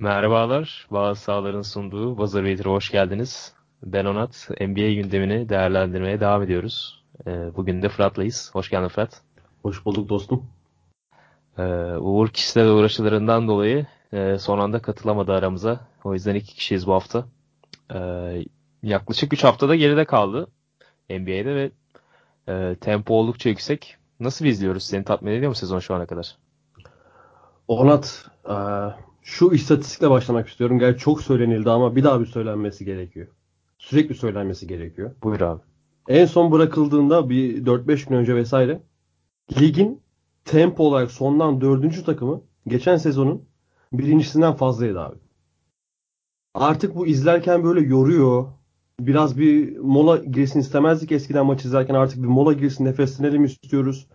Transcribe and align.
Merhabalar, 0.00 0.86
Bağız 0.90 1.18
Sağlar'ın 1.18 1.62
sunduğu 1.62 2.18
Buzzer 2.18 2.44
Beater'a 2.44 2.70
hoş 2.70 2.90
geldiniz. 2.90 3.54
Ben 3.82 4.04
Onat, 4.04 4.48
NBA 4.60 4.92
gündemini 4.92 5.48
değerlendirmeye 5.48 6.20
devam 6.20 6.42
ediyoruz. 6.42 7.04
Ee, 7.26 7.56
bugün 7.56 7.82
de 7.82 7.88
Fırat'layız. 7.88 8.50
Hoş 8.52 8.70
geldin 8.70 8.88
Fırat. 8.88 9.22
Hoş 9.62 9.84
bulduk 9.86 10.08
dostum. 10.08 10.46
Ee, 11.58 11.62
Uğur 12.00 12.28
kişisel 12.28 12.68
uğraşılarından 12.68 13.48
dolayı 13.48 13.86
e, 14.12 14.38
son 14.38 14.58
anda 14.58 14.82
katılamadı 14.82 15.32
aramıza. 15.32 15.80
O 16.04 16.14
yüzden 16.14 16.34
iki 16.34 16.54
kişiyiz 16.54 16.86
bu 16.86 16.92
hafta. 16.92 17.24
Ee, 17.94 18.44
yaklaşık 18.82 19.32
3 19.32 19.44
haftada 19.44 19.76
geride 19.76 20.04
kaldı 20.04 20.46
NBA'de 21.10 21.54
ve 21.54 21.70
e, 22.48 22.76
tempo 22.80 23.14
oldukça 23.14 23.48
yüksek. 23.48 23.96
Nasıl 24.20 24.44
izliyoruz? 24.44 24.82
Seni 24.82 25.04
tatmin 25.04 25.32
ediyor 25.32 25.48
mu 25.48 25.54
sezon 25.54 25.78
şu 25.78 25.94
ana 25.94 26.06
kadar? 26.06 26.36
Onat, 27.68 28.26
e, 28.48 28.54
şu 29.26 29.52
istatistikle 29.52 30.10
başlamak 30.10 30.48
istiyorum. 30.48 30.78
Gerçi 30.78 30.98
çok 30.98 31.22
söylenildi 31.22 31.70
ama 31.70 31.96
bir 31.96 32.04
daha 32.04 32.20
bir 32.20 32.26
söylenmesi 32.26 32.84
gerekiyor. 32.84 33.26
Sürekli 33.78 34.14
söylenmesi 34.14 34.66
gerekiyor. 34.66 35.14
Buyur 35.22 35.40
abi. 35.40 35.60
En 36.08 36.26
son 36.26 36.52
bırakıldığında 36.52 37.30
bir 37.30 37.66
4-5 37.66 38.08
gün 38.08 38.16
önce 38.16 38.36
vesaire 38.36 38.82
ligin 39.60 40.02
tempo 40.44 40.84
olarak 40.84 41.10
sondan 41.10 41.60
dördüncü 41.60 42.04
takımı 42.04 42.42
geçen 42.66 42.96
sezonun 42.96 43.44
birincisinden 43.92 44.52
fazlaydı 44.54 45.00
abi. 45.00 45.18
Artık 46.54 46.94
bu 46.94 47.06
izlerken 47.06 47.64
böyle 47.64 47.80
yoruyor. 47.80 48.46
Biraz 49.00 49.38
bir 49.38 49.78
mola 49.78 50.16
girsin 50.16 50.60
istemezdik 50.60 51.12
eskiden 51.12 51.46
maç 51.46 51.64
izlerken 51.64 51.94
artık 51.94 52.22
bir 52.22 52.28
mola 52.28 52.52
girsin 52.52 52.84
nefeslenelim 52.84 53.44
istiyoruz. 53.44 54.06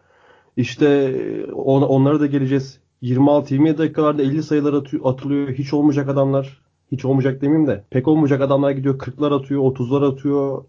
İşte 0.58 1.16
on, 1.54 1.82
onlara 1.82 2.20
da 2.20 2.26
geleceğiz. 2.26 2.81
26-27 3.02 3.78
dakikalarda 3.78 4.22
50 4.22 4.44
sayılar 4.44 4.84
atılıyor. 5.04 5.50
Hiç 5.50 5.74
olmayacak 5.74 6.10
adamlar. 6.10 6.62
Hiç 6.92 7.06
olmayacak 7.06 7.42
demeyeyim 7.42 7.68
de. 7.68 7.86
Pek 7.90 8.08
olmayacak 8.08 8.42
adamlar 8.42 8.72
gidiyor. 8.72 9.00
40'lar 9.00 9.36
atıyor. 9.36 9.62
30'lar 9.62 10.12
atıyor. 10.12 10.64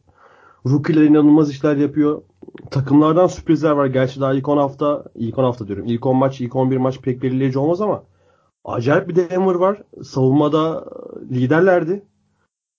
Rookie'ler 0.66 1.02
inanılmaz 1.02 1.50
işler 1.50 1.77
yapıyor. 1.77 2.22
Takımlardan 2.70 3.27
sürprizler 3.27 3.70
var. 3.70 3.86
Gerçi 3.86 4.20
daha 4.20 4.34
ilk 4.34 4.48
10 4.48 4.56
hafta, 4.56 5.05
ilk 5.14 5.39
10 5.39 5.44
hafta 5.44 5.66
diyorum. 5.69 5.84
İlk 5.86 6.06
10 6.06 6.16
maç, 6.16 6.41
ilk 6.41 6.56
11 6.56 6.77
maç 6.77 7.00
pek 7.00 7.22
belirleyici 7.22 7.58
olmaz 7.58 7.80
ama 7.80 8.05
acayip 8.64 9.08
bir 9.08 9.17
Denver 9.17 9.55
var. 9.55 9.83
Savunmada 10.02 10.84
liderlerdi. 11.30 12.05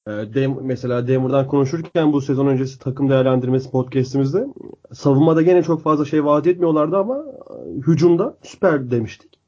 Ee, 0.07 0.11
Dem 0.11 0.57
mesela 0.61 1.07
Denver'dan 1.07 1.47
konuşurken 1.47 2.13
bu 2.13 2.21
sezon 2.21 2.47
öncesi 2.47 2.79
takım 2.79 3.09
değerlendirmesi 3.09 3.71
podcast'imizde 3.71 4.47
savunmada 4.93 5.41
gene 5.41 5.63
çok 5.63 5.81
fazla 5.81 6.05
şey 6.05 6.25
vaat 6.25 6.47
etmiyorlardı 6.47 6.97
ama 6.97 7.25
hücumda 7.87 8.37
süper 8.43 8.91
demiştik. 8.91 9.42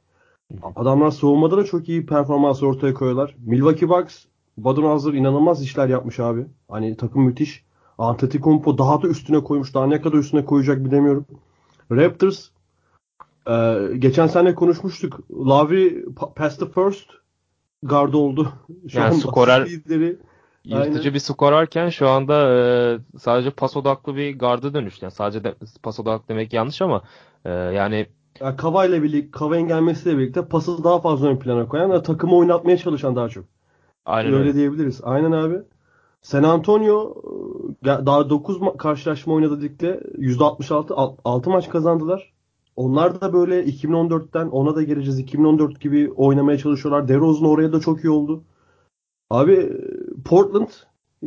Adamlar 0.75 1.11
savunmada 1.11 1.57
da 1.57 1.63
çok 1.63 1.89
iyi 1.89 2.05
performans 2.05 2.63
ortaya 2.63 2.93
koyuyorlar. 2.93 3.35
Milwaukee 3.45 3.89
Bucks, 3.89 4.25
Budenholzer 4.57 5.13
inanılmaz 5.13 5.63
işler 5.63 5.87
yapmış 5.87 6.19
abi. 6.19 6.45
Hani 6.69 6.97
takım 6.97 7.23
müthiş. 7.23 7.65
Antetokounmpo 7.97 8.77
daha 8.77 9.01
da 9.01 9.07
üstüne 9.07 9.43
koymuş. 9.43 9.73
Daha 9.73 9.87
ne 9.87 10.01
kadar 10.01 10.17
üstüne 10.17 10.45
koyacak 10.45 10.85
bilemiyorum. 10.85 11.25
Raptors 11.91 12.49
e, 13.49 13.77
geçen 13.97 14.27
sene 14.27 14.55
konuşmuştuk. 14.55 15.19
Lavri 15.31 16.05
past 16.35 16.59
the 16.59 16.65
first 16.65 17.09
guard 17.83 18.13
oldu. 18.13 18.51
Şu 18.89 18.99
yani 18.99 19.15
skorer 19.15 19.65
lideri. 19.65 20.17
Yırtıcı 20.63 20.99
Aynen. 20.99 21.13
bir 21.13 21.19
skorerken 21.19 21.89
şu 21.89 22.09
anda 22.09 22.55
e, 22.55 23.17
sadece 23.19 23.49
pas 23.51 23.77
odaklı 23.77 24.15
bir 24.15 24.39
garda 24.39 24.73
dönüştü. 24.73 25.05
Yani 25.05 25.13
sadece 25.13 25.43
de, 25.43 25.55
pas 25.83 25.99
odaklı 25.99 26.27
demek 26.27 26.53
yanlış 26.53 26.81
ama 26.81 27.03
e, 27.45 27.51
yani 27.51 28.07
yani 28.39 28.55
Kava 28.55 28.85
ile 28.85 29.03
birlikte 29.03 29.31
Kava'nın 29.31 29.67
gelmesiyle 29.67 30.17
birlikte 30.17 30.45
pası 30.45 30.83
daha 30.83 31.01
fazla 31.01 31.27
ön 31.27 31.39
plana 31.39 31.67
koyan 31.67 31.91
ve 31.91 32.03
takımı 32.03 32.35
oynatmaya 32.35 32.77
çalışan 32.77 33.15
daha 33.15 33.29
çok. 33.29 33.45
Aynen 34.05 34.33
öyle, 34.33 34.39
öyle 34.39 34.53
diyebiliriz. 34.53 35.01
Aynen 35.03 35.31
abi. 35.31 35.61
San 36.21 36.43
Antonio 36.43 37.15
e, 37.83 37.87
daha 37.87 38.29
9 38.29 38.59
karşılaşma 38.77 39.33
oynadı 39.33 39.61
ligde. 39.61 40.01
%66 40.17 41.15
6 41.25 41.49
maç 41.49 41.69
kazandılar. 41.69 42.33
Onlar 42.75 43.21
da 43.21 43.33
böyle 43.33 43.65
2014'ten 43.65 44.47
ona 44.47 44.75
da 44.75 44.83
geleceğiz. 44.83 45.19
2014 45.19 45.81
gibi 45.81 46.11
oynamaya 46.11 46.57
çalışıyorlar. 46.57 47.07
DeRozan 47.07 47.49
oraya 47.49 47.73
da 47.73 47.79
çok 47.79 48.03
iyi 48.03 48.09
oldu. 48.09 48.43
Abi 49.29 49.73
Portland 50.25 50.67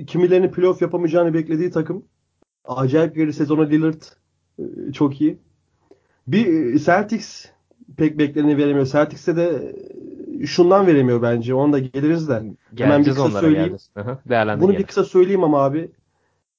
kimilerini 0.06 0.50
playoff 0.50 0.82
yapamayacağını 0.82 1.34
beklediği 1.34 1.70
takım. 1.70 2.04
Acayip 2.64 3.14
geri 3.14 3.32
sezona 3.32 3.62
Lillard 3.62 4.02
e, 4.58 4.92
çok 4.92 5.20
iyi. 5.20 5.38
Bir 6.28 6.74
e, 6.74 6.78
Celtics 6.78 7.46
pek 7.96 8.18
bekleneni 8.18 8.56
veremiyor. 8.56 8.86
Celtics'e 8.86 9.36
de 9.36 9.76
şundan 10.46 10.86
veremiyor 10.86 11.22
bence. 11.22 11.54
Onu 11.54 11.72
da 11.72 11.78
geliriz 11.78 12.28
de. 12.28 12.42
Geleceğiz 12.74 12.78
Hemen 12.78 13.00
bir 13.00 13.10
kısa 13.10 13.40
söyleyeyim. 13.40 13.76
Bunu 14.60 14.72
bir 14.72 14.84
kısa 14.84 15.04
söyleyeyim 15.04 15.44
ama 15.44 15.64
abi. 15.64 15.90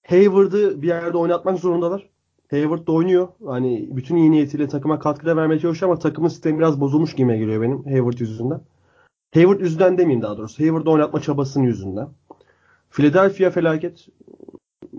Hayward'ı 0.07 0.81
bir 0.81 0.87
yerde 0.87 1.17
oynatmak 1.17 1.59
zorundalar. 1.59 2.09
Hayward 2.51 2.87
da 2.87 2.91
oynuyor. 2.91 3.27
Hani 3.45 3.89
bütün 3.91 4.15
iyi 4.15 4.31
niyetiyle 4.31 4.67
takıma 4.67 4.99
katkıda 4.99 5.37
vermeye 5.37 5.59
çalışıyor 5.59 5.91
ama 5.91 5.99
takımın 5.99 6.29
sistemi 6.29 6.59
biraz 6.59 6.81
bozulmuş 6.81 7.15
gibi 7.15 7.37
geliyor 7.37 7.61
benim 7.61 7.83
Hayward 7.83 8.19
yüzünden. 8.19 8.61
Hayward 9.33 9.59
yüzünden 9.59 9.97
demeyeyim 9.97 10.21
daha 10.21 10.37
doğrusu. 10.37 10.63
Hayward'ı 10.63 10.91
oynatma 10.91 11.21
çabasının 11.21 11.63
yüzünden. 11.63 12.07
Philadelphia 12.91 13.49
felaket. 13.49 14.07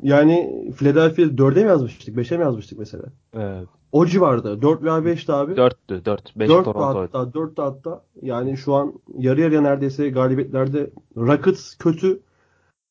Yani 0.02 0.66
Philadelphia 0.76 1.22
4'e 1.22 1.62
mi 1.62 1.68
yazmıştık? 1.68 2.16
5'e 2.16 2.36
mi 2.36 2.42
yazmıştık 2.42 2.78
mesela? 2.78 3.04
Evet. 3.34 3.68
O 3.92 4.06
civarda. 4.06 4.62
4 4.62 4.82
veya 4.82 4.98
5'ti 4.98 5.32
abi. 5.32 5.52
4'tü. 5.52 6.04
4. 6.04 6.36
5 6.36 6.48
4 6.48 6.66
hatta. 6.66 7.34
4 7.34 7.58
hatta. 7.58 8.02
Yani 8.22 8.56
şu 8.56 8.74
an 8.74 8.92
yarı 9.18 9.40
yarıya 9.40 9.60
neredeyse 9.60 10.10
galibiyetlerde 10.10 10.90
Rockets 11.16 11.74
kötü. 11.74 12.20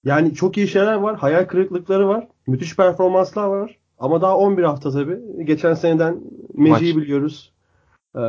Yani 0.03 0.34
çok 0.34 0.58
iyi 0.58 0.68
şeyler 0.68 0.94
var. 0.94 1.18
Hayal 1.18 1.46
kırıklıkları 1.46 2.08
var. 2.08 2.28
Müthiş 2.47 2.75
performanslar 2.75 3.47
var. 3.47 3.78
Ama 4.00 4.22
daha 4.22 4.38
11 4.38 4.64
hafta 4.64 4.91
tabii. 4.91 5.20
Geçen 5.46 5.74
seneden 5.74 6.22
Magic'i 6.53 6.97
biliyoruz. 6.97 7.53
Ee, 8.16 8.20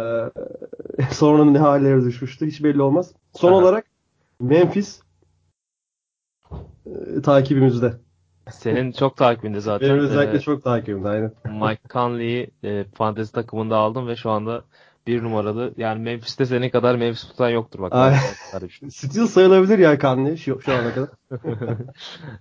sonra 1.11 1.45
ne 1.45 1.59
hallere 1.59 2.05
düşmüştü 2.05 2.47
hiç 2.47 2.65
belli 2.65 2.83
olmaz. 2.83 3.13
Son 3.35 3.53
Aha. 3.53 3.57
olarak 3.57 3.87
Memphis 4.41 5.01
e, 6.87 7.23
takibimizde. 7.23 7.93
Senin 8.51 8.93
çok 8.93 9.17
takibinde 9.17 9.61
zaten. 9.61 9.89
Benim 9.89 10.01
özellikle 10.01 10.37
ee, 10.37 10.41
çok 10.41 10.65
takibimde 10.65 11.09
aynen. 11.09 11.33
Mike 11.45 11.89
Conley'i 11.91 12.51
e, 12.65 12.85
fantezi 12.95 13.33
takımında 13.33 13.77
aldım 13.77 14.09
ve 14.09 14.17
şu 14.17 14.31
anda 14.31 14.63
bir 15.07 15.23
numaralı. 15.23 15.75
Yani 15.77 16.03
Memphis'te 16.03 16.47
senin 16.47 16.71
kadar 16.71 16.95
Memphis 16.95 17.29
tutan 17.29 17.49
yoktur 17.49 17.81
bak. 17.81 17.93
Steel 18.91 19.27
sayılabilir 19.27 19.79
ya 19.79 19.99
Conley 19.99 20.37
şu, 20.37 20.61
şu 20.61 20.73
ana 20.75 20.95
kadar. 20.95 21.09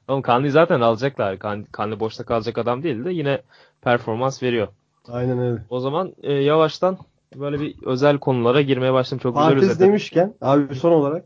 Oğlum 0.07 0.21
Conley 0.21 0.49
zaten 0.49 0.81
alacaklar. 0.81 1.37
Conley 1.73 1.99
boşta 1.99 2.23
kalacak 2.23 2.57
adam 2.57 2.83
değil 2.83 3.05
de 3.05 3.11
yine 3.11 3.41
performans 3.81 4.43
veriyor. 4.43 4.67
Aynen 5.07 5.39
öyle. 5.39 5.61
O 5.69 5.79
zaman 5.79 6.13
e, 6.21 6.33
yavaştan 6.33 6.97
böyle 7.35 7.59
bir 7.59 7.75
özel 7.85 8.17
konulara 8.17 8.61
girmeye 8.61 8.93
başladım. 8.93 9.19
Çok 9.23 9.35
güzel 9.35 9.49
Fantezi 9.49 9.79
demişken 9.79 10.33
abi 10.41 10.75
son 10.75 10.91
olarak 10.91 11.23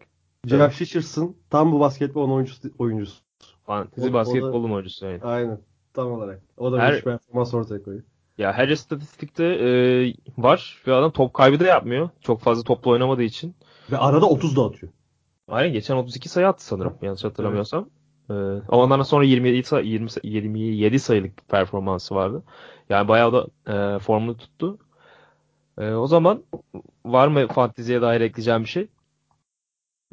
Jack 0.48 0.82
Richardson 0.82 1.36
tam 1.50 1.72
bu 1.72 1.80
basketbol 1.80 2.32
oyuncusu. 2.32 2.70
oyuncusu. 2.80 3.23
Fantezi 3.66 4.14
basketbolun 4.14 4.72
oyuncusu. 4.72 5.06
Yani. 5.06 5.20
Aynen. 5.24 5.60
Tam 5.94 6.12
olarak. 6.12 6.42
O 6.58 6.72
da 6.72 6.80
her, 6.80 6.96
bir 6.96 7.02
performans 7.02 7.54
ortaya 7.54 7.84
koyuyor. 7.84 8.04
Ya 8.38 8.54
her 8.54 8.68
istatistikte 8.68 9.46
e, 9.46 9.70
var 10.38 10.84
ve 10.88 10.94
adam 10.94 11.12
top 11.12 11.34
kaybı 11.34 11.60
da 11.60 11.66
yapmıyor. 11.66 12.10
Çok 12.22 12.42
fazla 12.42 12.64
topla 12.64 12.92
oynamadığı 12.92 13.24
için. 13.24 13.56
Ve 13.92 13.98
arada 13.98 14.26
30 14.26 14.58
da 14.58 14.66
atıyor. 14.66 14.92
Aynen 15.48 15.74
geçen 15.74 15.96
32 15.96 16.30
sayı 16.30 16.48
attı 16.48 16.66
sanırım 16.66 16.98
yanlış 17.02 17.24
hatırlamıyorsam. 17.24 17.90
Evet. 18.30 18.64
Ee, 18.70 18.76
ondan 18.76 19.02
sonra 19.02 19.26
27 19.26 19.68
sayı, 19.68 19.86
20, 19.86 20.10
27 20.24 21.00
sayılık 21.00 21.38
bir 21.38 21.44
performansı 21.44 22.16
vardı. 22.16 22.44
Yani 22.90 23.08
bayağı 23.08 23.34
da 23.34 23.48
e, 23.68 24.00
formunu 24.00 24.38
tuttu. 24.38 24.78
E, 25.78 25.92
o 25.94 26.08
zaman 26.08 26.44
var 27.06 27.28
mı 27.28 27.48
fanteziye 27.48 28.02
dair 28.02 28.22
ekleyeceğim 28.22 28.64
bir 28.64 28.70
şey? 28.70 28.88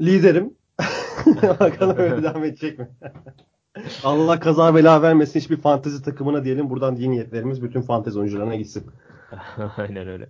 Liderim. 0.01 0.55
Bakalım 1.61 1.99
öyle 1.99 2.23
devam 2.23 2.45
edecek 2.45 2.79
mi? 2.79 2.89
Allah 4.05 4.41
kaza 4.41 4.75
bela 4.75 5.03
vermesin 5.03 5.41
hiçbir 5.41 5.57
fantezi 5.57 6.03
takımına 6.03 6.45
diyelim. 6.45 6.71
Buradan 6.71 6.97
iyi 6.97 7.11
niyetlerimiz 7.11 7.63
bütün 7.63 7.83
fantezi 7.83 8.19
oyuncularına 8.19 8.55
gitsin. 8.55 8.87
Aynen 9.77 10.09
öyle. 10.09 10.29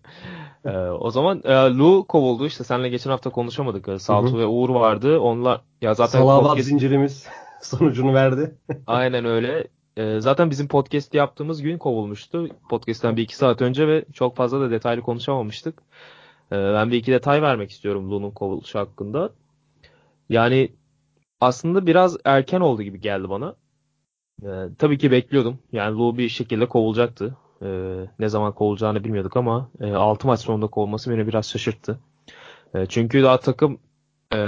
Ee, 0.65 0.71
o 0.79 1.11
zaman 1.11 1.43
e, 1.45 1.55
Lu 1.55 2.05
kovuldu. 2.09 2.47
İşte 2.47 2.65
seninle 2.65 2.89
geçen 2.89 3.11
hafta 3.11 3.31
konuşamadık. 3.31 3.89
Ee, 3.89 3.99
Saltu 3.99 4.39
ve 4.39 4.47
Uğur 4.47 4.71
vardı. 4.71 5.21
Onlar 5.21 5.61
ya 5.81 5.95
zaten 5.95 6.19
Salavat 6.19 6.47
podcast... 6.47 6.69
zincirimiz 6.69 7.27
sonucunu 7.63 8.15
verdi. 8.15 8.55
Aynen 8.87 9.25
öyle. 9.25 9.69
Ee, 9.97 10.21
zaten 10.21 10.51
bizim 10.51 10.69
podcast 10.69 11.15
yaptığımız 11.15 11.63
gün 11.63 11.79
kovulmuştu. 11.79 12.49
Podcast'ten 12.71 13.17
bir 13.17 13.23
iki 13.23 13.37
saat 13.37 13.63
önce 13.63 13.89
ve 13.89 14.05
çok 14.13 14.37
fazla 14.37 14.61
da 14.61 14.71
detaylı 14.71 15.03
konuşamamıştık. 15.03 15.83
Ee, 16.53 16.57
ben 16.57 16.91
bir 16.91 16.97
iki 16.97 17.13
detay 17.13 17.43
vermek 17.43 17.71
istiyorum 17.71 18.11
Lu'nun 18.11 18.31
kovuluşu 18.31 18.79
hakkında. 18.79 19.31
Yani 20.29 20.73
aslında 21.41 21.87
biraz 21.87 22.17
erken 22.25 22.61
oldu 22.61 22.83
gibi 22.83 23.01
geldi 23.01 23.31
bana. 23.31 23.57
Ee, 24.45 24.69
tabii 24.79 24.99
ki 24.99 25.11
bekliyordum. 25.11 25.59
Yani 25.73 25.99
Lu 25.99 26.19
bir 26.19 26.29
şekilde 26.29 26.67
kovulacaktı. 26.69 27.37
Ee, 27.63 28.07
ne 28.19 28.29
zaman 28.29 28.55
kovulacağını 28.55 29.05
bilmiyorduk 29.05 29.37
ama 29.37 29.71
e, 29.81 29.93
6 29.93 30.27
maç 30.27 30.41
sonunda 30.41 30.67
kovulması 30.67 31.11
beni 31.11 31.27
biraz 31.27 31.51
şaşırttı. 31.51 32.01
E, 32.75 32.87
çünkü 32.87 33.23
daha 33.23 33.41
takım 33.41 33.81
e, 34.35 34.39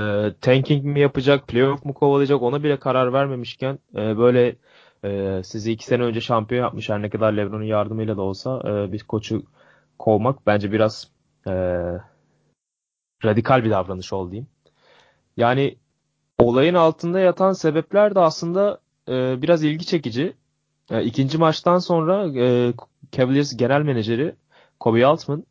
tanking 0.40 0.84
mi 0.84 1.00
yapacak, 1.00 1.48
playoff 1.48 1.84
mu 1.84 1.94
kovalayacak 1.94 2.42
ona 2.42 2.62
bile 2.62 2.78
karar 2.78 3.12
vermemişken 3.12 3.78
e, 3.96 4.18
böyle 4.18 4.56
e, 5.04 5.42
sizi 5.44 5.72
iki 5.72 5.84
sene 5.84 6.02
önce 6.02 6.20
şampiyon 6.20 6.62
yapmış 6.62 6.88
her 6.90 7.02
ne 7.02 7.10
kadar 7.10 7.32
Lebron'un 7.32 7.64
yardımıyla 7.64 8.16
da 8.16 8.22
olsa 8.22 8.62
e, 8.64 8.92
bir 8.92 9.00
koçu 9.04 9.42
kovmak 9.98 10.46
bence 10.46 10.72
biraz 10.72 11.10
e, 11.46 11.52
radikal 13.24 13.64
bir 13.64 13.70
davranış 13.70 14.12
oldu 14.12 14.30
diyeyim. 14.30 14.48
Yani 15.36 15.76
olayın 16.44 16.74
altında 16.74 17.20
yatan 17.20 17.52
sebepler 17.52 18.14
de 18.14 18.20
aslında 18.20 18.80
e, 19.08 19.42
biraz 19.42 19.64
ilgi 19.64 19.86
çekici. 19.86 20.32
E, 20.90 21.04
ikinci 21.04 21.38
maçtan 21.38 21.78
sonra 21.78 22.38
e, 22.38 22.72
Cavaliers 23.12 23.56
genel 23.56 23.82
menajeri 23.82 24.34
Kobe 24.80 25.06
Altman 25.06 25.44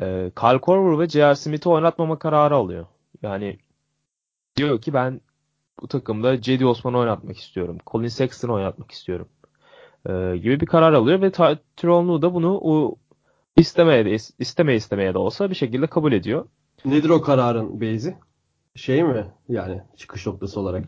e, 0.00 0.30
Kyle 0.40 0.58
Korver 0.58 0.98
ve 0.98 1.08
J.R. 1.08 1.34
Smith'i 1.34 1.68
oynatmama 1.68 2.18
kararı 2.18 2.54
alıyor. 2.54 2.86
Yani 3.22 3.58
diyor 4.56 4.80
ki 4.80 4.94
ben 4.94 5.20
bu 5.82 5.88
takımda 5.88 6.40
Cedi 6.40 6.66
Osman'ı 6.66 6.98
oynatmak 6.98 7.38
istiyorum. 7.38 7.78
Colin 7.86 8.08
Sexton'ı 8.08 8.52
oynatmak 8.52 8.90
istiyorum. 8.90 9.28
E, 10.08 10.36
gibi 10.36 10.60
bir 10.60 10.66
karar 10.66 10.92
alıyor 10.92 11.22
ve 11.22 11.30
Tyronn 11.76 12.22
da 12.22 12.34
bunu 12.34 12.58
o, 12.62 12.96
istemeye 13.56 14.18
istemeye 14.38 14.76
istemeye 14.76 15.14
de 15.14 15.18
olsa 15.18 15.50
bir 15.50 15.54
şekilde 15.54 15.86
kabul 15.86 16.12
ediyor. 16.12 16.46
Nedir 16.84 17.08
o 17.10 17.22
kararın 17.22 17.80
beyzi? 17.80 18.16
Şey 18.74 19.04
mi 19.04 19.26
yani 19.48 19.82
çıkış 19.96 20.26
noktası 20.26 20.60
olarak? 20.60 20.84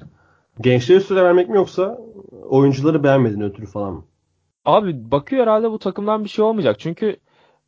Gençlere 0.60 1.00
süre 1.00 1.25
vermek 1.25 1.48
mi 1.48 1.56
yoksa 1.56 1.98
oyuncuları 2.42 3.02
beğenmedin 3.04 3.40
ötürü 3.40 3.66
falan 3.66 3.94
mı? 3.94 4.04
Abi 4.64 5.10
bakıyor 5.10 5.42
herhalde 5.42 5.70
bu 5.70 5.78
takımdan 5.78 6.25
bir 6.25 6.28
şey 6.28 6.44
olmayacak. 6.44 6.81
Çünkü 6.81 7.16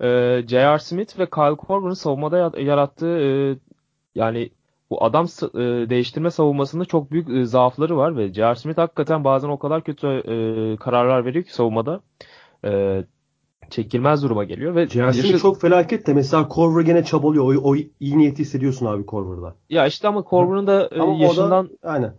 e, 0.01 0.43
J.R. 0.49 0.79
Smith 0.79 1.19
ve 1.19 1.31
Kyle 1.31 1.57
Korver'ın 1.57 1.95
savunmada 1.95 2.61
yarattığı 2.61 3.19
e, 3.19 3.59
yani 4.15 4.51
bu 4.91 5.05
adam 5.05 5.27
e, 5.55 5.91
değiştirme 5.91 6.31
savunmasında 6.31 6.85
çok 6.85 7.11
büyük 7.11 7.31
e, 7.31 7.45
zaafları 7.45 7.97
var 7.97 8.17
ve 8.17 8.33
J.R. 8.33 8.55
Smith 8.55 8.79
hakikaten 8.79 9.25
bazen 9.25 9.49
o 9.49 9.59
kadar 9.59 9.85
kötü 9.85 10.07
e, 10.07 10.77
kararlar 10.77 11.25
veriyor 11.25 11.45
ki 11.45 11.55
savunmada. 11.55 12.01
E, 12.65 13.05
çekilmez 13.71 14.23
duruma 14.23 14.45
geliyor 14.45 14.75
ve. 14.75 14.89
Smith 14.89 15.17
yaşı... 15.17 15.39
çok 15.39 15.61
felaket 15.61 16.07
de 16.07 16.15
mesela 16.15 16.49
Korver 16.49 16.83
gene 16.83 17.05
çabalıyor. 17.05 17.45
O, 17.45 17.71
o 17.71 17.77
iyi 17.77 18.19
niyeti 18.19 18.39
hissediyorsun 18.39 18.87
abi 18.87 19.07
Korver'da. 19.07 19.55
Ya 19.71 19.87
işte 19.87 20.09
ama 20.09 20.23
Korver'ın 20.23 20.67
da 20.67 20.89
e, 20.93 21.01
ama 21.01 21.13
yaşından 21.13 21.67
da, 21.67 21.71
aynen. 21.83 22.15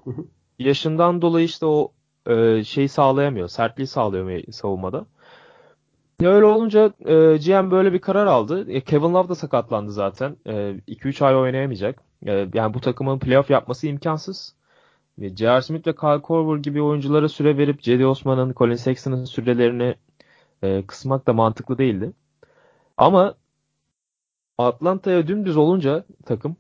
yaşından 0.60 1.22
dolayı 1.22 1.46
işte 1.46 1.66
o 1.66 1.92
e, 2.30 2.64
şeyi 2.64 2.90
sağlayamıyor. 2.90 3.48
Sertliği 3.48 3.88
sağlayamıyor 3.88 4.44
savunmada. 4.52 5.06
Ya 6.22 6.30
öyle 6.30 6.46
olunca 6.46 6.94
e, 7.00 7.38
GM 7.38 7.72
böyle 7.72 7.94
bir 7.94 8.00
karar 8.00 8.26
aldı. 8.26 8.72
E, 8.72 8.82
Kevin 8.82 9.14
Love 9.14 9.30
da 9.30 9.36
sakatlandı 9.36 9.92
zaten. 9.92 10.38
2-3 10.46 11.24
e, 11.24 11.28
ay 11.28 11.36
oynayamayacak. 11.36 12.02
E, 12.26 12.48
yani 12.54 12.74
bu 12.74 12.82
takımın 12.82 13.20
playoff 13.20 13.50
yapması 13.50 13.88
imkansız. 13.88 14.56
Ve 15.20 15.36
J.R. 15.36 15.62
Smith 15.62 15.88
ve 15.88 15.96
Kyle 15.96 16.22
Korver 16.22 16.58
gibi 16.58 16.82
oyunculara 16.82 17.30
süre 17.30 17.58
verip 17.58 17.82
Cedi 17.82 18.06
Osman'ın, 18.06 18.54
Colin 18.54 18.76
Sexton'ın 18.76 19.26
sürelerini 19.26 19.96
e, 20.64 20.86
kısmak 20.88 21.28
da 21.28 21.34
mantıklı 21.34 21.78
değildi. 21.78 22.14
Ama 22.98 23.36
Atlanta'ya 24.58 25.28
dümdüz 25.28 25.58
olunca 25.58 26.04
takım 26.26 26.56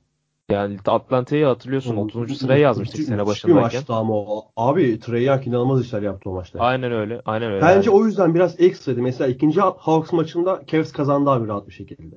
yani 0.49 0.77
Atlanta'yı 0.85 1.45
hatırlıyorsun 1.45 1.97
30. 1.97 2.37
sıraya 2.37 2.59
yazmıştık 2.59 3.01
sene 3.01 3.25
başındayken. 3.25 3.69
Bir 3.69 3.75
maçtı 3.77 3.93
ama 3.93 4.13
o. 4.13 4.51
Abi 4.57 4.99
Trey 4.99 5.25
Young 5.25 5.47
inanılmaz 5.47 5.81
işler 5.85 6.01
yaptı 6.01 6.29
o 6.29 6.33
maçta. 6.33 6.59
Aynen 6.59 6.91
öyle. 6.91 7.21
Aynen 7.25 7.51
öyle. 7.51 7.61
Bence 7.61 7.89
yani. 7.89 7.99
o 7.99 8.05
yüzden 8.05 8.35
biraz 8.35 8.59
ekstraydı. 8.59 9.01
Mesela 9.01 9.27
ikinci 9.27 9.61
Hawks 9.61 10.11
maçında 10.11 10.61
Cavs 10.67 10.91
kazandı 10.91 11.29
abi 11.29 11.47
rahat 11.47 11.67
bir 11.67 11.73
şekilde. 11.73 12.15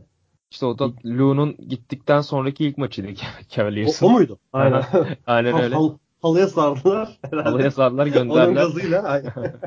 İşte 0.51 0.67
o 0.67 0.79
da 0.79 0.93
Lou'nun 1.05 1.57
gittikten 1.69 2.21
sonraki 2.21 2.65
ilk 2.65 2.79
maçıydı 2.79 3.09
Cavaliers'ın. 3.49 4.07
O, 4.07 4.09
o 4.09 4.13
muydu? 4.13 4.39
Aynen. 4.53 4.85
Aynen 5.27 5.63
öyle. 5.63 5.77
Hal, 6.23 6.29
halıya 6.29 6.49
sardılar 6.49 7.19
herhalde. 7.31 7.49
Halıya 7.49 7.71
sardılar 7.71 8.07
gönderdiler. 8.07 8.45
Onun 8.45 8.55
gazıyla. 8.55 9.23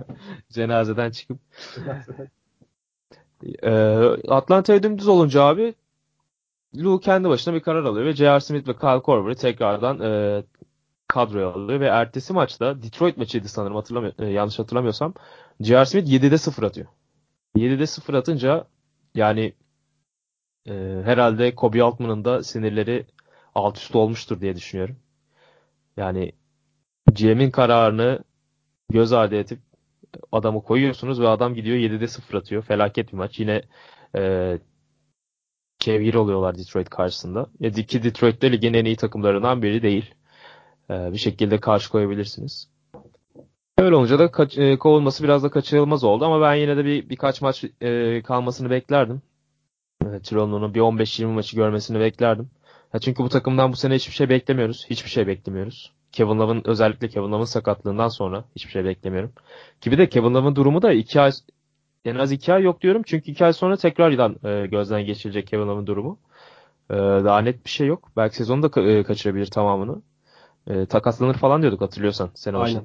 Cenazeden 0.49 1.11
çıkıp. 1.11 1.39
ee, 3.63 3.69
Atlanta'ya 4.27 4.83
dümdüz 4.83 5.07
olunca 5.07 5.43
abi 5.43 5.75
Lou 6.75 6.99
kendi 6.99 7.29
başına 7.29 7.53
bir 7.53 7.59
karar 7.59 7.83
alıyor 7.83 8.05
ve 8.05 8.13
J.R. 8.13 8.39
Smith 8.39 8.67
ve 8.67 8.73
Kyle 8.75 9.01
Korver'ı 9.01 9.35
tekrardan 9.35 9.99
e, 9.99 10.43
kadroya 11.07 11.49
alıyor 11.49 11.79
ve 11.79 11.87
ertesi 11.87 12.33
maçta 12.33 12.83
Detroit 12.83 13.17
maçıydı 13.17 13.47
sanırım 13.47 13.75
hatırlamıyor, 13.75 14.13
e, 14.19 14.25
yanlış 14.25 14.59
hatırlamıyorsam 14.59 15.13
J.R. 15.59 15.85
Smith 15.85 16.07
7'de 16.07 16.37
0 16.37 16.63
atıyor. 16.63 16.87
7'de 17.57 17.87
0 17.87 18.13
atınca 18.13 18.67
yani 19.15 19.53
e, 20.67 20.73
herhalde 21.05 21.55
Kobe 21.55 21.83
Altman'ın 21.83 22.25
da 22.25 22.43
sinirleri 22.43 23.05
alt 23.55 23.77
üst 23.77 23.95
olmuştur 23.95 24.41
diye 24.41 24.55
düşünüyorum. 24.55 24.95
Yani 25.97 26.31
GM'in 27.11 27.51
kararını 27.51 28.19
göz 28.89 29.13
ardı 29.13 29.35
edip 29.35 29.59
adamı 30.31 30.63
koyuyorsunuz 30.63 31.21
ve 31.21 31.27
adam 31.27 31.55
gidiyor 31.55 31.77
7'de 31.77 32.07
0 32.07 32.37
atıyor. 32.37 32.63
Felaket 32.63 33.11
bir 33.11 33.17
maç. 33.17 33.39
Yine 33.39 33.61
e, 34.15 34.59
kevgir 35.79 36.13
oluyorlar 36.13 36.57
Detroit 36.57 36.89
karşısında. 36.89 37.47
Ya 37.59 37.71
ki 37.71 38.03
Detroit 38.03 38.41
de 38.41 38.51
ligin 38.51 38.73
en 38.73 38.85
iyi 38.85 38.95
takımlarından 38.95 39.61
biri 39.61 39.81
değil. 39.81 40.13
E, 40.89 41.13
bir 41.13 41.17
şekilde 41.17 41.59
karşı 41.59 41.91
koyabilirsiniz. 41.91 42.69
Öyle 43.77 43.95
olunca 43.95 44.19
da 44.19 44.31
kaç, 44.31 44.57
e, 44.57 44.77
kovulması 44.77 45.23
biraz 45.23 45.43
da 45.43 45.49
kaçırılmaz 45.49 46.03
oldu 46.03 46.25
ama 46.25 46.41
ben 46.41 46.55
yine 46.55 46.77
de 46.77 46.85
bir 46.85 47.09
birkaç 47.09 47.41
maç 47.41 47.63
e, 47.81 48.21
kalmasını 48.21 48.69
beklerdim. 48.69 49.21
E, 50.05 50.19
Tironlu'nun 50.19 50.73
bir 50.73 50.79
15-20 50.79 51.25
maçı 51.25 51.55
görmesini 51.55 51.99
beklerdim. 51.99 52.49
Ya 52.93 52.99
çünkü 52.99 53.23
bu 53.23 53.29
takımdan 53.29 53.71
bu 53.71 53.75
sene 53.75 53.95
hiçbir 53.95 54.13
şey 54.13 54.29
beklemiyoruz. 54.29 54.85
Hiçbir 54.89 55.09
şey 55.09 55.27
beklemiyoruz. 55.27 55.93
Kevin 56.13 56.39
Love'ın 56.39 56.61
özellikle 56.65 57.07
Kevin 57.07 57.31
Love'ın 57.31 57.45
sakatlığından 57.45 58.07
sonra 58.07 58.45
hiçbir 58.55 58.71
şey 58.71 58.85
beklemiyorum. 58.85 59.33
Gibi 59.81 59.97
de 59.97 60.09
Kevin 60.09 60.33
Love'ın 60.33 60.55
durumu 60.55 60.81
da 60.81 60.93
2 60.93 61.21
ay 61.21 61.31
en 62.05 62.15
az 62.15 62.31
2 62.31 62.53
ay 62.53 62.63
yok 62.63 62.81
diyorum. 62.81 63.01
Çünkü 63.05 63.31
2 63.31 63.45
ay 63.45 63.53
sonra 63.53 63.77
tekrar 63.77 64.11
e, 64.45 64.67
gözden 64.67 65.05
geçirecek 65.05 65.47
Kevin 65.47 65.67
Love'ın 65.67 65.87
durumu. 65.87 66.19
E, 66.89 66.93
daha 66.95 67.39
net 67.39 67.65
bir 67.65 67.69
şey 67.69 67.87
yok. 67.87 68.11
Belki 68.17 68.35
sezonu 68.35 68.63
da 68.63 68.67
ka- 68.67 68.99
e, 68.99 69.03
kaçırabilir 69.03 69.45
tamamını. 69.45 70.01
E, 70.67 70.85
takaslanır 70.85 71.33
falan 71.33 71.61
diyorduk 71.61 71.81
hatırlıyorsan 71.81 72.31
sene 72.35 72.59
başında. 72.59 72.83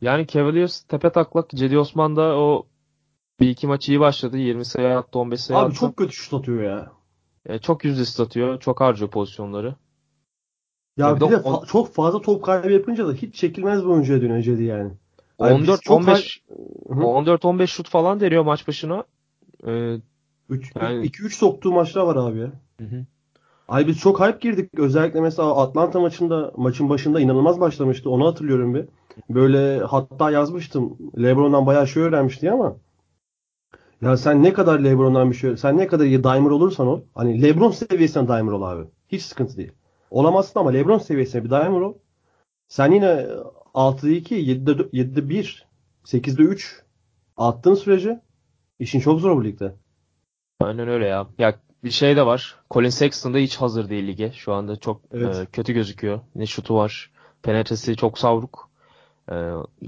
Yani 0.00 0.26
Cavaliers 0.26 0.82
tepe 0.82 1.12
taklak 1.12 1.50
Cedi 1.50 1.78
Osman 1.78 2.16
da 2.16 2.36
o 2.36 2.66
bir 3.40 3.48
iki 3.48 3.66
maç 3.66 3.88
iyi 3.88 4.00
başladı. 4.00 4.38
20 4.38 4.64
sayı 4.64 4.96
attı 4.98 5.18
15 5.18 5.40
sayı 5.40 5.60
Abi 5.60 5.66
attı. 5.66 5.80
çok 5.80 5.96
kötü 5.96 6.12
şut 6.12 6.34
atıyor 6.34 6.62
ya. 6.62 6.92
E, 7.46 7.58
çok 7.58 7.84
yüzde 7.84 8.22
atıyor. 8.22 8.60
Çok 8.60 8.80
harcıyor 8.80 9.10
pozisyonları. 9.10 9.74
Ya 10.98 11.16
bir 11.16 11.20
de 11.20 11.24
fa- 11.24 11.66
çok 11.66 11.94
fazla 11.94 12.20
top 12.20 12.44
kaybı 12.44 12.72
yapınca 12.72 13.08
da 13.08 13.12
hiç 13.12 13.34
çekilmez 13.34 13.82
bir 13.82 13.88
oyuncuya 13.88 14.20
döneceği 14.20 14.62
yani. 14.62 14.90
14 15.38 15.90
15 15.90 16.42
14 16.88 17.44
15 17.44 17.70
şut 17.70 17.88
falan 17.88 18.20
deniyor 18.20 18.44
maç 18.44 18.68
başına. 18.68 19.04
Ee, 19.66 19.96
3 20.50 20.72
yani... 20.80 21.06
2 21.06 21.22
3 21.22 21.36
soktuğu 21.36 21.72
maçlar 21.72 22.02
var 22.02 22.16
abi 22.16 22.38
ya. 22.38 22.52
Hı 22.78 22.84
hı. 22.84 23.04
Ay 23.68 23.86
biz 23.86 23.98
çok 23.98 24.20
hype 24.20 24.38
girdik. 24.40 24.70
Özellikle 24.78 25.20
mesela 25.20 25.56
Atlanta 25.56 26.00
maçında 26.00 26.52
maçın 26.56 26.88
başında 26.88 27.20
inanılmaz 27.20 27.60
başlamıştı. 27.60 28.10
Onu 28.10 28.26
hatırlıyorum 28.26 28.74
bir. 28.74 28.84
Böyle 29.30 29.78
hatta 29.78 30.30
yazmıştım. 30.30 30.96
LeBron'dan 31.18 31.66
bayağı 31.66 31.88
şey 31.88 32.02
öğrenmişti 32.02 32.50
ama 32.50 32.76
ya 34.02 34.16
sen 34.16 34.42
ne 34.42 34.52
kadar 34.52 34.78
LeBron'dan 34.78 35.30
bir 35.30 35.36
şey 35.36 35.56
sen 35.56 35.76
ne 35.76 35.86
kadar 35.86 36.04
iyi 36.04 36.24
dimer 36.24 36.50
olursan 36.50 36.86
ol. 36.86 37.00
Hani 37.14 37.42
LeBron 37.42 37.70
seviyesinde 37.70 38.28
dimer 38.28 38.52
ol 38.52 38.62
abi. 38.62 38.84
Hiç 39.08 39.22
sıkıntı 39.22 39.56
değil. 39.56 39.72
Olamazsın 40.10 40.60
ama 40.60 40.70
LeBron 40.70 40.98
seviyesinde 40.98 41.44
bir 41.44 41.50
dimer 41.50 41.80
ol. 41.80 41.94
Sen 42.68 42.92
yine 42.92 43.26
6'da 43.74 44.10
2, 44.10 44.34
7'de, 44.34 44.70
7'de 44.70 45.28
1, 45.28 45.66
8'de 46.04 46.42
3 46.42 46.82
attığın 47.36 47.74
sürece 47.74 48.20
işin 48.78 49.00
çok 49.00 49.20
zor 49.20 49.36
bu 49.36 49.44
ligde. 49.44 49.74
Aynen 50.60 50.88
öyle 50.88 51.06
ya. 51.06 51.26
Ya 51.38 51.54
bir 51.84 51.90
şey 51.90 52.16
de 52.16 52.26
var. 52.26 52.56
Colin 52.70 52.88
Sexton 52.88 53.34
da 53.34 53.38
hiç 53.38 53.56
hazır 53.56 53.90
değil 53.90 54.06
lige. 54.06 54.32
Şu 54.32 54.52
anda 54.52 54.76
çok 54.76 55.00
evet. 55.12 55.36
e, 55.36 55.46
kötü 55.46 55.72
gözüküyor. 55.72 56.20
Ne 56.34 56.46
şutu 56.46 56.74
var. 56.74 57.10
Penetresi 57.42 57.96
çok 57.96 58.18
savruk. 58.18 58.68
E, 59.28 59.34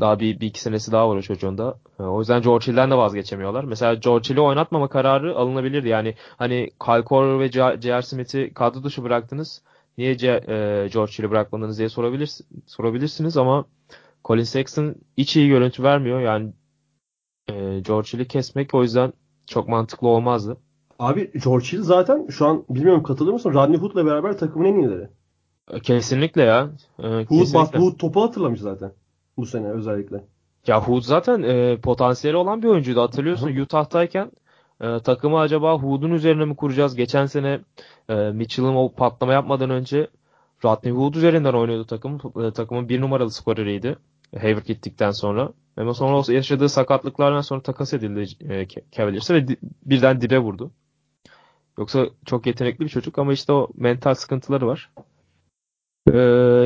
daha 0.00 0.20
bir, 0.20 0.40
bir 0.40 0.46
iki 0.46 0.60
senesi 0.60 0.92
daha 0.92 1.08
var 1.08 1.16
o 1.16 1.22
çocuğun 1.22 1.58
da. 1.58 1.78
E, 2.00 2.02
o 2.02 2.18
yüzden 2.18 2.42
George 2.42 2.66
Hill'den 2.66 2.90
de 2.90 2.96
vazgeçemiyorlar. 2.96 3.64
Mesela 3.64 3.94
George 3.94 4.28
Hill'i 4.30 4.40
oynatmama 4.40 4.88
kararı 4.88 5.36
alınabilirdi. 5.36 5.88
Yani 5.88 6.14
hani 6.36 6.70
Kyle 6.84 7.04
Korver 7.04 7.40
ve 7.40 7.52
J.R. 7.80 8.02
Smith'i 8.02 8.54
kadro 8.54 8.84
dışı 8.84 9.02
bıraktınız 9.02 9.62
niye 9.98 10.16
C, 10.16 10.28
e, 10.28 10.88
George 10.92 11.12
Hill'i 11.12 11.30
bırakmadınız 11.30 11.78
diye 11.78 11.88
sorabilir, 11.88 12.30
sorabilirsiniz 12.66 13.36
ama 13.36 13.64
Colin 14.24 14.42
Sexton 14.42 14.94
hiç 15.18 15.36
iyi 15.36 15.48
görüntü 15.48 15.82
vermiyor. 15.82 16.20
Yani 16.20 16.52
e, 17.48 17.80
George 17.80 18.08
Hill'i 18.12 18.28
kesmek 18.28 18.74
o 18.74 18.82
yüzden 18.82 19.12
çok 19.46 19.68
mantıklı 19.68 20.08
olmazdı. 20.08 20.56
Abi 20.98 21.30
George 21.44 21.66
Hill 21.66 21.82
zaten 21.82 22.26
şu 22.30 22.46
an 22.46 22.64
bilmiyorum 22.70 23.02
katılır 23.02 23.32
mısın? 23.32 23.54
Rodney 23.54 23.78
Hood'la 23.78 24.06
beraber 24.06 24.38
takımın 24.38 24.64
en 24.64 24.78
iyileri. 24.78 25.08
E, 25.70 25.80
kesinlikle 25.80 26.42
ya. 26.42 26.70
E, 26.98 27.06
Hood, 27.06 27.26
kesinlikle. 27.26 27.58
Bak, 27.58 27.74
Hood 27.74 27.98
topu 27.98 28.22
hatırlamış 28.22 28.60
zaten. 28.60 28.92
Bu 29.36 29.46
sene 29.46 29.70
özellikle. 29.70 30.24
Ya 30.66 30.82
Hood 30.82 31.02
zaten 31.02 31.42
e, 31.42 31.76
potansiyeli 31.80 32.36
olan 32.36 32.62
bir 32.62 32.68
oyuncuydu. 32.68 33.00
Hatırlıyorsun 33.00 33.56
Utah'tayken 33.56 34.30
e, 34.80 35.00
takımı 35.00 35.38
acaba 35.38 35.78
Hood'un 35.78 36.10
üzerine 36.10 36.44
mi 36.44 36.56
kuracağız? 36.56 36.96
Geçen 36.96 37.26
sene 37.26 37.60
e, 38.08 38.14
Mitchell'ın 38.14 38.74
o 38.74 38.92
patlama 38.92 39.32
yapmadan 39.32 39.70
önce 39.70 40.08
Rodney 40.64 40.92
Hood 40.92 41.14
üzerinden 41.14 41.52
oynuyordu 41.52 41.86
takım. 41.86 42.20
E, 42.44 42.50
takımın 42.50 42.88
bir 42.88 43.00
numaralı 43.00 43.30
skoreriydi. 43.30 43.96
Hayward 44.40 44.66
gittikten 44.66 45.10
sonra. 45.10 45.52
Ama 45.76 45.94
sonra 45.94 46.32
yaşadığı 46.32 46.68
sakatlıklardan 46.68 47.40
sonra 47.40 47.60
takas 47.60 47.94
edildi 47.94 48.52
e, 48.52 48.66
Cavaliers'e 48.92 49.34
ve 49.34 49.48
di, 49.48 49.56
birden 49.86 50.20
dibe 50.20 50.38
vurdu. 50.38 50.70
Yoksa 51.78 52.06
çok 52.24 52.46
yetenekli 52.46 52.84
bir 52.84 52.90
çocuk 52.90 53.18
ama 53.18 53.32
işte 53.32 53.52
o 53.52 53.68
mental 53.74 54.14
sıkıntıları 54.14 54.66
var. 54.66 54.90
Ee, 56.12 56.18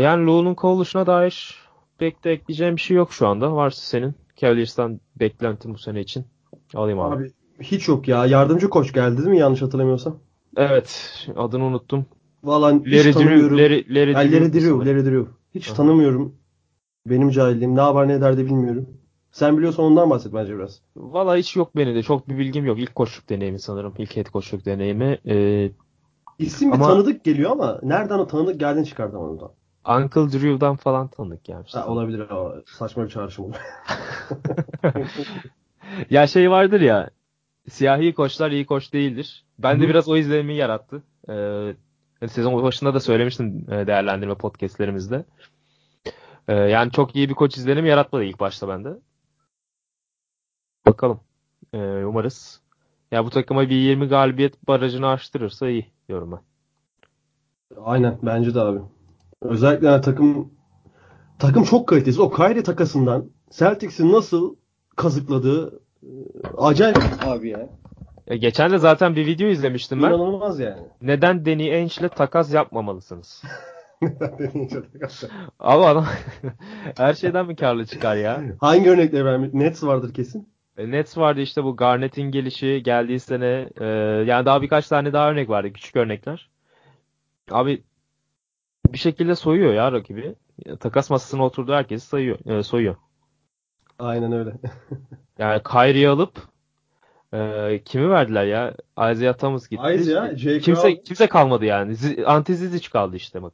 yani 0.03 0.27
Lou'nun 0.27 0.55
kovuluşuna 0.55 1.07
dair 1.07 1.55
pek 1.99 2.25
de 2.25 2.33
ekleyeceğim 2.33 2.77
bir 2.77 2.81
şey 2.81 2.97
yok 2.97 3.13
şu 3.13 3.29
anda. 3.29 3.57
Varsa 3.57 3.81
senin 3.81 4.15
Cavaliers'tan 4.37 5.01
beklentin 5.17 5.75
bu 5.75 5.79
sene 5.79 6.01
için. 6.01 6.25
Alayım 6.75 7.01
abi. 7.01 7.17
Abi 7.17 7.33
hiç 7.61 7.89
yok 7.89 8.09
ya. 8.09 8.27
Yardımcı 8.27 8.71
koç 8.71 8.93
geldi 8.93 9.17
değil 9.17 9.29
mi 9.29 9.39
yanlış 9.39 9.63
hatırlamıyorsam? 9.63 10.19
Evet. 10.57 11.11
Adını 11.37 11.65
unuttum. 11.65 12.07
Valla 12.45 12.73
hiç 12.73 13.15
tanımıyorum. 13.15 13.59
Larry, 13.59 13.95
Larry, 13.95 14.13
yani 14.13 14.33
Larry 14.33 14.53
Drew. 14.53 14.91
Larry 14.91 15.05
Drew. 15.05 15.31
Hiç 15.55 15.69
Aha. 15.69 15.77
tanımıyorum. 15.77 16.35
Benim 17.07 17.31
cahilliğim. 17.31 17.77
Ne 17.77 17.83
var 17.83 18.09
ne 18.09 18.21
derdi 18.21 18.47
bilmiyorum. 18.47 18.89
Sen 19.33 19.59
biliyorsan 19.59 19.85
ondan 19.85 20.11
bahset 20.11 20.35
bence 20.35 20.59
biraz. 20.59 20.81
Valla 20.97 21.37
hiç 21.37 21.57
yok 21.57 21.77
benim 21.77 21.95
de. 21.95 22.03
Çok 22.03 22.29
bir 22.29 22.39
bilgim 22.39 22.67
yok. 22.67 22.79
İlk 22.79 22.95
koçluk 22.95 23.29
deneyimi 23.29 23.59
sanırım. 23.61 23.95
İlk 23.99 24.17
head 24.17 24.27
koçluk 24.27 24.65
deneyimi. 24.65 25.19
Ee, 25.27 25.71
İsim 26.39 26.69
bir 26.73 26.75
ama... 26.75 26.87
tanıdık 26.87 27.25
geliyor 27.25 27.51
ama 27.51 27.81
nereden 27.83 28.19
o 28.19 28.27
tanıdık 28.27 28.61
geldiğini 28.61 28.87
çıkartamadım 28.87 29.41
da. 29.41 29.51
Uncle 29.89 30.33
Drew'dan 30.33 30.77
falan 30.77 31.09
tanıdık 31.09 31.45
gelmiş. 31.45 31.75
Ha, 31.75 31.87
olabilir 31.87 32.31
ama 32.31 32.55
saçma 32.67 33.05
bir 33.05 33.11
çağrışım 33.11 33.45
olur. 33.45 33.55
ya 36.11 36.27
şey 36.27 36.51
vardır 36.51 36.81
ya 36.81 37.11
siyahi 37.69 38.15
koçlar 38.15 38.51
iyi 38.51 38.67
koç 38.67 38.93
değildir. 38.93 39.45
Ben 39.59 39.81
de 39.81 39.89
biraz 39.89 40.09
o 40.09 40.17
izlenimi 40.17 40.55
yarattı. 40.55 41.03
Ee, 41.29 42.29
sezon 42.29 42.63
başında 42.63 42.95
da 42.95 43.01
söylemiştim 43.01 43.67
e, 43.71 43.87
değerlendirme 43.87 44.35
podcastlerimizde. 44.35 45.25
Ee, 46.49 46.55
yani 46.55 46.93
çok 46.93 47.17
iyi 47.17 47.29
bir 47.29 47.35
koç 47.35 47.57
izlenimi 47.57 47.89
yaratmadı 47.89 48.25
ilk 48.25 48.41
başta 48.41 48.69
bende. 48.69 48.99
Bakalım. 50.87 51.21
Ee, 51.73 52.05
umarız. 52.05 52.61
Ya 53.13 53.25
bu 53.25 53.31
takıma 53.31 53.63
bir 53.63 53.77
20 53.77 54.09
galibiyet 54.09 54.69
barajını 54.69 55.09
aştırırsa 55.09 55.69
iyi 55.69 55.93
diyorum 56.09 56.33
ben. 56.33 56.41
Aynen 57.85 58.19
bence 58.23 58.55
de 58.55 58.61
abi. 58.61 58.81
Özellikle 59.43 59.87
yani 59.87 60.01
takım 60.01 60.53
takım 61.39 61.65
çok 61.65 61.89
kalitesiz. 61.89 62.21
O 62.21 62.31
Kyrie 62.31 62.63
takasından 62.63 63.31
Celtics'in 63.51 64.13
nasıl 64.13 64.57
kazıkladığı 64.97 65.84
acayip 66.59 66.97
abi 67.27 67.49
ya. 67.49 67.69
ya. 68.27 68.37
Geçen 68.37 68.73
de 68.73 68.79
zaten 68.79 69.17
bir 69.17 69.27
video 69.27 69.49
izlemiştim 69.49 70.03
ben. 70.03 70.09
İnanılmaz 70.09 70.61
yani. 70.61 70.83
Neden 71.03 71.47
Danny 71.47 71.75
Ainge 71.75 71.95
ile 72.01 72.09
takas 72.09 72.55
yapmamalısınız? 72.55 73.43
Neden 74.03 74.39
Danny 74.39 74.61
Ainge 74.61 74.79
ile 74.79 74.91
takas 74.93 75.25
Abi 75.59 75.85
adam 75.85 76.07
her 76.97 77.15
şeyden 77.15 77.47
mi 77.47 77.57
karlı 77.57 77.87
çıkar 77.87 78.17
ya? 78.17 78.43
Hangi 78.61 78.91
örnekleri 78.91 79.25
vermiş? 79.25 79.51
Nets 79.53 79.85
vardır 79.85 80.15
kesin. 80.15 80.49
E, 80.79 80.91
Nets 80.91 81.19
vardı 81.19 81.41
işte 81.41 81.65
bu 81.65 81.77
Garnett'in 81.77 82.31
gelişi 82.31 82.83
geldiği 82.85 83.21
sene. 83.21 83.69
E, 83.81 83.85
yani 84.27 84.47
daha 84.47 84.63
birkaç 84.63 84.89
tane 84.89 85.13
daha 85.13 85.31
örnek 85.31 85.49
vardı. 85.49 85.73
Küçük 85.73 85.97
örnekler. 85.97 86.51
Abi 87.51 87.83
bir 88.93 88.99
şekilde 88.99 89.35
soyuyor 89.35 89.75
ya 89.75 89.93
rakibi. 89.93 90.35
Takas 90.81 91.11
masasına 91.11 91.45
oturdu 91.45 91.73
herkes 91.73 92.05
sayıyor, 92.05 92.39
e, 92.47 92.63
soyuyor. 92.63 92.97
Aynen 93.99 94.33
öyle. 94.33 94.53
yani 95.39 95.63
Kyrie'yi 95.63 96.09
alıp 96.09 96.39
e, 97.33 97.81
kimi 97.85 98.11
verdiler 98.11 98.45
ya? 98.45 98.75
Isaiah 99.13 99.39
Thomas 99.39 99.69
gitti. 99.69 99.83
Isaiah, 99.95 100.37
J. 100.37 100.61
Kimse, 100.61 101.03
kimse 101.03 101.27
kalmadı 101.27 101.65
yani. 101.65 101.97
Anti 102.27 102.57
Zizic 102.57 102.91
kaldı 102.91 103.17
işte 103.17 103.43
bak. 103.43 103.53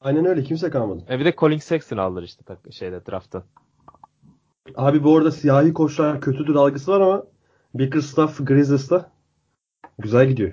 Aynen 0.00 0.24
öyle. 0.24 0.42
Kimse 0.42 0.70
kalmadı. 0.70 1.04
E 1.10 1.18
bir 1.18 1.24
de 1.24 1.34
Colin 1.38 1.58
Sexton 1.58 1.96
aldılar 1.96 2.22
işte 2.22 2.44
şeyde 2.70 3.06
draft'tan. 3.06 3.42
Abi 4.76 5.04
bu 5.04 5.16
arada 5.16 5.30
siyahi 5.30 5.72
koçlar 5.72 6.20
kötüdür 6.20 6.54
algısı 6.54 6.92
var 6.92 7.00
ama 7.00 7.24
Bickerstaff 7.74 8.38
Grizzlies'ta 8.46 9.10
güzel 9.98 10.28
gidiyor. 10.28 10.52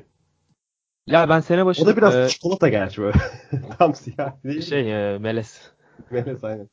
Ya 1.07 1.29
ben 1.29 1.39
sene 1.39 1.65
başında... 1.65 1.89
O 1.89 1.93
da 1.93 1.97
biraz 1.97 2.15
e, 2.15 2.27
çikolata 2.27 2.69
gerçi 2.69 3.01
böyle. 3.01 3.17
Tam 3.79 3.95
siyah 3.95 4.43
değil 4.43 4.61
Şey 4.61 5.13
e, 5.13 5.17
Meles. 5.17 5.61
Meles 6.11 6.43
aynen. 6.43 6.69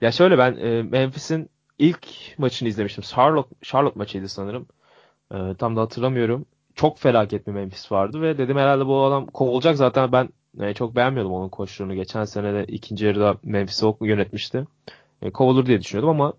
Ya 0.00 0.12
şöyle 0.12 0.38
ben 0.38 0.56
e, 0.56 0.82
Memphis'in 0.82 1.50
ilk 1.82 2.08
maçını 2.38 2.68
izlemiştim. 2.68 3.04
Charlotte, 3.04 3.56
Charlotte 3.62 3.98
maçıydı 3.98 4.28
sanırım. 4.28 4.66
E, 5.34 5.54
tam 5.58 5.76
da 5.76 5.80
hatırlamıyorum. 5.80 6.46
Çok 6.74 6.98
felaket 6.98 7.46
bir 7.46 7.52
Memphis 7.52 7.92
vardı 7.92 8.22
ve 8.22 8.38
dedim 8.38 8.56
herhalde 8.58 8.86
bu 8.86 9.04
adam 9.04 9.26
kovulacak. 9.26 9.76
Zaten 9.76 10.12
ben 10.12 10.28
e, 10.60 10.74
çok 10.74 10.96
beğenmiyordum 10.96 11.32
onun 11.32 11.48
koçluğunu. 11.48 11.94
Geçen 11.94 12.24
sene 12.24 12.54
de 12.54 12.64
ikinci 12.66 13.06
yarıda 13.06 13.36
Memphis'i 13.42 13.86
yönetmişti. 14.00 14.66
E, 15.22 15.30
kovulur 15.30 15.66
diye 15.66 15.80
düşünüyordum 15.80 16.10
ama 16.20 16.32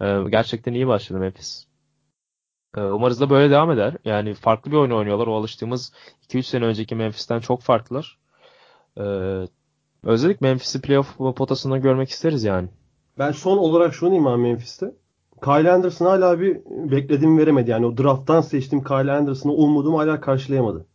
e, 0.00 0.30
gerçekten 0.30 0.74
iyi 0.74 0.86
başladı 0.86 1.20
Memphis. 1.20 1.70
Ee, 2.76 2.80
umarız 2.80 3.20
da 3.20 3.30
böyle 3.30 3.50
devam 3.50 3.70
eder. 3.70 3.96
Yani 4.04 4.34
farklı 4.34 4.70
bir 4.70 4.76
oyun 4.76 4.90
oynuyorlar. 4.90 5.26
O 5.26 5.36
alıştığımız 5.36 5.92
2-3 6.28 6.42
sene 6.42 6.64
önceki 6.64 6.94
Memphis'ten 6.94 7.40
çok 7.40 7.62
farklılar. 7.62 8.18
Ee, 8.98 9.02
özellikle 10.04 10.46
Memphis'i 10.48 10.80
playoff 10.80 11.16
potasında 11.18 11.78
görmek 11.78 12.10
isteriz 12.10 12.44
yani. 12.44 12.68
Ben 13.20 13.32
son 13.32 13.58
olarak 13.58 13.94
şunu 13.94 14.10
diyeyim 14.10 14.26
abi 14.26 14.42
Memphis'te. 14.42 14.94
Kyle 15.44 15.72
Anderson 15.72 16.06
hala 16.06 16.40
bir 16.40 16.56
beklediğimi 16.66 17.40
veremedi. 17.40 17.70
Yani 17.70 17.86
o 17.86 17.96
drafttan 17.96 18.40
seçtiğim 18.40 18.84
Kyle 18.84 19.12
Anderson'ı 19.12 19.52
umudumu 19.52 19.98
hala 19.98 20.20
karşılayamadı. 20.20 20.86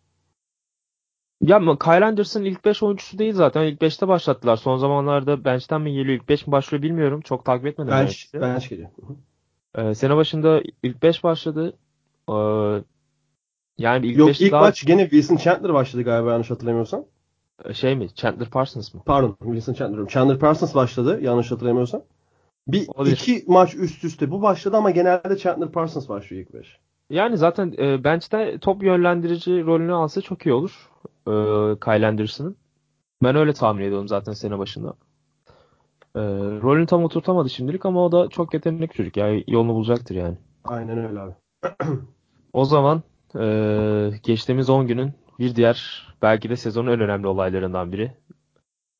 Ya 1.41 1.59
Kyle 1.59 2.05
Anderson 2.05 2.43
ilk 2.43 2.65
5 2.65 2.83
oyuncusu 2.83 3.19
değil 3.19 3.33
zaten. 3.33 3.63
İlk 3.63 3.81
5'te 3.81 4.07
başlattılar. 4.07 4.57
Son 4.57 4.77
zamanlarda 4.77 5.45
bench'ten 5.45 5.81
mi 5.81 5.93
geliyor, 5.93 6.19
ilk 6.19 6.29
5 6.29 6.47
mi 6.47 6.51
başlıyor 6.51 6.83
bilmiyorum. 6.83 7.21
Çok 7.21 7.45
takip 7.45 7.65
etmedim. 7.65 7.91
Bench, 7.91 8.33
bench 8.33 8.69
geliyor. 8.69 8.89
Ee, 9.75 9.95
sene 9.95 10.15
başında 10.15 10.61
ilk 10.83 11.03
5 11.03 11.23
başladı. 11.23 11.77
Ee, 12.29 12.33
yani 13.77 14.07
ilk 14.07 14.17
Yok 14.17 14.41
ilk 14.41 14.51
daha... 14.51 14.61
maç 14.61 14.85
gene 14.85 15.01
Wilson 15.01 15.35
Chandler 15.35 15.73
başladı 15.73 16.03
galiba 16.03 16.31
yanlış 16.31 16.51
hatırlamıyorsam. 16.51 17.05
Şey 17.73 17.95
mi? 17.95 18.15
Chandler 18.15 18.49
Parsons 18.49 18.93
mı? 18.93 19.01
Pardon 19.05 19.37
Wilson 19.43 19.73
Chandler. 19.73 20.07
Chandler 20.07 20.39
Parsons 20.39 20.75
başladı 20.75 21.19
yanlış 21.21 21.51
hatırlamıyorsam. 21.51 22.01
Bir 22.67 22.87
Olabilir. 22.87 23.15
iki 23.15 23.43
maç 23.47 23.75
üst 23.75 24.03
üste 24.03 24.31
bu 24.31 24.41
başladı 24.41 24.77
ama 24.77 24.91
genelde 24.91 25.37
Chandler 25.37 25.71
Parsons 25.71 26.09
başlıyor 26.09 26.43
ilk 26.43 26.53
5. 26.53 26.77
Yani 27.09 27.37
zaten 27.37 27.73
e, 27.77 28.03
bench'te 28.03 28.57
top 28.59 28.83
yönlendirici 28.83 29.65
rolünü 29.65 29.93
alsa 29.93 30.21
çok 30.21 30.45
iyi 30.45 30.53
olur. 30.53 30.89
E, 31.27 31.31
Kyle 31.79 32.07
Anderson'ın. 32.07 32.57
Ben 33.23 33.35
öyle 33.35 33.53
tahmin 33.53 33.83
ediyorum 33.83 34.07
zaten 34.07 34.33
sene 34.33 34.59
başında. 34.59 34.93
E, 36.15 36.21
rolünü 36.61 36.85
tam 36.85 37.03
oturtamadı 37.03 37.49
şimdilik 37.49 37.85
ama 37.85 38.05
o 38.05 38.11
da 38.11 38.27
çok 38.29 38.53
yetenekli 38.53 38.93
çocuk. 38.97 39.17
Yani 39.17 39.43
yolunu 39.47 39.73
bulacaktır 39.73 40.15
yani. 40.15 40.37
Aynen 40.65 40.97
öyle 41.07 41.19
abi. 41.19 41.33
o 42.53 42.65
zaman 42.65 43.03
e, 43.39 44.11
geçtiğimiz 44.23 44.69
10 44.69 44.87
günün 44.87 45.13
bir 45.39 45.55
diğer 45.55 46.07
belki 46.21 46.49
de 46.49 46.55
sezonun 46.55 46.91
en 46.91 46.99
önemli 46.99 47.27
olaylarından 47.27 47.91
biri. 47.91 48.11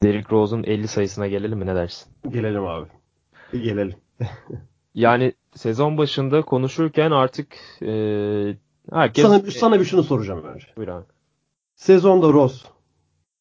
Derrick 0.04 0.32
Rose'un 0.32 0.64
50 0.64 0.88
sayısına 0.88 1.28
gelelim 1.28 1.60
mi 1.60 1.66
ne 1.66 1.76
dersin? 1.76 2.12
Gelelim 2.30 2.66
abi. 2.68 2.88
Gelelim. 3.52 3.96
yani 4.96 5.34
sezon 5.56 5.98
başında 5.98 6.42
konuşurken 6.42 7.12
artık 7.12 7.58
e, 7.82 8.58
herkes... 8.92 9.26
Sana, 9.26 9.52
sana 9.52 9.80
bir 9.80 9.86
şunu 9.86 10.04
soracağım 10.04 10.44
önce. 10.44 10.68
Buyur 10.78 10.88
abi. 10.88 11.06
Sezonda 11.76 12.34
Rose 12.34 12.68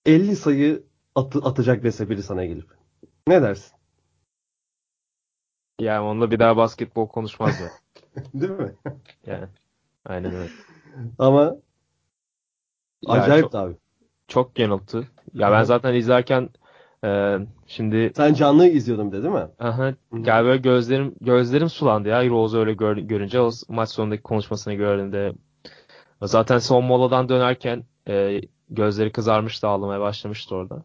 50 0.06 0.36
sayı 0.36 0.82
at, 1.14 1.36
atacak 1.36 1.82
dese 1.82 2.10
biri 2.10 2.22
sana 2.22 2.44
gelip. 2.44 2.66
Ne 3.28 3.42
dersin? 3.42 3.72
Yani 5.80 6.00
onunla 6.00 6.30
bir 6.30 6.38
daha 6.38 6.56
basketbol 6.56 7.08
konuşmaz 7.08 7.60
mı? 7.60 7.66
Değil 8.34 8.52
mi? 8.52 8.74
Yani. 9.26 9.48
Aynen 10.06 10.34
öyle. 10.34 10.50
Ama 11.18 11.56
yani 13.02 13.20
acayip 13.20 13.44
çok, 13.44 13.54
abi. 13.54 13.74
Çok 14.28 14.58
yanılttı. 14.58 15.08
Ya 15.34 15.52
ben 15.52 15.62
zaten 15.62 15.94
izlerken 15.94 16.48
e, 17.04 17.38
şimdi 17.66 18.12
sen 18.16 18.34
canlı 18.34 18.68
izliyordun 18.68 19.12
de 19.12 19.22
değil 19.22 19.34
mi? 19.34 19.46
Aha. 19.58 19.94
Gel 20.22 20.44
böyle 20.44 20.60
gözlerim 20.60 21.14
gözlerim 21.20 21.68
sulandı 21.68 22.08
ya 22.08 22.28
Rose 22.28 22.56
öyle 22.56 22.72
gör, 22.72 22.96
görünce 22.96 23.40
o 23.40 23.50
maç 23.68 23.88
sonundaki 23.88 24.22
konuşmasını 24.22 24.74
gördüğümde 24.74 25.32
zaten 26.22 26.58
son 26.58 26.84
moladan 26.84 27.28
dönerken 27.28 27.84
e, 28.08 28.40
gözleri 28.70 29.12
kızarmıştı 29.12 29.68
ağlamaya 29.68 30.00
başlamıştı 30.00 30.54
orada. 30.54 30.82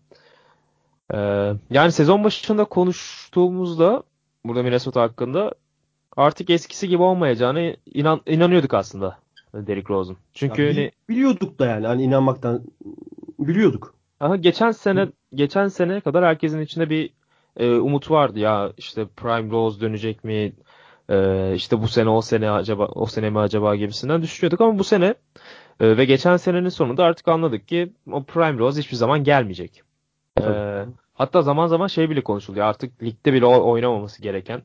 Ee, 1.13 1.53
yani 1.69 1.91
sezon 1.91 2.23
başında 2.23 2.65
konuştuğumuzda 2.65 4.03
burada 4.45 4.63
Minnesota 4.63 5.01
hakkında 5.01 5.51
artık 6.17 6.49
eskisi 6.49 6.87
gibi 6.87 7.01
olmayacağını 7.01 7.75
inan, 7.85 8.21
inanıyorduk 8.25 8.73
aslında 8.73 9.17
Derrick 9.53 9.93
Rose'un. 9.93 10.17
Çünkü 10.33 10.61
ya, 10.61 10.67
hani, 10.67 10.91
biliyorduk 11.09 11.59
da 11.59 11.65
yani 11.65 11.87
hani 11.87 12.03
inanmaktan 12.03 12.63
biliyorduk. 13.39 13.98
Aha, 14.19 14.35
geçen 14.35 14.71
sene 14.71 15.07
geçen 15.33 15.67
sene 15.67 16.01
kadar 16.01 16.25
herkesin 16.25 16.61
içinde 16.61 16.89
bir 16.89 17.13
e, 17.57 17.71
umut 17.71 18.11
vardı. 18.11 18.39
Ya 18.39 18.73
işte 18.77 19.07
Prime 19.17 19.51
Rose 19.51 19.81
dönecek 19.81 20.23
mi? 20.23 20.53
e, 21.09 21.51
işte 21.55 21.81
bu 21.81 21.87
sene 21.87 22.09
o 22.09 22.21
sene 22.21 22.51
acaba 22.51 22.85
o 22.85 23.05
sene 23.05 23.29
mi 23.29 23.39
acaba 23.39 23.75
gibisinden 23.75 24.21
düşünüyorduk. 24.21 24.61
Ama 24.61 24.79
bu 24.79 24.83
sene 24.83 25.15
e, 25.79 25.97
ve 25.97 26.05
geçen 26.05 26.37
senenin 26.37 26.69
sonunda 26.69 27.03
artık 27.03 27.27
anladık 27.27 27.67
ki 27.67 27.93
o 28.11 28.23
Prime 28.23 28.57
Rose 28.59 28.79
hiçbir 28.79 28.97
zaman 28.97 29.23
gelmeyecek. 29.23 29.83
E, 30.41 30.45
hatta 31.13 31.41
zaman 31.41 31.67
zaman 31.67 31.87
şey 31.87 32.09
bile 32.09 32.21
konuşuluyor. 32.21 32.65
Artık 32.65 33.03
ligde 33.03 33.33
bile 33.33 33.45
oynamaması 33.45 34.21
gereken 34.21 34.61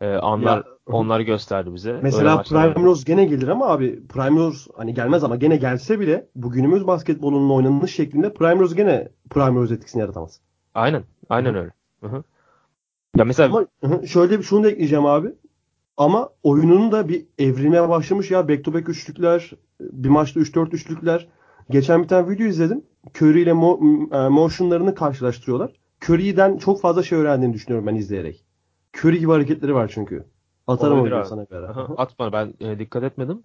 e, 0.00 0.06
anlar 0.06 0.56
ya, 0.56 0.64
onları 0.86 1.22
gösterdi 1.22 1.74
bize. 1.74 2.00
Mesela 2.02 2.42
Prime 2.42 2.74
Rose 2.74 3.02
gene 3.06 3.24
gelir 3.24 3.48
ama 3.48 3.66
abi 3.66 4.06
Prime 4.06 4.40
Rose 4.40 4.70
hani 4.76 4.94
gelmez 4.94 5.24
ama 5.24 5.36
gene 5.36 5.56
gelse 5.56 6.00
bile 6.00 6.28
bugünümüz 6.34 6.86
basketbolunun 6.86 7.50
oynanış 7.50 7.94
şeklinde 7.94 8.34
Prime 8.34 8.60
Rose 8.60 8.76
gene 8.76 9.08
Prime 9.30 9.60
Rose 9.60 9.74
etkisini 9.74 10.00
yaratamaz. 10.00 10.40
Aynen. 10.74 11.02
Aynen 11.28 11.54
öyle. 11.54 11.70
Hı-hı. 12.00 12.22
Ya 13.16 13.24
mesela 13.24 13.66
ama, 13.82 14.06
şöyle 14.06 14.38
bir 14.38 14.44
şunu 14.44 14.64
da 14.64 14.70
ekleyeceğim 14.70 15.06
abi. 15.06 15.32
Ama 15.96 16.28
oyunun 16.42 16.92
da 16.92 17.08
bir 17.08 17.26
evrilmeye 17.38 17.88
başlamış 17.88 18.30
ya. 18.30 18.48
Back 18.48 18.64
to 18.64 18.74
back 18.74 18.88
üçlükler, 18.88 19.50
bir 19.80 20.08
maçta 20.08 20.40
3-4 20.40 20.74
üçlükler. 20.74 21.28
Geçen 21.70 22.02
bir 22.02 22.08
tane 22.08 22.30
video 22.30 22.46
izledim. 22.46 22.84
Curry 23.16 23.42
ile 23.42 23.50
mo- 23.50 24.26
e, 24.26 24.28
motionlarını 24.28 24.94
karşılaştırıyorlar. 24.94 25.72
Curry'den 26.04 26.56
çok 26.56 26.80
fazla 26.80 27.02
şey 27.02 27.18
öğrendiğini 27.18 27.54
düşünüyorum 27.54 27.86
ben 27.86 27.94
izleyerek. 27.94 28.44
Curry 28.96 29.18
gibi 29.18 29.32
hareketleri 29.32 29.74
var 29.74 29.90
çünkü. 29.94 30.24
Atarım 30.66 31.00
o 31.00 31.04
videoyu 31.04 31.24
sana 31.24 31.46
bir 31.50 31.56
ara. 31.56 31.68
At 31.96 32.18
bana 32.18 32.32
ben 32.32 32.54
e, 32.60 32.78
dikkat 32.78 33.02
etmedim. 33.02 33.42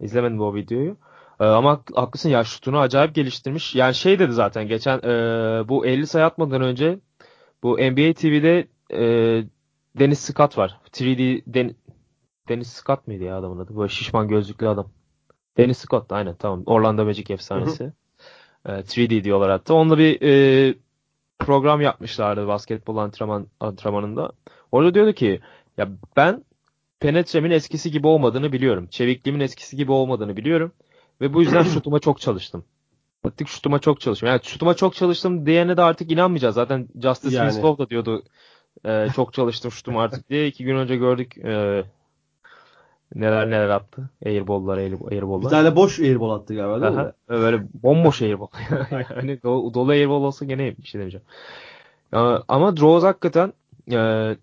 İzlemedim 0.00 0.38
bu 0.38 0.54
videoyu. 0.54 0.96
E, 1.40 1.44
ama 1.44 1.82
haklısın 1.94 2.28
ya 2.28 2.44
şutunu 2.44 2.78
acayip 2.78 3.14
geliştirmiş. 3.14 3.74
Yani 3.74 3.94
şey 3.94 4.18
dedi 4.18 4.32
zaten 4.32 4.68
geçen 4.68 4.98
e, 4.98 5.08
bu 5.68 5.86
50 5.86 6.06
sayı 6.06 6.24
atmadan 6.24 6.62
önce 6.62 6.98
bu 7.62 7.76
NBA 7.76 8.12
TV'de 8.12 8.68
e, 8.92 9.00
Dennis 9.98 10.20
Scott 10.20 10.58
var. 10.58 10.80
3D 10.92 11.42
Den 11.46 11.74
Dennis 12.48 12.68
Scott 12.68 13.06
mıydı 13.06 13.24
ya 13.24 13.38
adamın 13.38 13.58
adı? 13.58 13.76
Böyle 13.76 13.88
şişman 13.88 14.28
gözlüklü 14.28 14.68
adam. 14.68 14.88
Dennis 15.56 15.78
Scott 15.78 16.12
aynen 16.12 16.34
tamam. 16.34 16.62
Orlando 16.66 17.04
Magic 17.04 17.34
efsanesi. 17.34 17.92
E, 18.66 18.72
3D 18.72 19.24
diyorlar 19.24 19.50
hatta. 19.50 19.74
Onunla 19.74 19.98
bir 19.98 20.22
e, 20.22 20.74
program 21.38 21.80
yapmışlardı 21.80 22.46
basketbol 22.46 22.96
antrenman 22.96 23.46
antrenmanında. 23.60 24.32
Orada 24.72 24.94
diyordu 24.94 25.12
ki 25.12 25.40
ya 25.76 25.88
ben 26.16 26.44
penetremin 27.00 27.50
eskisi 27.50 27.90
gibi 27.90 28.06
olmadığını 28.06 28.52
biliyorum. 28.52 28.86
Çevikliğimin 28.90 29.40
eskisi 29.40 29.76
gibi 29.76 29.92
olmadığını 29.92 30.36
biliyorum. 30.36 30.72
Ve 31.20 31.34
bu 31.34 31.42
yüzden 31.42 31.62
şutuma 31.74 31.98
çok 31.98 32.20
çalıştım. 32.20 32.64
Artık 33.24 33.48
şutuma 33.48 33.78
çok 33.78 34.00
çalıştım. 34.00 34.28
Yani 34.28 34.40
şutuma 34.42 34.74
çok 34.74 34.94
çalıştım 34.94 35.46
diyene 35.46 35.76
de 35.76 35.82
artık 35.82 36.12
inanmayacağız. 36.12 36.54
Zaten 36.54 36.88
Justice 37.02 37.36
yani. 37.36 37.50
Winslow 37.50 37.84
da 37.84 37.90
diyordu 37.90 38.22
e, 38.84 39.08
çok 39.16 39.32
çalıştım 39.32 39.70
şutuma 39.70 40.02
artık 40.02 40.30
diye. 40.30 40.46
iki 40.46 40.64
gün 40.64 40.76
önce 40.76 40.96
gördük 40.96 41.38
e, 41.38 41.84
neler 43.14 43.46
neler 43.46 43.68
attı. 43.68 44.10
Airball'lar, 44.26 44.78
airball'lar. 44.78 45.44
Bir 45.44 45.48
tane 45.48 45.76
boş 45.76 46.00
airball 46.00 46.30
attı 46.30 46.54
galiba 46.54 46.82
değil 46.82 46.92
Aha, 46.92 47.02
mi? 47.02 47.12
Böyle 47.28 47.62
bomboş 47.82 48.22
airball. 48.22 48.48
yani 49.16 49.42
dolu, 49.42 49.74
dolu 49.74 49.90
airball 49.90 50.22
olsa 50.22 50.44
gene 50.44 50.76
bir 50.76 50.86
şey 50.86 50.98
demeyeceğim. 50.98 51.26
Ama 52.48 52.76
Droz 52.76 53.02
hakikaten 53.02 53.52
e, 53.92 54.36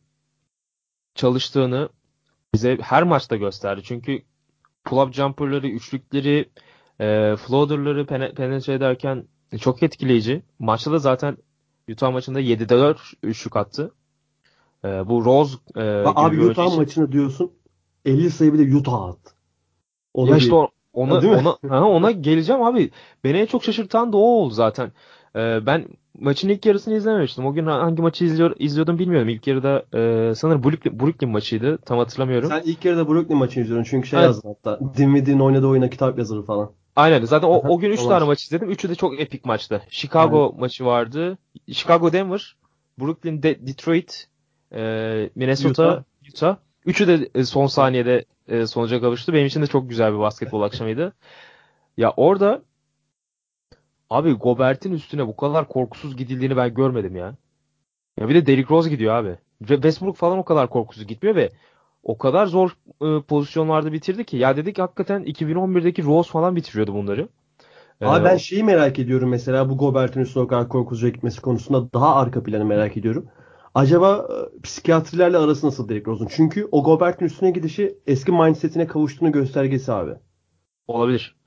çalıştığını 1.16 1.90
bize 2.54 2.78
her 2.82 3.04
maçta 3.04 3.36
gösterdi. 3.36 3.82
Çünkü 3.84 4.22
pull-up 4.86 5.14
jumper'ları, 5.14 5.68
üçlükleri, 5.68 6.50
e, 7.00 7.36
floater'ları 7.36 8.06
penetre 8.36 8.74
ederken 8.74 9.28
çok 9.60 9.84
etkileyici. 9.84 10.44
Maçta 10.60 10.92
da 10.92 11.00
zaten 11.00 11.38
Utah 11.90 12.12
maçında 12.12 12.42
7'de 12.42 12.70
4 12.70 13.00
üçlük 13.24 13.56
attı. 13.56 13.94
E, 14.86 14.88
bu 14.88 15.26
Rose 15.26 15.58
e, 15.76 16.04
Abi 16.06 16.42
Utah 16.42 16.68
için... 16.68 16.80
maçını 16.80 17.12
diyorsun 17.12 17.52
50 18.06 18.32
sayı 18.32 18.54
bile 18.54 18.76
Utah 18.76 19.04
attı. 19.04 19.32
Onu 20.14 20.30
ya 20.30 20.38
işte 20.38 20.56
ona, 20.56 20.70
ona, 20.94 21.52
ona, 21.64 21.90
ona 21.90 22.12
geleceğim 22.12 22.62
abi. 22.64 22.92
Beni 23.24 23.38
en 23.38 23.46
çok 23.46 23.64
şaşırtan 23.64 24.14
da 24.14 24.18
o 24.18 24.22
oldu 24.22 24.54
zaten. 24.54 24.92
Ee, 25.36 25.66
ben 25.66 25.88
maçın 26.20 26.50
ilk 26.50 26.66
yarısını 26.66 26.96
izlememiştim. 26.96 27.46
O 27.46 27.54
gün 27.54 27.66
hangi 27.66 28.02
maçı 28.02 28.26
izliyor, 28.26 28.56
izliyordum 28.60 29.00
bilmiyorum. 29.00 29.30
İlk 29.30 29.48
yarıda 29.48 29.86
e, 29.94 30.36
sanırım 30.36 30.64
Brooklyn, 30.64 31.00
Brooklyn 31.00 31.30
maçıydı. 31.30 31.78
Tam 31.78 31.98
hatırlamıyorum. 31.98 32.50
Sen 32.50 32.62
ilk 32.66 32.86
yarıda 32.86 33.08
Brooklyn 33.08 33.38
maçını 33.38 33.64
izliyordun. 33.64 33.84
Çünkü 33.90 34.08
şey 34.08 34.20
evet. 34.20 34.28
yazdın 34.28 34.50
hatta. 34.50 34.80
Dinwiddie'nin 34.98 35.40
oynadığı 35.40 35.68
oyuna 35.68 35.90
kitap 35.90 36.18
yazarı 36.18 36.44
falan. 36.44 36.72
Aynen. 36.96 37.26
Zaten 37.26 37.48
o, 37.48 37.52
o 37.52 37.80
gün 37.80 37.92
3 37.92 38.04
tane 38.04 38.26
maç 38.26 38.44
izledim. 38.44 38.70
Üçü 38.70 38.90
de 38.90 38.96
çok 38.96 39.20
epik 39.20 39.46
maçtı. 39.46 39.82
Chicago 39.90 40.46
Aynen. 40.46 40.60
maçı 40.60 40.86
vardı. 40.86 41.38
Chicago 41.72 42.14
Denver, 42.14 42.56
Brooklyn 43.00 43.44
De- 43.44 43.68
Detroit, 43.68 44.28
e, 44.76 45.30
Minnesota, 45.36 45.84
Utah. 45.84 46.04
Utah. 46.30 46.58
Üçü 46.86 47.08
de 47.08 47.30
e, 47.36 47.44
son 47.44 47.68
saniyede 47.68 48.26
e, 48.48 48.68
sonuca 48.68 49.02
kavuştu. 49.02 49.34
Benim 49.34 49.46
için 49.46 49.62
de 49.62 49.68
çok 49.68 49.90
güzel 49.90 50.14
bir 50.14 50.20
basketbol 50.20 50.62
akşamıydı. 50.62 51.14
Ya 51.98 52.14
orada 52.18 52.62
Abi 54.14 54.34
Gobert'in 54.34 54.92
üstüne 54.92 55.28
bu 55.28 55.36
kadar 55.36 55.68
korkusuz 55.68 56.18
gidildiğini 56.18 56.58
ben 56.58 56.74
görmedim 56.74 57.16
ya. 57.16 57.36
Ya 58.20 58.30
bir 58.30 58.36
de 58.36 58.46
Derrick 58.46 58.76
Rose 58.76 58.90
gidiyor 58.90 59.16
abi. 59.16 59.38
Westbrook 59.68 60.16
falan 60.16 60.38
o 60.38 60.46
kadar 60.46 60.70
korkusuz 60.70 61.08
gitmiyor 61.08 61.36
ve 61.36 61.50
o 62.04 62.18
kadar 62.18 62.46
zor 62.46 62.78
e, 63.02 63.22
pozisyonlarda 63.22 63.94
bitirdi 63.94 64.26
ki. 64.26 64.38
Ya 64.38 64.58
dedik 64.58 64.80
hakikaten 64.80 65.24
2011'deki 65.24 66.04
Rose 66.04 66.32
falan 66.32 66.56
bitiriyordu 66.56 66.94
bunları. 66.94 67.28
Abi 68.02 68.22
ee, 68.22 68.24
ben 68.24 68.38
şeyi 68.38 68.64
merak 68.64 69.00
ediyorum 69.00 69.30
mesela 69.30 69.70
bu 69.70 69.78
Gobert'in 69.78 70.22
üstüne 70.22 70.44
o 70.44 70.48
kadar 70.48 70.70
korkusuzca 70.70 71.10
gitmesi 71.10 71.42
konusunda 71.42 71.94
daha 71.94 72.16
arka 72.16 72.44
planı 72.44 72.66
merak 72.66 72.98
ediyorum. 72.98 73.28
Acaba 73.76 74.28
e, 74.30 74.62
psikiyatrilerle 74.62 75.38
arası 75.38 75.68
nasıl 75.68 75.90
Derrick 75.90 76.12
Rose'un? 76.12 76.30
Çünkü 76.32 76.68
o 76.72 76.84
Gobert'in 76.84 77.26
üstüne 77.26 77.52
gidişi 77.52 77.98
eski 78.08 78.32
mindsetine 78.32 78.88
kavuştuğunu 78.88 79.32
göstergesi 79.32 79.94
abi. 79.94 80.12
Olabilir. 80.88 81.43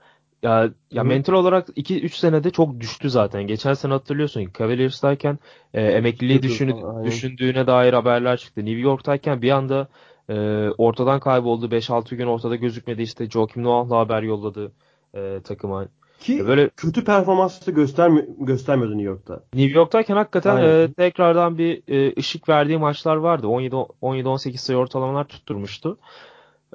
Ya 0.46 0.70
ya 0.90 1.02
Hı. 1.02 1.06
mental 1.06 1.32
olarak 1.32 1.68
2-3 1.68 2.16
senede 2.16 2.50
çok 2.50 2.80
düştü 2.80 3.10
zaten. 3.10 3.46
Geçen 3.46 3.74
sene 3.74 3.92
hatırlıyorsun 3.92 4.48
Cavaliers'tayken 4.58 5.38
e, 5.74 5.82
emekliliği 5.82 6.42
düşünü, 6.42 6.74
düşündüğüne 7.04 7.66
dair 7.66 7.92
haberler 7.92 8.36
çıktı. 8.36 8.60
New 8.60 8.80
York'tayken 8.80 9.42
bir 9.42 9.50
anda 9.50 9.88
e, 10.28 10.34
ortadan 10.78 11.20
kayboldu. 11.20 11.66
5-6 11.66 12.14
gün 12.14 12.26
ortada 12.26 12.56
gözükmedi. 12.56 13.02
İşte 13.02 13.30
Joakim 13.30 13.62
Noah'la 13.62 13.98
haber 13.98 14.22
yolladı 14.22 14.72
e, 15.14 15.40
takıma. 15.44 15.86
Ki 16.20 16.38
e, 16.38 16.46
böyle 16.46 16.68
kötü 16.76 17.04
performansı 17.04 17.70
göstermi 17.72 18.26
göstermiyordu 18.38 18.92
New 18.92 19.10
York'ta. 19.10 19.40
New 19.54 19.78
York'tayken 19.78 20.16
hakikaten 20.16 20.56
e, 20.56 20.92
tekrardan 20.92 21.58
bir 21.58 21.82
e, 21.88 22.14
ışık 22.18 22.48
verdiği 22.48 22.78
maçlar 22.78 23.16
vardı. 23.16 23.46
17 23.48 23.76
17 24.00 24.28
18 24.28 24.60
sayı 24.60 24.78
ortalamalar 24.78 25.24
tutturmuştu. 25.24 25.98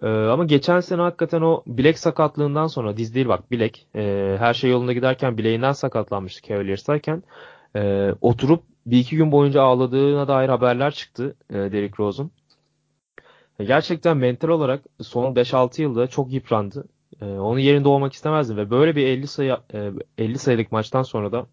Ee, 0.02 0.08
ama 0.08 0.46
geçen 0.46 0.80
sene 0.80 1.02
hakikaten 1.02 1.42
o 1.42 1.64
bilek 1.68 2.00
sakatlığından 2.00 2.68
sonra 2.68 2.98
diz 2.98 3.16
değil 3.16 3.28
bak 3.28 3.52
bilek 3.52 3.88
e, 3.96 4.36
her 4.40 4.54
şey 4.54 4.72
yolunda 4.72 4.94
giderken 4.94 5.38
bileğinden 5.38 5.72
sakatlanmıştı 5.72 6.48
Cavaliers'tayken 6.48 7.24
e, 7.76 8.12
oturup 8.22 8.64
bir 8.86 9.00
iki 9.00 9.16
gün 9.18 9.32
boyunca 9.32 9.62
ağladığına 9.62 10.28
dair 10.28 10.50
haberler 10.50 10.92
çıktı 10.92 11.36
e, 11.50 11.54
Derrick 11.54 11.96
Rose'un. 12.00 12.32
E, 13.60 13.64
gerçekten 13.66 14.18
mental 14.18 14.50
olarak 14.50 14.84
son 15.02 15.36
5-6 15.36 15.82
yılda 15.82 16.08
çok 16.08 16.32
yıprandı. 16.34 16.86
E, 17.22 17.26
onun 17.26 17.60
yerinde 17.60 17.88
olmak 17.88 18.14
istemezdim 18.14 18.58
ve 18.58 18.70
böyle 18.72 18.96
bir 18.96 19.08
50 19.08 19.28
sayı 19.28 19.58
e, 19.74 19.92
50 20.18 20.38
sayılık 20.38 20.72
maçtan 20.72 21.04
sonra 21.04 21.32
da 21.32 21.48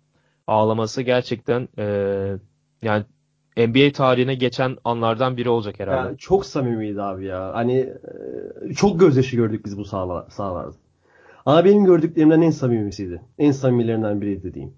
ağlaması 0.47 1.03
gerçekten 1.03 1.69
e, 1.79 1.85
yani 2.83 3.05
NBA 3.67 3.93
tarihine 3.93 4.35
geçen 4.35 4.77
anlardan 4.85 5.37
biri 5.37 5.49
olacak 5.49 5.81
herhalde. 5.81 6.09
Yani 6.09 6.19
çok 6.19 6.47
samimiydi 6.47 7.03
abi 7.03 7.25
ya. 7.25 7.51
Hani 7.55 7.77
e, 8.69 8.75
çok 8.75 9.01
gözyaşı 9.01 9.37
gördük 9.37 9.65
biz 9.65 9.79
bu 9.79 9.85
sahalar, 9.85 10.31
sahalarda. 10.31 10.77
Ama 11.47 11.65
benim 11.65 11.85
gördüklerimden 11.85 12.41
en 12.43 12.51
samimisiydi. 12.51 13.23
En 13.39 13.53
samimilerinden 13.53 14.21
biriydi 14.21 14.55
diyeyim. 14.55 14.75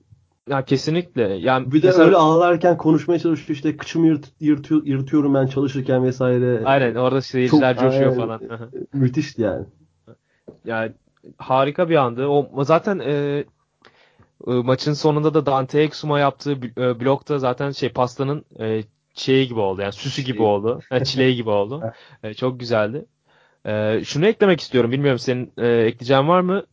Ya 0.49 0.65
kesinlikle. 0.65 1.23
Yani 1.23 1.73
bir 1.73 1.83
de 1.83 1.87
mesela... 1.87 2.05
öyle 2.05 2.17
ağlarken 2.17 2.77
konuşmaya 2.77 3.19
çalışıyor 3.19 3.57
işte 3.57 3.77
kıçımı 3.77 4.07
yırt, 4.07 4.33
yırtıyor, 4.41 4.87
yırtıyorum 4.87 5.35
ben 5.35 5.47
çalışırken 5.47 6.05
vesaire. 6.05 6.63
Aynen 6.65 6.95
orada 6.95 7.21
seyirciler 7.21 7.75
çok, 7.75 7.85
coşuyor 7.85 8.13
aynen, 8.13 8.21
falan. 8.21 8.71
müthişti 8.93 9.43
yani. 9.43 9.67
Yani 10.65 10.93
harika 11.37 11.89
bir 11.89 11.97
andı. 11.97 12.27
O 12.27 12.65
zaten 12.65 12.99
e, 12.99 13.13
e, 13.13 13.45
maçın 14.47 14.93
sonunda 14.93 15.35
da 15.35 15.47
Dante 15.47 15.81
Exum'a 15.83 16.19
yaptığı 16.19 16.53
e, 16.53 17.01
blokta 17.01 17.39
zaten 17.39 17.71
şey 17.71 17.89
pastanın 17.89 18.45
şeyi 19.15 19.49
gibi 19.49 19.61
oldu. 19.61 19.81
Yani 19.81 19.93
süsü 19.93 20.23
gibi 20.23 20.43
oldu. 20.43 20.81
Yani 20.91 21.05
çileği 21.05 21.37
gibi 21.37 21.51
oldu. 21.51 21.83
E, 22.23 22.35
çok 22.35 22.61
güzeldi. 22.61 23.05
E, 23.67 24.01
şunu 24.05 24.27
eklemek 24.27 24.61
istiyorum. 24.61 24.93
Bilmiyorum 24.93 25.19
senin 25.19 25.47
ekleyeceğin 25.87 26.29
var 26.29 26.41
mı? 26.41 26.65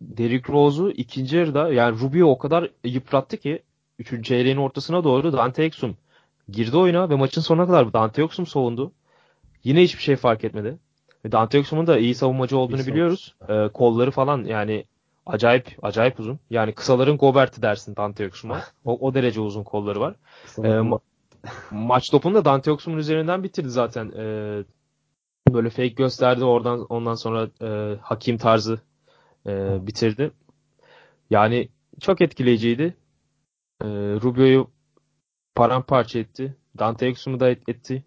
Derrick 0.00 0.52
Rose'u 0.52 0.90
ikinci 0.90 1.36
yarıda 1.36 1.72
yani 1.72 2.00
Rubio 2.00 2.28
o 2.28 2.38
kadar 2.38 2.70
yıprattı 2.84 3.36
ki 3.36 3.62
üçüncü 3.98 4.22
çeyreğin 4.22 4.56
ortasına 4.56 5.04
doğru 5.04 5.32
Dante 5.32 5.64
Exum 5.64 5.96
girdi 6.48 6.76
oyuna 6.76 7.10
ve 7.10 7.14
maçın 7.14 7.40
sonuna 7.40 7.66
kadar 7.66 7.92
Dante 7.92 8.22
Exum 8.22 8.46
savundu. 8.46 8.92
Yine 9.64 9.82
hiçbir 9.82 10.02
şey 10.02 10.16
fark 10.16 10.44
etmedi. 10.44 10.78
Dante 11.32 11.58
Exum'un 11.58 11.86
da 11.86 11.98
iyi 11.98 12.14
savunmacı 12.14 12.58
olduğunu 12.58 12.80
iyi 12.80 12.86
biliyoruz. 12.86 13.34
E, 13.48 13.68
kolları 13.68 14.10
falan 14.10 14.44
yani 14.44 14.84
Acayip 15.28 15.78
acayip 15.82 16.20
uzun. 16.20 16.38
Yani 16.50 16.74
kısaların 16.74 17.16
Gobert'i 17.18 17.62
dersin 17.62 17.96
Dante 17.96 18.24
Yoksum'a. 18.24 18.62
O, 18.84 19.06
o 19.08 19.14
derece 19.14 19.40
uzun 19.40 19.62
kolları 19.62 20.00
var. 20.00 20.14
E, 20.58 20.60
ma- 20.60 21.00
maç 21.70 22.10
topunu 22.10 22.34
da 22.34 22.44
Dante 22.44 22.70
Yoksum'un 22.70 22.98
üzerinden 22.98 23.42
bitirdi 23.42 23.70
zaten. 23.70 24.12
E, 24.16 24.64
Böyle 25.52 25.70
fake 25.70 25.88
gösterdi 25.88 26.44
oradan 26.44 26.86
ondan 26.88 27.14
sonra 27.14 27.48
e, 27.62 27.98
hakim 28.02 28.38
tarzı 28.38 28.80
e, 29.46 29.86
bitirdi. 29.86 30.30
Yani 31.30 31.68
çok 32.00 32.20
etkileyiciydi. 32.20 32.96
E, 33.82 33.86
Rubio'yu 34.22 34.70
paramparça 35.54 36.18
etti. 36.18 36.56
Dante 36.78 37.06
Exum'u 37.06 37.40
da 37.40 37.50
et, 37.50 37.68
etti. 37.68 38.04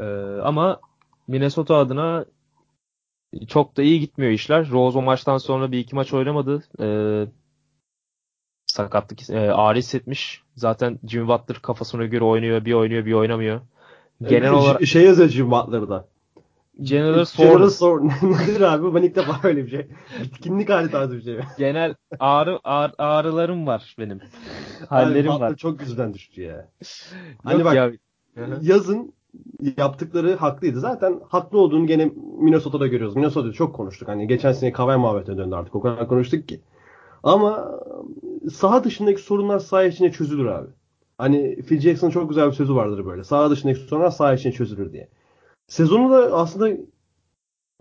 E, 0.00 0.04
ama 0.42 0.80
Minnesota 1.28 1.76
adına 1.76 2.24
çok 3.48 3.76
da 3.76 3.82
iyi 3.82 4.00
gitmiyor 4.00 4.32
işler. 4.32 4.70
Rose 4.70 4.98
o 4.98 5.02
maçtan 5.02 5.38
sonra 5.38 5.72
bir 5.72 5.78
iki 5.78 5.94
maç 5.94 6.12
oynamadı. 6.14 6.62
E, 6.80 6.86
sakatlık 8.66 9.30
e, 9.30 9.52
ağrı 9.52 9.78
hissetmiş. 9.78 10.42
Zaten 10.56 10.98
Jimmy 11.08 11.28
Butler 11.28 11.58
kafasına 11.58 12.04
göre 12.04 12.24
oynuyor. 12.24 12.64
Bir 12.64 12.72
oynuyor 12.72 13.06
bir 13.06 13.12
oynamıyor. 13.12 13.60
Genel 14.22 14.52
olarak 14.52 14.86
şey 14.86 15.04
yazıyor 15.04 15.28
Jimmy 15.28 15.50
Butler'da. 15.50 16.08
General 16.82 17.24
soreness. 17.24 17.82
Nedir 18.22 18.60
abi? 18.60 18.94
Ben 18.94 19.02
ilk 19.02 19.16
defa 19.16 19.48
öyle 19.48 19.66
bir 19.66 19.70
şey. 19.70 19.86
Bitkinlik 20.22 20.70
hali 20.70 20.90
tarzı 20.90 21.16
bir 21.16 21.22
şey. 21.22 21.38
Genel 21.58 21.94
ağrı, 22.18 22.60
ağrı 22.64 22.92
ağrılarım 22.98 23.66
var 23.66 23.96
benim. 23.98 24.20
Hallerim 24.88 25.30
abi, 25.30 25.40
var. 25.40 25.56
Çok 25.56 25.80
yüzden 25.80 26.14
düştü 26.14 26.42
ya. 26.42 26.68
hani 27.44 27.60
Yok 27.60 27.64
bak 27.64 27.74
ya. 27.74 27.92
yazın 28.62 29.14
yaptıkları 29.76 30.36
haklıydı. 30.36 30.80
Zaten 30.80 31.20
haklı 31.28 31.58
olduğunu 31.58 31.86
gene 31.86 32.10
Minnesota'da 32.38 32.86
görüyoruz. 32.86 33.16
Minnesota'da 33.16 33.52
çok 33.52 33.74
konuştuk. 33.74 34.08
Hani 34.08 34.26
geçen 34.26 34.52
sene 34.52 34.72
Kavay 34.72 34.96
muhabbetine 34.96 35.36
döndü 35.36 35.54
artık. 35.54 35.74
O 35.74 35.80
kadar 35.80 36.08
konuştuk 36.08 36.48
ki. 36.48 36.60
Ama 37.22 37.80
saha 38.52 38.84
dışındaki 38.84 39.22
sorunlar 39.22 39.58
saha 39.58 39.84
içine 39.84 40.12
çözülür 40.12 40.46
abi. 40.46 40.68
Hani 41.18 41.62
Phil 41.62 41.80
Jackson'ın 41.80 42.10
çok 42.10 42.28
güzel 42.28 42.46
bir 42.48 42.52
sözü 42.52 42.74
vardır 42.74 43.06
böyle. 43.06 43.24
Saha 43.24 43.50
dışındaki 43.50 43.80
sorunlar 43.80 44.10
saha 44.10 44.34
içine 44.34 44.52
çözülür 44.52 44.92
diye. 44.92 45.08
Sezonu 45.68 46.10
da 46.10 46.36
aslında 46.36 46.76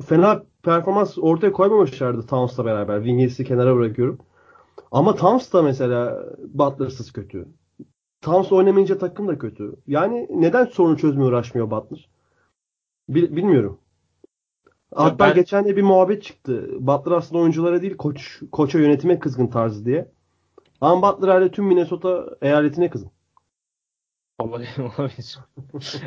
fena 0.06 0.44
performans 0.64 1.18
ortaya 1.18 1.52
koymamışlardı 1.52 2.26
Towns'la 2.28 2.66
beraber. 2.66 2.98
Wingers'i 2.98 3.46
kenara 3.46 3.76
bırakıyorum. 3.76 4.20
Ama 4.92 5.16
Towns 5.16 5.54
da 5.54 5.62
mesela 5.62 6.26
Butler'sız 6.54 7.12
kötü. 7.14 7.48
Towns 8.24 8.52
oynamayınca 8.52 8.98
takım 8.98 9.28
da 9.28 9.38
kötü. 9.38 9.76
Yani 9.88 10.28
neden 10.30 10.66
sorunu 10.66 10.98
çözmeye 10.98 11.26
uğraşmıyor 11.26 11.72
Butler? 11.72 12.10
Bil, 13.10 13.36
bilmiyorum. 13.36 13.80
Hatta 14.96 15.20
ben... 15.20 15.34
geçen 15.34 15.66
de 15.66 15.78
bir 15.78 15.82
muhabbet 15.82 16.24
çıktı. 16.24 16.70
Butler 16.80 17.12
aslında 17.12 17.42
oyunculara 17.42 17.82
değil 17.82 17.98
koç 17.98 18.42
koça 18.52 18.80
yönetime 18.80 19.20
kızgın 19.20 19.48
tarzı 19.48 19.86
diye. 19.86 20.12
Ama 20.82 21.02
Butler 21.02 21.28
hala 21.28 21.52
tüm 21.52 21.66
Minnesota 21.66 22.26
eyaletine. 22.42 22.92
Olabilir. 24.40 25.40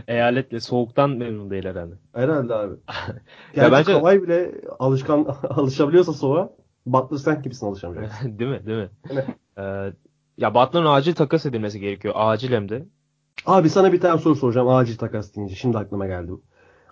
Eyaletle 0.09 0.61
soğuktan 0.61 1.11
memnun 1.11 1.51
değil 1.51 1.65
herhalde. 1.65 1.95
Herhalde 2.13 2.55
abi. 2.55 2.75
Ya 3.57 3.73
bence... 3.73 3.93
Kawhi 3.93 4.23
bile 4.23 4.53
alışkan 4.79 5.25
alışabiliyorsa 5.51 6.13
soğuğa 6.13 6.51
Butler 6.87 7.19
sen 7.19 7.43
gibisin 7.43 7.67
alışamayacaksın. 7.67 8.39
değil 8.39 8.51
mi? 8.51 8.67
Değil 8.67 8.79
mi? 8.79 8.91
Ee, 9.59 9.93
ya 10.39 10.55
Butler'ın 10.55 10.87
acil 10.87 11.15
takas 11.15 11.47
edilmesi 11.47 11.81
gerekiyor. 11.81 12.15
Acil 12.17 12.53
hem 12.53 12.69
de. 12.69 12.87
Abi 13.47 13.71
sana 13.71 13.93
bir 13.93 14.01
tane 14.01 14.19
soru 14.19 14.37
soracağım 14.37 14.69
acil 14.69 14.97
takas 14.97 15.37
deyince. 15.37 15.55
Şimdi 15.55 15.79
aklıma 15.79 16.07
geldi 16.07 16.31
bu. 16.31 16.43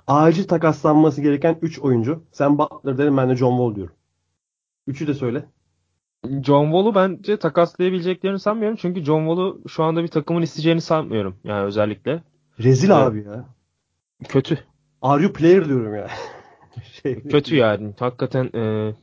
Acil 0.07 0.49
takaslanması 0.49 1.23
gereken 1.23 1.59
3 1.63 1.79
oyuncu. 1.79 2.25
Sen 2.33 2.59
Butler 2.59 2.99
derim 2.99 3.17
ben 3.17 3.31
de 3.31 3.37
John 3.37 3.57
Wall 3.57 3.75
diyorum. 3.75 3.95
Üçü 4.87 5.07
de 5.07 5.15
söyle. 5.15 5.45
John 6.25 6.65
Wall'u 6.65 6.95
bence 6.95 7.37
takaslayabileceklerini 7.37 8.39
sanmıyorum. 8.39 8.79
Çünkü 8.81 9.05
John 9.05 9.21
Wall'u 9.21 9.63
şu 9.69 9.85
anda 9.85 10.03
bir 10.03 10.09
takımın 10.09 10.43
isteyeceğini 10.43 10.81
sanmıyorum. 10.81 11.37
Yani 11.45 11.65
özellikle. 11.65 12.23
Rezil 12.61 12.91
evet. 12.91 12.99
abi 12.99 13.25
ya. 13.25 13.45
Kötü. 14.29 14.59
Are 15.03 15.23
you 15.23 15.33
player 15.33 15.69
diyorum 15.69 15.95
ya. 15.95 16.09
şey, 17.03 17.23
Kötü 17.23 17.57
yani. 17.57 17.95
Hakikaten 17.99 18.51
e, 18.55 18.95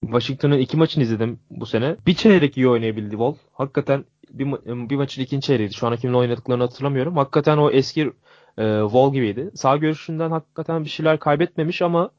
Washington'ın 0.00 0.58
iki 0.58 0.76
maçını 0.76 1.04
izledim 1.04 1.40
bu 1.50 1.66
sene. 1.66 1.96
Bir 2.06 2.14
çeyrek 2.14 2.56
iyi 2.56 2.68
oynayabildi 2.68 3.10
Wall. 3.10 3.34
Hakikaten 3.52 4.04
bir, 4.30 4.46
bir 4.90 4.96
maçın 4.96 5.22
ikinci 5.22 5.46
çeyreğiydi. 5.46 5.74
Şu 5.74 5.86
an 5.86 5.96
kiminle 5.96 6.16
oynadıklarını 6.18 6.62
hatırlamıyorum. 6.62 7.16
Hakikaten 7.16 7.56
o 7.56 7.70
eski 7.70 8.12
e, 8.58 8.80
Wall 8.82 9.12
gibiydi. 9.12 9.50
Sağ 9.54 9.76
görüşünden 9.76 10.30
hakikaten 10.30 10.84
bir 10.84 10.90
şeyler 10.90 11.18
kaybetmemiş 11.18 11.82
ama 11.82 12.10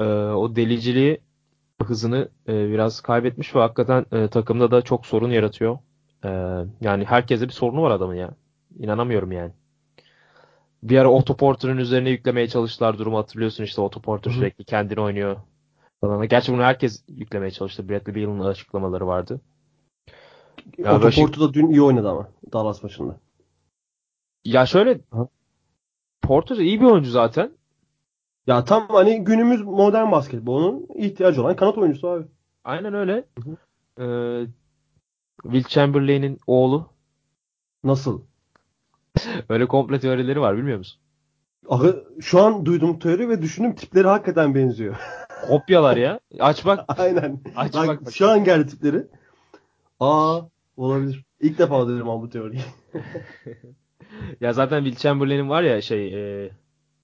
e, 0.00 0.04
o 0.04 0.56
deliciliği 0.56 1.20
hızını 1.82 2.28
e, 2.48 2.68
biraz 2.68 3.00
kaybetmiş 3.00 3.54
ve 3.54 3.60
hakikaten 3.60 4.06
e, 4.12 4.28
takımda 4.28 4.70
da 4.70 4.82
çok 4.82 5.06
sorun 5.06 5.30
yaratıyor. 5.30 5.78
E, 6.24 6.28
yani 6.80 7.04
herkese 7.04 7.48
bir 7.48 7.52
sorunu 7.52 7.82
var 7.82 7.90
adamın 7.90 8.14
ya. 8.14 8.30
İnanamıyorum 8.78 9.32
yani. 9.32 9.52
Bir 10.82 10.98
ara 10.98 11.10
Otto 11.10 11.36
Porter'ın 11.36 11.78
üzerine 11.78 12.10
yüklemeye 12.10 12.48
çalıştılar 12.48 12.98
durumu 12.98 13.18
hatırlıyorsun 13.18 13.64
işte 13.64 13.80
Otto 13.80 14.00
Porter 14.00 14.30
Hı-hı. 14.30 14.38
sürekli 14.38 14.64
kendini 14.64 15.00
oynuyor 15.00 15.36
falan. 16.00 16.28
Gerçi 16.28 16.52
bunu 16.52 16.62
herkes 16.62 17.04
yüklemeye 17.08 17.50
çalıştı. 17.50 17.88
Bradley 17.88 18.14
Beal'ın 18.14 18.40
açıklamaları 18.40 19.06
vardı. 19.06 19.40
Ya 20.78 20.96
Otto 20.96 21.10
Porter 21.10 21.40
da 21.40 21.54
dün 21.54 21.70
iyi 21.70 21.82
oynadı 21.82 22.08
ama 22.10 22.28
Dallas 22.52 22.82
maçında. 22.82 23.20
Ya 24.44 24.66
şöyle 24.66 25.00
Hı. 25.12 25.28
Porter 26.22 26.56
iyi 26.56 26.80
bir 26.80 26.86
oyuncu 26.86 27.10
zaten. 27.10 27.52
Ya 28.46 28.64
tam 28.64 28.86
hani 28.88 29.24
günümüz 29.24 29.62
modern 29.62 30.12
basketbolunun 30.12 30.86
ihtiyacı 30.94 31.42
olan 31.42 31.56
kanat 31.56 31.78
oyuncusu 31.78 32.08
abi. 32.08 32.24
Aynen 32.64 32.94
öyle. 32.94 33.24
Ee, 34.00 34.46
Will 35.42 35.64
Chamberlain'in 35.64 36.40
oğlu. 36.46 36.88
Nasıl? 37.84 38.22
öyle 39.48 39.66
komple 39.66 40.00
teorileri 40.00 40.40
var 40.40 40.56
bilmiyor 40.56 40.78
musun? 40.78 41.00
Aha, 41.68 41.86
şu 42.20 42.42
an 42.42 42.66
duydum 42.66 42.98
teori 42.98 43.28
ve 43.28 43.42
düşündüm 43.42 43.74
tipleri 43.74 44.06
hakikaten 44.06 44.54
benziyor. 44.54 44.96
Kopyalar 45.42 45.96
ya. 45.96 46.20
Aç 46.38 46.64
bak. 46.64 46.84
Aynen. 46.98 47.40
Aç 47.56 47.74
bak, 47.74 48.06
bak. 48.06 48.12
Şu 48.12 48.28
an 48.28 48.44
geldi 48.44 48.66
tipleri. 48.66 49.06
Aa 50.00 50.40
olabilir. 50.76 51.24
İlk 51.40 51.58
defa 51.58 51.86
duydum 51.86 52.22
bu 52.22 52.30
teoriyi. 52.30 52.62
ya 54.40 54.52
zaten 54.52 54.84
Will 54.84 55.00
Chamberlain'in 55.00 55.48
var 55.48 55.62
ya 55.62 55.82
şey 55.82 56.44
e, 56.44 56.50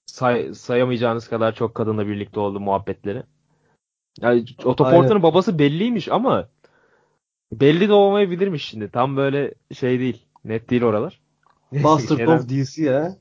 say, 0.05 0.53
sayamayacağınız 0.53 1.27
kadar 1.27 1.55
çok 1.55 1.75
kadınla 1.75 2.07
birlikte 2.07 2.39
oldu 2.39 2.59
muhabbetleri. 2.59 3.23
Yani 4.21 4.45
Otoporta'nın 4.63 5.23
babası 5.23 5.59
belliymiş 5.59 6.09
ama 6.09 6.47
belli 7.51 7.89
de 7.89 7.93
olmayabilirmiş 7.93 8.65
şimdi. 8.65 8.89
Tam 8.89 9.17
böyle 9.17 9.53
şey 9.73 9.99
değil. 9.99 10.25
Net 10.45 10.69
değil 10.69 10.83
oralar. 10.83 11.21
Bastard 11.71 12.27
of 12.27 12.49
DC 12.49 12.83
ya. 12.83 13.15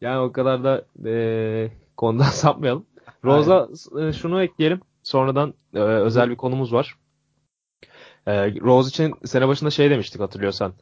yani 0.00 0.18
o 0.18 0.32
kadar 0.32 0.64
da 0.64 0.84
e, 1.08 1.70
konudan 1.98 2.24
sapmayalım. 2.24 2.86
Rose'a 3.24 3.68
e, 4.00 4.12
şunu 4.12 4.42
ekleyelim. 4.42 4.80
Sonradan 5.02 5.54
e, 5.74 5.78
özel 5.78 6.30
bir 6.30 6.36
konumuz 6.36 6.72
var. 6.72 6.94
E, 8.26 8.60
Rose 8.60 8.88
için 8.88 9.14
sene 9.24 9.48
başında 9.48 9.70
şey 9.70 9.90
demiştik 9.90 10.20
hatırlıyorsan. 10.20 10.72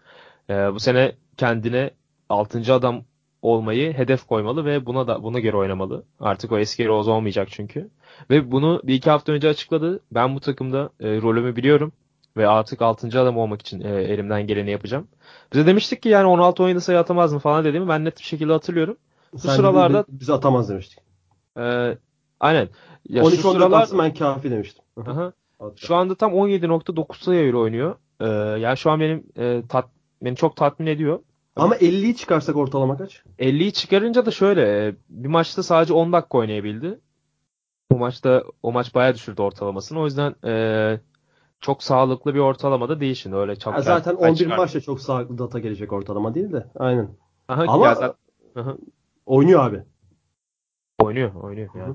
E, 0.50 0.54
bu 0.54 0.80
sene 0.80 1.14
kendine 1.36 1.90
6. 2.28 2.74
adam 2.74 3.04
olmayı 3.42 3.92
hedef 3.92 4.26
koymalı 4.26 4.64
ve 4.64 4.86
buna 4.86 5.06
da 5.06 5.22
buna 5.22 5.40
göre 5.40 5.56
oynamalı. 5.56 6.04
Artık 6.20 6.52
o 6.52 6.58
eski 6.58 6.86
Rose 6.86 7.10
olmayacak 7.10 7.48
çünkü. 7.50 7.90
Ve 8.30 8.50
bunu 8.50 8.80
bir 8.84 8.94
iki 8.94 9.10
hafta 9.10 9.32
önce 9.32 9.48
açıkladı. 9.48 10.00
Ben 10.12 10.34
bu 10.34 10.40
takımda 10.40 10.90
e, 11.00 11.22
rolümü 11.22 11.56
biliyorum 11.56 11.92
ve 12.36 12.48
artık 12.48 12.82
6. 12.82 13.20
adam 13.20 13.38
olmak 13.38 13.60
için 13.60 13.80
e, 13.80 13.88
elimden 13.88 14.46
geleni 14.46 14.70
yapacağım. 14.70 15.08
Bize 15.52 15.66
demiştik 15.66 16.02
ki 16.02 16.08
yani 16.08 16.26
16 16.26 16.62
oyunda 16.62 16.80
sayı 16.80 16.98
atamaz 16.98 17.32
mı 17.32 17.38
falan 17.38 17.64
dediğimi 17.64 17.88
ben 17.88 18.04
net 18.04 18.18
bir 18.18 18.24
şekilde 18.24 18.52
hatırlıyorum. 18.52 18.96
Bu 19.32 19.38
Sen 19.38 19.56
sıralarda 19.56 20.04
bize 20.08 20.32
atamaz 20.32 20.68
demiştik. 20.68 21.05
E, 21.56 21.98
aynen. 22.40 22.68
Ya 23.08 23.24
13 23.24 23.34
şu 23.40 23.50
sıralar 23.52 23.88
ben 23.98 24.14
kafi 24.14 24.50
demiştim. 24.50 24.84
Aha. 25.06 25.32
Şu 25.76 25.94
anda 25.94 26.14
tam 26.14 26.32
17.9 26.32 27.24
sayıyla 27.24 27.58
oynuyor. 27.58 27.94
Ee, 28.20 28.26
yani 28.60 28.76
şu 28.76 28.90
an 28.90 29.00
benim 29.00 29.24
e, 29.36 29.62
tat, 29.68 29.88
beni 30.22 30.36
çok 30.36 30.56
tatmin 30.56 30.86
ediyor. 30.86 31.18
Ama 31.56 31.76
50'yi 31.76 32.16
çıkarsak 32.16 32.56
ortalama 32.56 32.96
kaç? 32.96 33.22
50'yi 33.38 33.72
çıkarınca 33.72 34.26
da 34.26 34.30
şöyle 34.30 34.96
bir 35.08 35.28
maçta 35.28 35.62
sadece 35.62 35.92
10 35.92 36.12
dakika 36.12 36.38
oynayabildi. 36.38 37.00
O 37.90 37.98
maçta 37.98 38.44
o 38.62 38.72
maç 38.72 38.94
bayağı 38.94 39.14
düşürdü 39.14 39.42
ortalamasını. 39.42 40.00
O 40.00 40.04
yüzden 40.04 40.34
e, 40.44 41.00
çok 41.60 41.82
sağlıklı 41.82 42.34
bir 42.34 42.40
ortalamada 42.40 43.00
değil 43.00 43.14
şimdi 43.14 43.36
öyle 43.36 43.56
çok. 43.56 43.74
Ya 43.74 43.80
zaten 43.80 44.14
11 44.14 44.36
çıkar. 44.36 44.56
maçta 44.56 44.80
çok 44.80 45.00
sağlıklı 45.00 45.38
data 45.38 45.58
gelecek 45.58 45.92
ortalama 45.92 46.34
değil 46.34 46.52
de. 46.52 46.66
Aynen. 46.78 47.08
Aha, 47.48 47.64
Ama 47.68 47.94
zaten, 47.94 48.14
aha. 48.60 48.76
oynuyor 49.26 49.64
abi. 49.64 49.82
Oynuyor, 50.98 51.34
oynuyor 51.34 51.68
yani. 51.74 51.94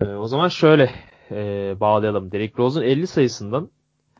Ee, 0.00 0.04
o 0.04 0.26
zaman 0.26 0.48
şöyle 0.48 0.90
e, 1.30 1.74
bağlayalım. 1.80 2.32
Derrick 2.32 2.58
Rose'un 2.58 2.84
50 2.84 3.06
sayısından 3.06 3.70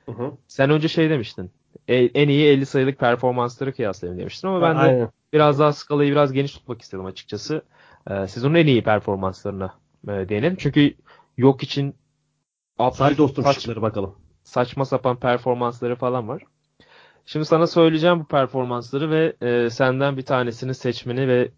hı 0.06 0.12
hı. 0.12 0.32
sen 0.48 0.70
önce 0.70 0.88
şey 0.88 1.10
demiştin. 1.10 1.50
E, 1.88 1.96
en 1.96 2.28
iyi 2.28 2.46
50 2.46 2.66
sayılık 2.66 2.98
performansları 2.98 3.74
kıyaslayayım 3.74 4.20
demiştin 4.20 4.48
ama 4.48 4.62
ben 4.62 4.76
de 4.76 4.80
Aynen. 4.80 5.10
biraz 5.32 5.58
daha 5.58 5.72
skalayı 5.72 6.10
biraz 6.10 6.32
geniş 6.32 6.52
tutmak 6.52 6.82
istedim 6.82 7.04
açıkçası. 7.04 7.62
E, 8.10 8.26
sezonun 8.26 8.54
en 8.54 8.66
iyi 8.66 8.82
performanslarına 8.82 9.74
e, 10.08 10.10
değinelim. 10.12 10.56
Çünkü 10.58 10.94
yok 11.36 11.62
için 11.62 11.94
dostum 13.18 13.44
saç, 13.44 13.68
bakalım. 13.68 14.14
Saçma 14.42 14.84
sapan 14.84 15.16
performansları 15.16 15.96
falan 15.96 16.28
var. 16.28 16.42
Şimdi 17.26 17.44
sana 17.44 17.66
söyleyeceğim 17.66 18.20
bu 18.20 18.24
performansları 18.24 19.10
ve 19.10 19.36
e, 19.40 19.70
senden 19.70 20.16
bir 20.16 20.22
tanesini 20.22 20.74
seçmeni 20.74 21.28
ve 21.28 21.50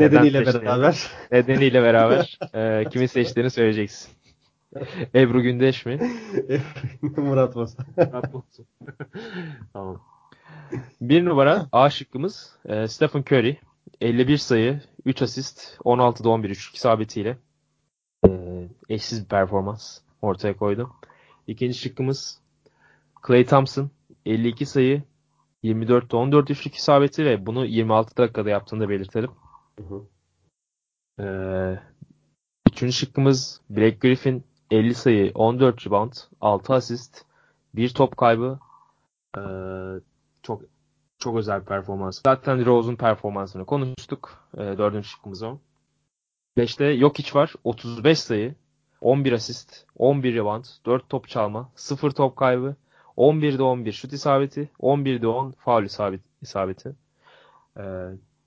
Nedeniyle 0.00 0.40
neden 0.40 0.62
beraber. 0.62 1.10
nedeniyle 1.32 1.82
beraber 1.82 2.38
e, 2.54 2.84
kimi 2.90 3.08
seçtiğini 3.08 3.50
söyleyeceksin. 3.50 4.12
Ebru 5.14 5.42
Gündeş 5.42 5.86
mi? 5.86 5.98
Murat 7.16 7.54
Boz. 7.54 7.76
tamam. 9.72 10.00
Bir 11.00 11.24
numara 11.24 11.66
A 11.72 11.90
şıkkımız 11.90 12.56
e, 12.68 12.88
Stephen 12.88 13.20
Curry. 13.20 13.56
51 14.00 14.36
sayı, 14.36 14.80
3 15.04 15.22
asist, 15.22 15.78
16'da 15.84 16.28
11 16.28 16.50
3 16.50 16.74
isabetiyle 16.74 17.38
e, 18.26 18.30
eşsiz 18.88 19.24
bir 19.24 19.28
performans 19.28 19.98
ortaya 20.22 20.56
koydu. 20.56 20.90
İkinci 21.46 21.78
şıkkımız 21.78 22.40
Clay 23.26 23.44
Thompson. 23.44 23.90
52 24.26 24.66
sayı, 24.66 25.02
24'te 25.64 26.16
14 26.16 26.50
üçlük 26.50 26.74
isabeti 26.74 27.24
ve 27.24 27.46
bunu 27.46 27.66
26 27.66 28.16
dakikada 28.16 28.50
yaptığını 28.50 28.80
da 28.80 28.88
belirtelim. 28.88 29.30
Ee, 31.20 31.78
üçüncü 32.70 32.92
şıkkımız 32.92 33.60
Blake 33.70 33.96
Griffin 33.96 34.44
50 34.70 34.94
sayı, 34.94 35.32
14 35.34 35.86
rebound, 35.86 36.12
6 36.40 36.74
asist, 36.74 37.24
1 37.74 37.94
top 37.94 38.16
kaybı. 38.16 38.58
Ee, 39.38 39.40
çok 40.42 40.62
çok 41.18 41.36
özel 41.36 41.60
bir 41.60 41.66
performans. 41.66 42.20
Zaten 42.26 42.66
Rose'un 42.66 42.96
performansını 42.96 43.66
konuştuk. 43.66 44.48
Ee, 44.54 44.58
dördüncü 44.58 45.08
şıkkımız 45.08 45.42
o. 45.42 45.58
Beşte 46.56 46.96
Jokic 46.96 47.34
var. 47.34 47.54
35 47.64 48.18
sayı, 48.18 48.54
11 49.00 49.32
asist, 49.32 49.86
11 49.96 50.34
rebound, 50.34 50.64
4 50.86 51.08
top 51.08 51.28
çalma, 51.28 51.72
0 51.74 52.10
top 52.10 52.36
kaybı, 52.36 52.76
11'de 53.16 53.62
11 53.62 53.92
şut 53.92 54.12
isabeti, 54.12 54.70
11'de 54.80 55.26
10 55.26 55.50
faul 55.52 55.84
isabet, 55.84 56.20
isabeti. 56.42 56.96
Ee, 57.78 57.82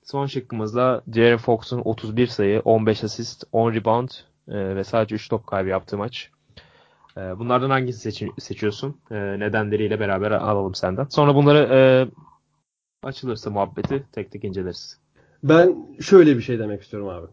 son 0.09 0.25
şıkkımızda 0.25 1.03
Jaren 1.13 1.37
Fox'un 1.37 1.81
31 1.85 2.27
sayı, 2.27 2.61
15 2.65 3.03
asist, 3.03 3.43
10 3.51 3.73
rebound 3.73 4.09
e, 4.47 4.75
ve 4.75 4.83
sadece 4.83 5.15
3 5.15 5.29
top 5.29 5.47
kaybı 5.47 5.69
yaptığı 5.69 5.97
maç. 5.97 6.31
E, 7.17 7.19
bunlardan 7.19 7.69
hangisini 7.69 8.01
seçi- 8.01 8.41
seçiyorsun? 8.41 9.01
E, 9.11 9.15
nedenleriyle 9.15 9.99
beraber 9.99 10.31
alalım 10.31 10.75
senden. 10.75 11.05
Sonra 11.09 11.35
bunları 11.35 11.57
e, 11.73 11.79
açılırsa 13.03 13.49
muhabbeti 13.49 14.03
tek 14.11 14.31
tek 14.31 14.43
inceleriz. 14.43 14.99
Ben 15.43 15.97
şöyle 16.01 16.37
bir 16.37 16.41
şey 16.41 16.59
demek 16.59 16.81
istiyorum 16.81 17.09
abi. 17.09 17.27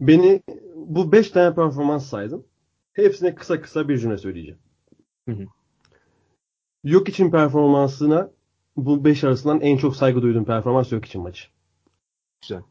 Beni 0.00 0.42
bu 0.74 1.12
5 1.12 1.30
tane 1.30 1.54
performans 1.54 2.06
saydım. 2.06 2.46
Hepsine 2.92 3.34
kısa 3.34 3.60
kısa 3.60 3.88
bir 3.88 3.98
cümle 3.98 4.18
söyleyeceğim. 4.18 4.58
Hı 5.28 5.32
hı. 5.32 5.46
Yok 6.84 7.08
için 7.08 7.30
performansına 7.30 8.30
bu 8.76 9.04
5 9.04 9.24
arasından 9.24 9.60
en 9.60 9.76
çok 9.76 9.96
saygı 9.96 10.22
duyduğum 10.22 10.44
performans 10.44 10.92
yok 10.92 11.04
için 11.04 11.22
maçı. 11.22 11.48
Güzel. 12.42 12.62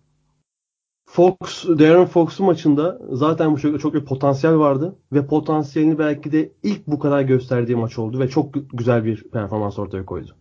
Fox, 1.10 1.66
Darren 1.68 2.06
Fox'un 2.06 2.46
maçında 2.46 3.00
zaten 3.10 3.54
bu 3.54 3.60
çok, 3.60 3.80
çok 3.80 3.94
bir 3.94 4.06
potansiyel 4.06 4.58
vardı 4.58 4.96
ve 5.14 5.28
potansiyelini 5.28 6.00
belki 6.00 6.32
de 6.32 6.52
ilk 6.64 6.88
bu 6.88 7.00
kadar 7.00 7.22
gösterdiği 7.22 7.76
maç 7.76 8.00
oldu 8.00 8.20
ve 8.20 8.30
çok 8.30 8.56
gü- 8.56 8.68
güzel 8.74 9.06
bir 9.06 9.24
performans 9.24 9.80
ortaya 9.80 10.06
koydu. 10.06 10.36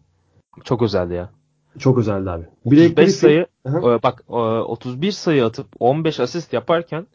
Çok 0.64 0.83
özeldi 0.83 1.14
ya. 1.14 1.31
Çok 1.79 1.98
özeldi 1.98 2.31
abi. 2.31 2.44
35 2.64 2.94
Griffin- 2.94 3.09
sayı 3.09 3.46
Hı. 3.66 3.79
e, 3.79 4.03
bak 4.03 4.24
e, 4.29 4.33
31 4.33 5.12
sayı 5.12 5.44
atıp 5.44 5.66
15 5.81 6.20
asist 6.20 6.53
yaparken 6.53 7.07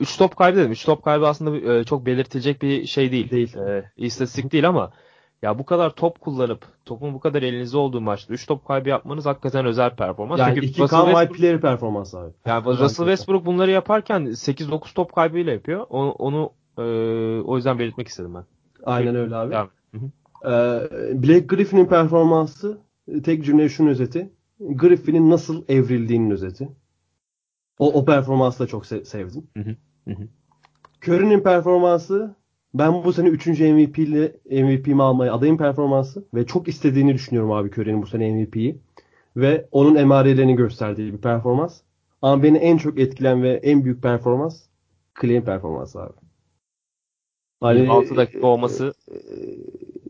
3 0.00 0.18
top 0.18 0.36
kaybı 0.36 0.58
dedim. 0.58 0.72
3 0.72 0.84
top 0.84 1.02
kaybı 1.04 1.26
aslında 1.28 1.72
e, 1.74 1.84
çok 1.84 2.06
belirtilecek 2.06 2.62
bir 2.62 2.86
şey 2.86 3.12
değil. 3.12 3.30
Değil. 3.30 3.56
E, 3.56 3.92
istatistik 3.96 4.52
değil 4.52 4.68
ama 4.68 4.92
ya 5.42 5.58
bu 5.58 5.64
kadar 5.64 5.90
top 5.90 6.20
kullanıp 6.20 6.66
topun 6.84 7.14
bu 7.14 7.20
kadar 7.20 7.42
elinizde 7.42 7.76
olduğu 7.76 8.00
maçta 8.00 8.34
3 8.34 8.46
top 8.46 8.66
kaybı 8.66 8.88
yapmanız 8.88 9.26
hakikaten 9.26 9.66
özel 9.66 9.96
performans. 9.96 10.40
yani 10.40 10.54
Çünkü 10.54 10.66
iki 10.66 10.82
Russell 10.82 10.98
Conway 10.98 11.14
Westbrook, 11.14 11.38
player 11.38 11.60
performansı 11.60 12.18
abi. 12.18 12.32
yani 12.46 12.64
Russell 12.66 13.06
Westbrook 13.06 13.46
bunları 13.46 13.70
yaparken 13.70 14.22
8-9 14.22 14.94
top 14.94 15.12
kaybıyla 15.12 15.52
yapıyor. 15.52 15.86
Onu, 15.90 16.10
onu 16.10 16.50
e, 16.78 16.82
o 17.40 17.56
yüzden 17.56 17.78
belirtmek 17.78 18.08
istedim 18.08 18.34
ben. 18.34 18.44
Aynen 18.84 19.14
öyle 19.16 19.36
abi. 19.36 19.50
Devam 19.50 19.70
hı. 19.94 20.10
Ee, 20.44 21.22
Blake 21.22 21.46
Griffin'in 21.46 21.86
performansı 21.86 22.78
tek 23.24 23.44
cümle 23.44 23.68
şunun 23.68 23.88
özeti. 23.88 24.32
Griffin'in 24.60 25.30
nasıl 25.30 25.64
evrildiğinin 25.68 26.30
özeti. 26.30 26.68
O, 27.78 27.92
o 27.92 28.04
performansı 28.04 28.58
da 28.64 28.66
çok 28.66 28.84
se- 28.84 29.04
sevdim. 29.04 29.46
Curry'nin 31.06 31.40
performansı 31.40 32.34
ben 32.74 33.04
bu 33.04 33.12
sene 33.12 33.28
3. 33.28 33.46
MVP 33.46 33.98
ile 33.98 34.36
MVP'mi 34.50 35.02
almaya 35.02 35.34
adayım 35.34 35.58
performansı 35.58 36.24
ve 36.34 36.46
çok 36.46 36.68
istediğini 36.68 37.14
düşünüyorum 37.14 37.52
abi 37.52 37.70
Curry'nin 37.70 38.02
bu 38.02 38.06
sene 38.06 38.32
MVP'yi 38.32 38.78
ve 39.36 39.68
onun 39.72 39.94
emarelerini 39.94 40.56
gösterdiği 40.56 41.12
bir 41.12 41.18
performans. 41.18 41.80
Ama 42.22 42.42
beni 42.42 42.58
en 42.58 42.76
çok 42.76 42.98
etkilen 42.98 43.42
ve 43.42 43.50
en 43.52 43.84
büyük 43.84 44.02
performans 44.02 44.62
Clay'in 45.20 45.42
performansı 45.42 46.02
abi. 46.02 46.12
Hani, 47.60 47.78
26 47.78 48.16
dakika 48.16 48.46
olması 48.46 48.94
e, 49.10 49.16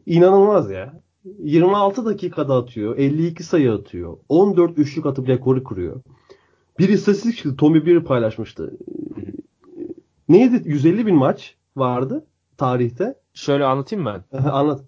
inanılmaz 0.06 0.70
ya. 0.70 1.02
26 1.24 2.06
dakikada 2.06 2.54
atıyor. 2.56 2.98
52 2.98 3.42
sayı 3.42 3.72
atıyor. 3.72 4.16
14 4.28 4.78
üçlük 4.78 5.06
atıp 5.06 5.28
rekoru 5.28 5.64
kuruyor. 5.64 6.00
Bir 6.78 6.88
istatistik 6.88 7.36
çıktı. 7.36 7.56
Tommy 7.56 7.86
bir 7.86 8.04
paylaşmıştı. 8.04 8.76
Neydi? 10.28 10.62
150 10.64 11.06
bin 11.06 11.14
maç 11.14 11.56
vardı 11.76 12.26
tarihte. 12.66 13.14
şöyle 13.34 13.64
anlatayım 13.64 14.06
ben. 14.06 14.38
Anlat. 14.38 14.80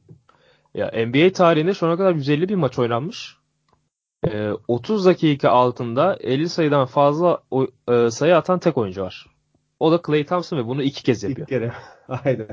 Ya 0.74 0.92
NBA 1.06 1.32
tarihinde 1.32 1.74
şu 1.74 1.86
ana 1.86 1.96
kadar 1.96 2.14
150 2.14 2.48
bin 2.48 2.58
maç 2.58 2.78
oynanmış. 2.78 3.36
Ee, 4.28 4.50
30 4.68 5.06
dakika 5.06 5.50
altında 5.50 6.16
50 6.20 6.48
sayıdan 6.48 6.86
fazla 6.86 7.38
o- 7.50 7.66
e, 7.88 8.10
sayı 8.10 8.36
atan 8.36 8.58
tek 8.58 8.78
oyuncu 8.78 9.02
var. 9.02 9.26
O 9.80 9.92
da 9.92 10.02
Klay 10.02 10.26
Thompson 10.26 10.56
ve 10.58 10.66
bunu 10.66 10.82
iki 10.82 11.02
kez 11.02 11.22
yapıyor. 11.22 11.40
İlk 11.40 11.48
kere. 11.48 11.72
Aynen. 12.24 12.46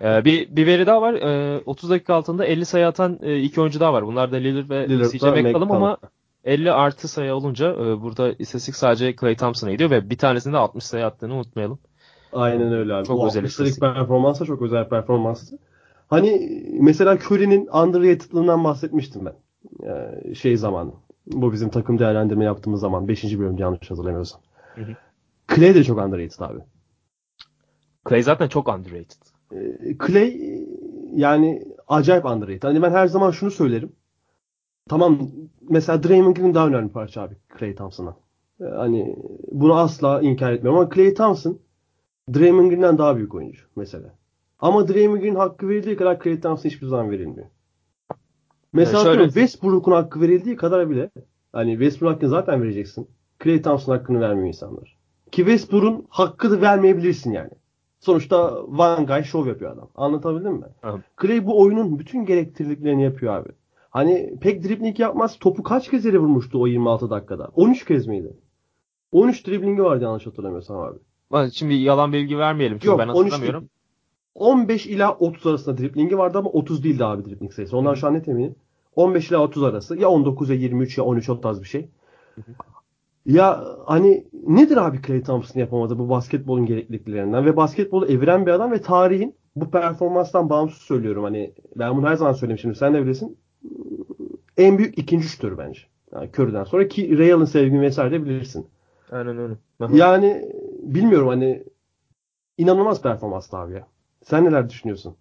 Ee, 0.00 0.24
bir, 0.24 0.56
bir 0.56 0.66
veri 0.66 0.86
daha 0.86 1.02
var. 1.02 1.14
Ee, 1.14 1.62
30 1.66 1.90
dakika 1.90 2.14
altında 2.14 2.44
50 2.46 2.64
sayı 2.66 2.86
atan 2.86 3.18
e, 3.22 3.40
iki 3.40 3.60
oyuncu 3.60 3.80
daha 3.80 3.92
var. 3.92 4.06
Bunlar 4.06 4.32
da 4.32 4.36
Lillard 4.36 4.70
ve 4.70 4.88
Lillard 4.88 5.10
CJ 5.10 5.22
McCollum 5.44 5.72
ama 5.72 5.96
50 6.44 6.72
artı 6.72 7.08
sayı 7.08 7.34
olunca 7.34 7.72
e, 7.72 8.00
burada 8.02 8.32
istatistik 8.32 8.76
sadece 8.76 9.16
Klay 9.16 9.36
Thompson'a 9.36 9.70
gidiyor 9.72 9.90
ve 9.90 10.10
bir 10.10 10.18
tanesinde 10.18 10.56
60 10.56 10.84
sayı 10.84 11.06
attığını 11.06 11.34
unutmayalım. 11.34 11.78
Aynen 12.32 12.72
öyle 12.72 12.94
abi. 12.94 13.06
Çok 13.06 13.20
o 13.20 13.26
özel 13.26 13.40
60'lık 13.40 13.50
istatistik. 13.50 13.80
performans 13.80 14.40
da 14.40 14.44
çok 14.44 14.62
özel 14.62 14.88
performanstı. 14.88 15.58
Hani 16.08 16.60
mesela 16.80 17.14
Curry'nin 17.14 17.66
underrated'lığından 17.66 18.64
bahsetmiştim 18.64 19.22
ben. 19.26 19.34
Ee, 19.88 20.34
şey 20.34 20.56
zamanı. 20.56 20.92
Bu 21.26 21.52
bizim 21.52 21.68
takım 21.68 21.98
değerlendirme 21.98 22.44
yaptığımız 22.44 22.80
zaman. 22.80 23.08
5. 23.08 23.38
bölümde 23.38 23.62
yanlış 23.62 23.90
hatırlamıyorsam. 23.90 24.40
Hı 24.74 24.80
hı. 24.80 24.96
Clay 25.54 25.74
de 25.74 25.84
çok 25.84 25.98
underrated 25.98 26.40
abi. 26.40 26.58
Klay 28.04 28.22
zaten 28.22 28.48
çok 28.48 28.68
underrated. 28.68 29.22
Ee, 29.52 29.96
Clay 30.06 30.40
yani 31.14 31.62
acayip 31.88 32.24
underrated. 32.24 32.62
Hani 32.62 32.82
ben 32.82 32.90
her 32.90 33.06
zaman 33.06 33.30
şunu 33.30 33.50
söylerim. 33.50 33.92
Tamam 34.88 35.18
mesela 35.68 36.02
Draymond 36.02 36.36
Green 36.36 36.54
daha 36.54 36.66
önemli 36.66 36.92
parça 36.92 37.22
abi 37.22 37.34
Clay 37.58 37.74
Thompson'a. 37.74 38.16
Ee, 38.60 38.64
Hani 38.64 39.16
bunu 39.52 39.74
asla 39.78 40.20
inkar 40.22 40.52
etmiyorum 40.52 40.80
ama 40.80 40.90
Clay 40.94 41.14
Thompson 41.14 41.58
Draymond 42.34 42.68
Green'den 42.70 42.98
daha 42.98 43.16
büyük 43.16 43.34
oyuncu 43.34 43.62
mesela. 43.76 44.14
Ama 44.58 44.88
Draymond 44.88 45.20
Green 45.20 45.34
hakkı 45.34 45.68
verildiği 45.68 45.96
kadar 45.96 46.20
Clay 46.22 46.40
Thompson 46.40 46.68
hiçbir 46.70 46.86
zaman 46.86 47.10
verilmiyor. 47.10 47.46
Mesela 48.72 48.98
Ya 48.98 49.04
şöyle- 49.04 49.24
Westbrook'un 49.24 49.92
hakkı 49.92 50.20
verildiği 50.20 50.56
kadar 50.56 50.90
bile 50.90 51.10
hani 51.52 51.70
Westbrook 51.72 52.12
hakkını 52.14 52.30
zaten 52.30 52.62
vereceksin. 52.62 53.08
Clay 53.44 53.62
Thompson 53.62 53.92
hakkını 53.92 54.20
vermiyor 54.20 54.48
insanlar. 54.48 54.98
Ki 55.30 55.36
Westbrook'un 55.36 56.06
hakkı 56.08 56.50
da 56.50 56.60
vermeyebilirsin 56.60 57.32
yani. 57.32 57.50
Sonuçta 58.00 58.62
Van 58.68 59.06
Guy 59.06 59.22
show 59.22 59.50
yapıyor 59.50 59.72
adam. 59.72 59.88
Anlatabildim 59.94 60.52
mi? 60.52 60.66
Anladım. 60.82 61.04
Clay 61.22 61.46
bu 61.46 61.60
oyunun 61.60 61.98
bütün 61.98 62.24
gerekliliklerini 62.24 63.02
yapıyor 63.04 63.34
abi. 63.34 63.48
Hani 63.90 64.34
pek 64.40 64.64
dribling 64.64 65.00
yapmaz. 65.00 65.38
Topu 65.38 65.62
kaç 65.62 65.90
kez 65.90 66.04
yere 66.04 66.18
vurmuştu 66.18 66.60
o 66.62 66.66
26 66.66 67.10
dakikada? 67.10 67.48
13 67.54 67.84
kez 67.84 68.06
miydi? 68.06 68.36
13 69.12 69.46
driblingi 69.46 69.82
vardı 69.82 70.04
yanlış 70.04 70.26
hatırlamıyorsam 70.26 70.78
abi. 70.78 70.98
Şimdi 71.52 71.74
yalan 71.74 72.12
bilgi 72.12 72.38
vermeyelim 72.38 72.76
çünkü 72.78 72.88
Yok, 72.88 72.98
ben 72.98 73.08
13 73.08 73.16
hatırlamıyorum. 73.32 73.60
değil. 73.60 73.70
15 74.34 74.86
ila 74.86 75.12
30 75.12 75.46
arasında 75.46 75.78
driblingi 75.78 76.18
vardı 76.18 76.38
ama 76.38 76.50
30 76.50 76.84
değildi 76.84 77.04
abi 77.04 77.24
dribling 77.24 77.52
sayısı. 77.52 77.76
Ondan 77.76 77.94
şu 77.94 78.06
an 78.06 78.14
net 78.14 78.28
eminim. 78.28 78.54
15 78.96 79.30
ila 79.30 79.38
30 79.38 79.62
arası. 79.62 79.96
Ya 79.96 80.08
19 80.08 80.50
ya 80.50 80.56
23 80.56 80.98
ya 80.98 81.04
13 81.04 81.28
o 81.28 81.40
tarz 81.40 81.60
bir 81.60 81.66
şey. 81.66 81.88
Ya 83.26 83.64
hani 83.86 84.24
nedir 84.46 84.76
abi 84.76 85.02
Clay 85.06 85.22
Thompson 85.22 85.60
yapamadı 85.60 85.98
bu 85.98 86.08
basketbolun 86.08 86.66
gerekliliklerinden 86.66 87.46
ve 87.46 87.56
basketbolu 87.56 88.06
eviren 88.06 88.46
bir 88.46 88.50
adam 88.50 88.72
ve 88.72 88.82
tarihin 88.82 89.34
bu 89.56 89.70
performanstan 89.70 90.50
bağımsız 90.50 90.82
söylüyorum. 90.82 91.24
Hani 91.24 91.52
ben 91.76 91.96
bunu 91.96 92.06
her 92.08 92.14
zaman 92.14 92.32
söyleyeyim 92.32 92.58
şimdi 92.58 92.74
sen 92.74 92.94
de 92.94 93.02
bilirsin. 93.02 93.36
En 94.56 94.78
büyük 94.78 94.98
ikinci 94.98 95.28
şutör 95.28 95.58
bence. 95.58 95.80
Yani 96.12 96.30
Curry'den 96.38 96.64
sonra 96.64 96.88
ki 96.88 97.18
Real'ın 97.18 97.44
sevgini 97.44 97.80
vesaire 97.80 98.12
de 98.12 98.24
bilirsin. 98.24 98.66
Aynen 99.12 99.38
öyle. 99.38 99.54
Aha. 99.80 99.96
Yani 99.96 100.52
bilmiyorum 100.78 101.28
hani 101.28 101.64
inanılmaz 102.58 103.02
performanstı 103.02 103.56
abi 103.56 103.74
ya. 103.74 103.86
Sen 104.24 104.44
neler 104.44 104.70
düşünüyorsun? 104.70 105.16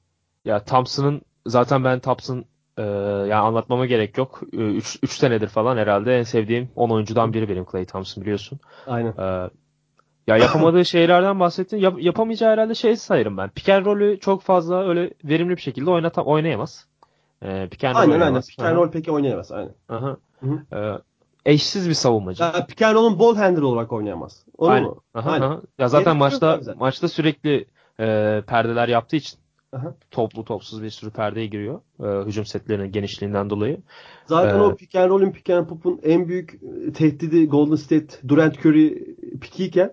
Ya 0.45 0.63
Thompson'ın 0.63 1.21
zaten 1.45 1.83
ben 1.83 1.99
Thompson 1.99 2.45
e, 2.77 2.81
yani 2.81 3.35
anlatmama 3.35 3.85
gerek 3.85 4.17
yok. 4.17 4.41
3 4.53 4.99
3 5.03 5.11
senedir 5.11 5.47
falan 5.47 5.77
herhalde 5.77 6.17
en 6.17 6.23
sevdiğim 6.23 6.69
10 6.75 6.89
oyuncudan 6.89 7.33
biri 7.33 7.49
benim 7.49 7.65
Clay 7.71 7.85
Thompson 7.85 8.21
biliyorsun. 8.23 8.59
Aynen. 8.87 9.13
E, 9.17 9.49
ya 10.27 10.37
yapamadığı 10.37 10.85
şeylerden 10.85 11.39
bahsettin. 11.39 11.77
Yap, 11.77 11.93
yapamayacağı 11.99 12.51
herhalde 12.51 12.75
şey 12.75 12.95
sayarım 12.95 13.37
ben. 13.37 13.49
Pick 13.49 13.69
and 13.69 13.85
roll'ü 13.85 14.19
çok 14.19 14.41
fazla 14.41 14.87
öyle 14.89 15.13
verimli 15.23 15.55
bir 15.55 15.61
şekilde 15.61 15.89
oynata, 15.89 16.21
oynayamaz. 16.21 16.87
E, 17.41 17.67
roll 17.69 17.87
aynen 17.95 18.19
aynen. 18.19 18.41
Pick 18.41 18.59
and 18.59 18.75
roll 18.75 18.91
peki 18.91 19.11
oynayamaz. 19.11 19.51
Aynen. 19.51 19.73
Aha. 19.89 20.17
E, 20.73 20.77
eşsiz 21.47 21.89
bir 21.89 21.93
savunmacı. 21.93 22.43
Ya, 22.43 22.93
roll'un 22.93 23.19
ball 23.19 23.35
handler 23.35 23.61
olarak 23.61 23.91
oynayamaz. 23.91 24.45
Onu 24.57 24.69
aynen. 24.69 24.89
Mu? 24.89 25.01
Aha, 25.13 25.31
aynen. 25.31 25.45
Aha. 25.45 25.61
Ya 25.79 25.87
zaten 25.87 26.13
Gerek 26.13 26.19
maçta 26.19 26.59
maçta 26.75 27.07
sürekli 27.07 27.65
e, 27.99 28.41
perdeler 28.47 28.87
yaptığı 28.87 29.15
için 29.15 29.39
Aha. 29.73 29.93
toplu 30.11 30.45
topsuz 30.45 30.83
bir 30.83 30.89
sürü 30.89 31.11
perdeye 31.11 31.47
giriyor. 31.47 31.81
E, 32.03 32.27
hücum 32.27 32.45
setlerinin 32.45 32.91
genişliğinden 32.91 33.49
dolayı. 33.49 33.77
Zaten 34.25 34.59
ee, 34.59 34.61
o 34.61 34.75
pick 34.75 34.95
and 34.95 35.09
roll'ün 35.09 35.31
pick 35.31 35.49
and 35.49 35.67
pop'un 35.67 35.99
en 36.03 36.27
büyük 36.27 36.59
tehdidi 36.95 37.47
Golden 37.47 37.75
State 37.75 38.27
Durant 38.27 38.65
Curry 38.65 39.15
pikiyken 39.41 39.91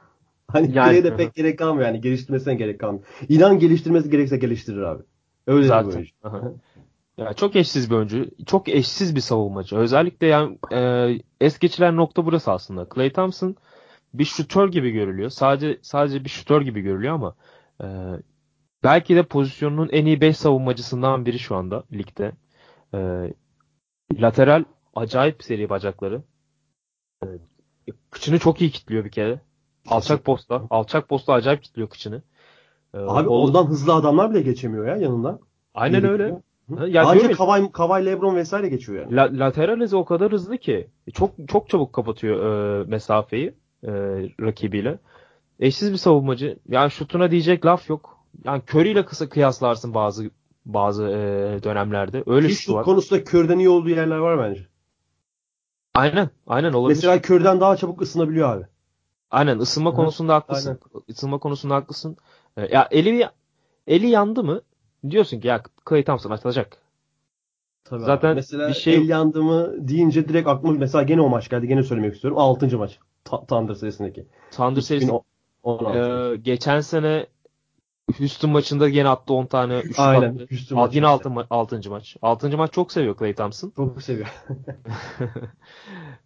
hani 0.48 0.72
yani, 0.76 1.04
de 1.04 1.16
pek 1.16 1.34
gerek 1.34 1.58
kalmıyor 1.58 1.86
yani 1.86 2.00
geliştirmesine 2.00 2.54
gerek 2.54 2.80
kalmıyor. 2.80 3.04
İnan 3.28 3.58
geliştirmesi 3.58 4.10
gerekse 4.10 4.36
geliştirir 4.36 4.82
abi. 4.82 5.02
Öyle 5.46 5.66
Zaten. 5.66 6.06
Ya 7.18 7.32
çok 7.34 7.56
eşsiz 7.56 7.90
bir 7.90 7.94
oyuncu. 7.94 8.30
Çok 8.46 8.68
eşsiz 8.68 9.14
bir 9.16 9.20
savunmacı. 9.20 9.76
Özellikle 9.76 10.26
yani 10.26 10.58
e, 10.72 11.10
es 11.40 11.58
geçilen 11.58 11.96
nokta 11.96 12.26
burası 12.26 12.52
aslında. 12.52 12.86
Clay 12.94 13.12
Thompson 13.12 13.56
bir 14.14 14.24
şutör 14.24 14.68
gibi 14.68 14.90
görülüyor. 14.90 15.30
Sadece 15.30 15.78
sadece 15.82 16.24
bir 16.24 16.28
şutör 16.28 16.62
gibi 16.62 16.80
görülüyor 16.80 17.14
ama 17.14 17.34
e, 17.82 17.86
belki 18.84 19.16
de 19.16 19.22
pozisyonunun 19.22 19.88
en 19.92 20.06
iyi 20.06 20.20
5 20.20 20.36
savunmacısından 20.36 21.26
biri 21.26 21.38
şu 21.38 21.56
anda 21.56 21.84
ligde. 21.92 22.32
E, 22.94 22.98
lateral 24.20 24.64
acayip 24.94 25.42
seri 25.42 25.68
bacakları. 25.68 26.22
E, 27.24 27.26
kıçını 28.10 28.38
çok 28.38 28.60
iyi 28.60 28.70
kitliyor 28.70 29.04
bir 29.04 29.10
kere. 29.10 29.40
Alçak 29.88 30.24
posta. 30.24 30.62
Alçak 30.70 31.08
posta 31.08 31.32
acayip 31.32 31.62
kitliyor 31.62 31.88
kıçını. 31.88 32.22
E, 32.94 32.98
Abi 32.98 33.28
o, 33.28 33.34
ondan 33.36 33.66
hızlı 33.66 33.94
adamlar 33.94 34.30
bile 34.30 34.42
geçemiyor 34.42 34.86
ya 34.86 34.96
yanından. 34.96 35.40
Aynen 35.74 36.04
öyle. 36.04 36.40
Ya 36.86 37.04
Ancak 37.06 37.36
Kavay, 37.36 37.72
Kavay 37.72 38.06
Lebron 38.06 38.36
vesaire 38.36 38.68
geçiyor 38.68 39.02
yani. 39.02 39.16
La, 39.16 39.30
lateral 39.32 39.92
o 39.92 40.04
kadar 40.04 40.32
hızlı 40.32 40.58
ki 40.58 40.90
çok 41.14 41.30
çok 41.48 41.68
çabuk 41.68 41.92
kapatıyor 41.92 42.46
e, 42.46 42.84
mesafeyi 42.84 43.54
e, 43.84 43.90
rakibiyle. 44.40 44.98
Eşsiz 45.60 45.92
bir 45.92 45.96
savunmacı. 45.96 46.58
Yani 46.68 46.90
şutuna 46.90 47.30
diyecek 47.30 47.66
laf 47.66 47.90
yok. 47.90 48.18
Yani 48.44 48.62
Curry 48.70 48.90
ile 48.90 49.04
kısa 49.04 49.28
kıyaslarsın 49.28 49.94
bazı 49.94 50.30
bazı 50.64 51.04
e, 51.04 51.62
dönemlerde. 51.62 52.22
Öyle 52.26 52.48
şut 52.48 52.74
var. 52.74 52.84
konusunda 52.84 53.22
Curry'den 53.22 53.58
iyi 53.58 53.68
olduğu 53.68 53.88
yerler 53.88 54.16
var 54.16 54.38
bence. 54.38 54.66
Aynen. 55.94 56.30
Aynen 56.46 56.72
olabilir. 56.72 56.96
Mesela 56.96 57.16
Curry'den 57.16 57.60
daha 57.60 57.76
çabuk 57.76 58.02
ısınabiliyor 58.02 58.56
abi. 58.56 58.64
Aynen 59.30 59.58
ısınma 59.58 59.90
Hı. 59.90 59.94
konusunda 59.94 60.34
haklısın. 60.34 60.78
Aynen. 60.94 61.04
Isınma 61.08 61.38
konusunda 61.38 61.74
haklısın. 61.74 62.16
E, 62.56 62.74
ya 62.74 62.88
eli 62.90 63.28
eli 63.86 64.06
yandı 64.06 64.44
mı 64.44 64.60
diyorsun 65.10 65.40
ki 65.40 65.48
ya 65.48 65.62
Clay 65.88 66.04
Thompson 66.04 66.30
atacak. 66.30 66.78
Tabii 67.84 68.04
Zaten 68.04 68.28
abi. 68.28 68.34
mesela 68.34 68.68
bir 68.68 68.74
şey 68.74 68.94
el 68.94 69.08
yandı 69.08 69.42
mı 69.42 69.88
deyince 69.88 70.28
direkt 70.28 70.48
aklıma 70.48 70.78
mesela 70.78 71.02
gene 71.02 71.20
o 71.20 71.28
maç 71.28 71.48
geldi. 71.48 71.68
Gene 71.68 71.82
söylemek 71.82 72.14
istiyorum. 72.14 72.38
6. 72.38 72.78
maç. 72.78 72.98
Ta- 73.24 73.46
Thunder 73.46 73.74
serisindeki. 73.74 74.26
Thunder 74.50 74.80
serisi 74.80 75.12
e, 75.64 76.36
geçen 76.42 76.80
sene 76.80 77.26
Houston 78.18 78.50
maçında 78.50 78.88
yine 78.88 79.08
attı 79.08 79.34
10 79.34 79.46
tane 79.46 79.78
üçlük 79.78 79.98
Aynen. 79.98 80.34
attı. 80.34 80.46
Houston 80.50 80.90
yine 80.92 81.06
6. 81.06 81.28
Ma- 81.28 81.46
6. 81.50 81.90
maç. 81.90 82.16
6. 82.22 82.56
maç 82.56 82.72
çok 82.72 82.92
seviyor 82.92 83.18
Clay 83.18 83.34
Thompson. 83.34 83.72
Çok 83.76 84.02
seviyor. 84.02 84.28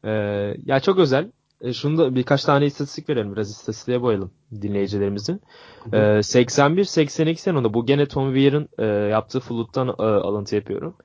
e, 0.04 0.10
ya 0.64 0.80
çok 0.80 0.98
özel. 0.98 1.30
E, 1.60 1.72
şunu 1.72 1.98
da 1.98 2.14
birkaç 2.14 2.44
tane 2.44 2.66
istatistik 2.66 3.08
verelim. 3.08 3.32
Biraz 3.32 3.50
istatistiğe 3.50 4.02
boyalım 4.02 4.30
dinleyicilerimizin. 4.62 5.40
E, 5.92 5.96
81-82 5.96 7.36
sezonunda 7.36 7.74
bu 7.74 7.86
gene 7.86 8.06
Tom 8.06 8.34
Weir'ın 8.34 8.68
e, 8.78 8.84
yaptığı 8.86 9.40
Flood'dan 9.40 9.88
e, 9.88 9.92
alıntı 10.02 10.54
yapıyorum. 10.54 10.96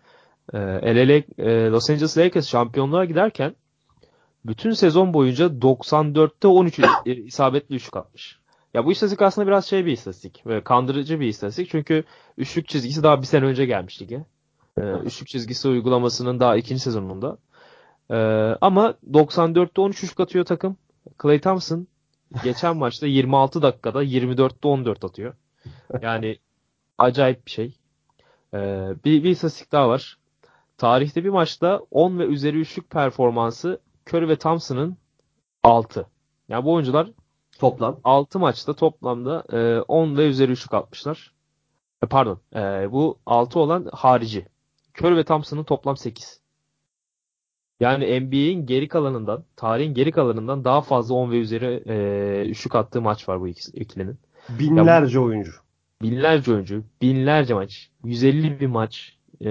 E, 0.54 0.58
LA, 0.60 1.24
e, 1.38 1.70
Los 1.70 1.90
Angeles 1.90 2.18
Lakers 2.18 2.48
şampiyonluğa 2.48 3.06
giderken 3.06 3.56
bütün 4.46 4.72
sezon 4.72 5.14
boyunca 5.14 5.46
94'te 5.46 6.48
13 6.48 6.80
e, 7.06 7.16
isabetli 7.16 7.76
üçlük 7.76 7.98
atmış. 7.98 8.40
Ya 8.74 8.86
bu 8.86 8.92
istatistik 8.92 9.22
aslında 9.22 9.48
biraz 9.48 9.66
şey 9.66 9.86
bir 9.86 9.92
istatistik. 9.92 10.44
Böyle 10.46 10.64
kandırıcı 10.64 11.20
bir 11.20 11.28
istatistik. 11.28 11.70
Çünkü 11.70 12.04
üçlük 12.38 12.68
çizgisi 12.68 13.04
daha 13.04 13.22
bir 13.22 13.26
sene 13.26 13.46
önce 13.46 13.66
gelmiş 13.66 14.02
lige. 14.02 14.26
Ee, 14.78 14.82
üçlük 14.82 15.28
çizgisi 15.28 15.68
uygulamasının 15.68 16.40
daha 16.40 16.58
ikinci 16.58 16.82
sezonunda. 16.82 17.38
Ee, 18.12 18.16
ama 18.62 18.94
94'te 19.12 19.82
13 19.82 20.04
üçlük 20.04 20.20
atıyor 20.20 20.46
takım. 20.46 20.78
Clay 21.22 21.42
Thompson 21.42 21.88
geçen 22.44 22.78
maçta 22.78 23.08
26 23.08 23.62
dakikada 23.62 24.04
24'te 24.04 24.68
14 24.68 25.04
atıyor. 25.04 25.34
Yani 26.02 26.40
acayip 26.98 27.46
bir 27.46 27.52
şey. 27.52 27.78
Ee, 28.54 28.90
bir, 29.06 29.24
bir 29.24 29.30
istatistik 29.30 29.72
daha 29.72 29.90
var. 29.90 30.18
Tarihte 30.78 31.24
bir 31.24 31.30
maçta 31.30 31.82
10 31.92 32.20
ve 32.20 32.26
üzeri 32.26 32.60
üçlük 32.60 32.90
performansı 32.90 33.82
Curry 34.10 34.28
ve 34.28 34.36
Thompson'ın 34.36 34.98
6. 35.64 36.08
Yani 36.50 36.66
bu 36.66 36.74
oyuncular 36.74 37.12
toplam 37.60 38.00
6 38.04 38.40
maçta 38.40 38.74
toplamda 38.74 39.44
e, 39.54 39.80
10 39.82 40.18
ve 40.18 40.28
üzeri 40.28 40.52
üçlük 40.52 40.74
atmışlar. 40.74 41.34
E, 42.04 42.08
pardon. 42.08 42.40
E, 42.56 42.92
bu 42.92 43.20
6 43.26 43.60
olan 43.60 43.90
harici. 43.94 44.48
Curry 45.02 45.16
ve 45.16 45.24
Thompson'ın 45.24 45.64
toplam 45.64 45.98
8. 45.98 46.45
Yani 47.80 48.20
NBA'in 48.20 48.66
geri 48.66 48.88
kalanından, 48.88 49.44
tarihin 49.56 49.94
geri 49.94 50.12
kalanından 50.12 50.64
daha 50.64 50.82
fazla 50.82 51.16
10 51.16 51.32
ve 51.32 51.40
üzeri 51.40 51.84
e, 51.88 52.50
üçlük 52.50 52.76
attığı 52.76 53.02
maç 53.02 53.30
var 53.30 53.42
bu 53.42 53.48
ikilinin. 53.48 54.20
Binlerce 54.50 55.18
ya, 55.18 55.24
oyuncu. 55.24 55.52
Binlerce 56.02 56.54
oyuncu, 56.54 56.84
binlerce 57.02 57.54
maç, 57.54 57.90
150 58.04 58.60
bir 58.60 58.68
maç. 58.68 59.18
E, 59.42 59.50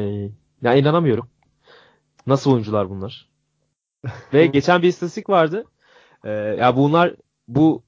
ya 0.63 0.75
inanamıyorum. 0.75 1.29
Nasıl 2.27 2.53
oyuncular 2.53 2.91
bunlar? 2.91 3.29
ve 4.33 4.47
geçen 4.53 4.83
bir 4.83 4.89
istatistik 4.89 5.29
vardı. 5.29 5.65
E, 6.25 6.31
ya 6.31 6.77
bunlar 6.77 7.15
bu 7.49 7.83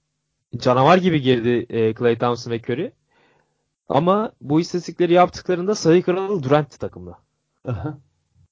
canavar 0.57 0.99
gibi 0.99 1.22
girdi 1.22 1.66
e, 1.68 1.94
Clay 1.94 2.18
Thompson 2.18 2.51
ve 2.51 2.61
Curry. 2.61 2.92
Ama 3.88 4.33
bu 4.40 4.61
istatistikleri 4.61 5.12
yaptıklarında 5.12 5.75
sayı 5.75 6.03
kralı 6.03 6.42
Durant 6.42 6.81
takımda. 6.81 7.18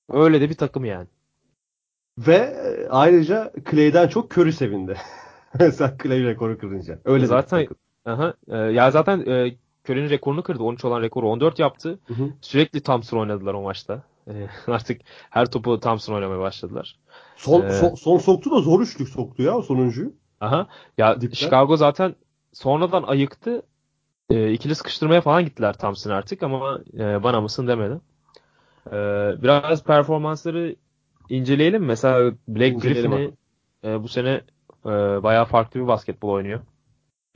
Öyle 0.08 0.40
de 0.40 0.50
bir 0.50 0.54
takım 0.54 0.84
yani. 0.84 1.08
Ve 2.18 2.35
e, 2.35 2.88
ayrıca 2.88 3.53
Clay'den 3.70 4.09
çok 4.09 4.38
Curry 4.38 4.53
sevindi. 4.53 4.96
Mesela 5.61 5.96
Clay 6.03 6.24
rekoru 6.24 6.59
kırınca. 6.59 6.98
Öyle 7.05 7.27
zaten 7.27 7.66
aha, 8.05 8.35
e, 8.48 8.57
ya 8.57 8.90
zaten 8.90 9.20
e, 9.27 9.57
Curry'nin 9.88 10.11
rekorunu 10.11 10.42
kırdı. 10.42 10.62
13 10.62 10.85
olan 10.85 11.03
rekoru 11.03 11.29
14 11.29 11.59
yaptı. 11.59 11.98
Hı 12.07 12.14
hı. 12.14 12.29
Sürekli 12.40 12.81
Thompson 12.81 13.18
oynadılar 13.18 13.55
o 13.55 13.62
maçta. 13.62 14.03
E, 14.29 14.48
artık 14.66 15.00
her 15.31 15.50
topu 15.50 15.81
Thompson 15.81 16.14
oynamaya 16.14 16.40
başladılar. 16.40 16.98
Son, 17.37 17.62
ee, 17.62 17.70
son, 17.70 17.94
son 17.94 18.18
soktu 18.18 18.50
da 18.50 18.61
zor 18.61 18.81
üçlük 18.81 19.09
soktu 19.09 19.42
ya 19.42 19.62
sonuncuyu. 19.62 20.12
Aha. 20.40 20.66
Ya 20.98 21.20
Dipten. 21.20 21.37
Chicago 21.37 21.77
zaten 21.77 22.14
sonradan 22.53 23.03
ayıktı. 23.03 23.62
E, 24.31 24.53
ikili 24.53 24.74
sıkıştırmaya 24.74 25.20
falan 25.20 25.44
gittiler 25.44 25.72
Thompson 25.72 26.11
artık 26.11 26.42
ama 26.42 26.81
e, 26.98 27.22
bana 27.22 27.40
mısın 27.40 27.68
demedi. 27.68 28.00
E, 28.87 28.92
biraz 29.42 29.85
performansları 29.85 30.77
inceleyelim. 31.28 31.84
Mesela 31.84 32.32
Blake 32.48 32.74
Griffin'i 32.74 33.30
e, 33.84 34.02
bu 34.02 34.08
sene 34.08 34.40
e, 34.87 34.90
bayağı 35.22 35.44
farklı 35.44 35.80
bir 35.80 35.87
basketbol 35.87 36.28
oynuyor. 36.28 36.60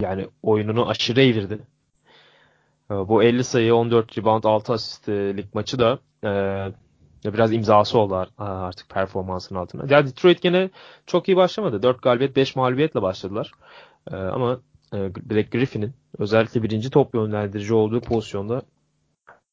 Yani 0.00 0.26
oyununu 0.42 0.88
aşırı 0.88 1.20
evirdi. 1.22 1.58
E, 2.90 2.94
bu 2.94 3.22
50 3.22 3.44
sayı, 3.44 3.74
14 3.74 4.18
rebound, 4.18 4.44
6 4.44 4.72
asistlik 4.72 5.54
maçı 5.54 5.78
da 5.78 5.98
e, 7.24 7.32
biraz 7.34 7.52
imzası 7.52 7.98
oldu 7.98 8.26
artık 8.38 8.88
performansın 8.88 9.54
altına. 9.54 9.94
Ya 9.94 10.06
Detroit 10.06 10.42
gene 10.42 10.70
çok 11.06 11.28
iyi 11.28 11.36
başlamadı. 11.36 11.82
4 11.82 12.02
galibiyet, 12.02 12.36
5 12.36 12.56
mağlubiyetle 12.56 13.02
başladılar. 13.02 13.52
E, 14.10 14.16
ama 14.16 14.60
e, 14.94 15.14
Blake 15.14 15.58
Griffin'in 15.58 15.92
özellikle 16.18 16.62
birinci 16.62 16.90
top 16.90 17.14
yönlendirici 17.14 17.74
olduğu 17.74 18.00
pozisyonda 18.00 18.62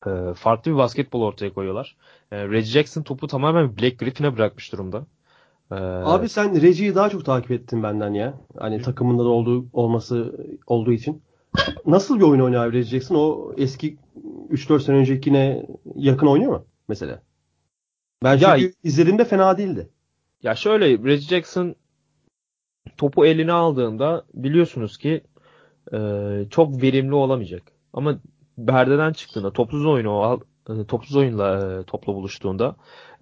e, 0.07 0.33
farklı 0.33 0.71
bir 0.71 0.77
basketbol 0.77 1.21
ortaya 1.21 1.53
koyuyorlar. 1.53 1.95
E, 2.31 2.47
Reggie 2.47 2.71
Jackson 2.71 3.03
topu 3.03 3.27
tamamen 3.27 3.77
Black 3.77 3.99
Griffin'e 3.99 4.35
bırakmış 4.35 4.71
durumda. 4.71 5.05
E, 5.71 5.75
Abi 5.75 6.29
sen 6.29 6.61
Reggie'yi 6.61 6.95
daha 6.95 7.09
çok 7.09 7.25
takip 7.25 7.51
ettin 7.51 7.83
benden 7.83 8.13
ya. 8.13 8.33
Hani 8.57 8.81
takımında 8.81 9.23
da 9.23 9.29
olduğu 9.29 9.65
olması 9.73 10.45
olduğu 10.67 10.91
için. 10.91 11.21
Nasıl 11.85 12.19
bir 12.19 12.23
oyun 12.23 12.41
oynuyor 12.41 12.73
Reggie 12.73 12.91
Jackson? 12.91 13.15
O 13.15 13.53
eski 13.57 13.97
3-4 14.49 14.79
sene 14.79 14.95
öncekine 14.95 15.65
yakın 15.95 16.27
oynuyor 16.27 16.51
mu 16.51 16.65
mesela? 16.87 17.21
Ben 18.23 18.37
çünkü 18.37 18.65
ya, 18.65 18.71
izlediğimde 18.83 19.25
fena 19.25 19.57
değildi. 19.57 19.89
Ya 20.43 20.55
şöyle 20.55 20.85
Reggie 20.89 21.27
Jackson 21.27 21.75
topu 22.97 23.25
eline 23.25 23.51
aldığında 23.51 24.25
biliyorsunuz 24.33 24.97
ki 24.97 25.21
e, 25.93 25.97
çok 26.49 26.81
verimli 26.81 27.15
olamayacak. 27.15 27.63
Ama 27.93 28.19
perdeden 28.67 29.13
çıktığında 29.13 29.53
topsuz 29.53 29.85
oyunu 29.85 30.41
e, 30.69 30.85
topsuz 30.85 31.15
oyunla 31.15 31.79
e, 31.79 31.83
topla 31.83 32.13
buluştuğunda 32.13 32.75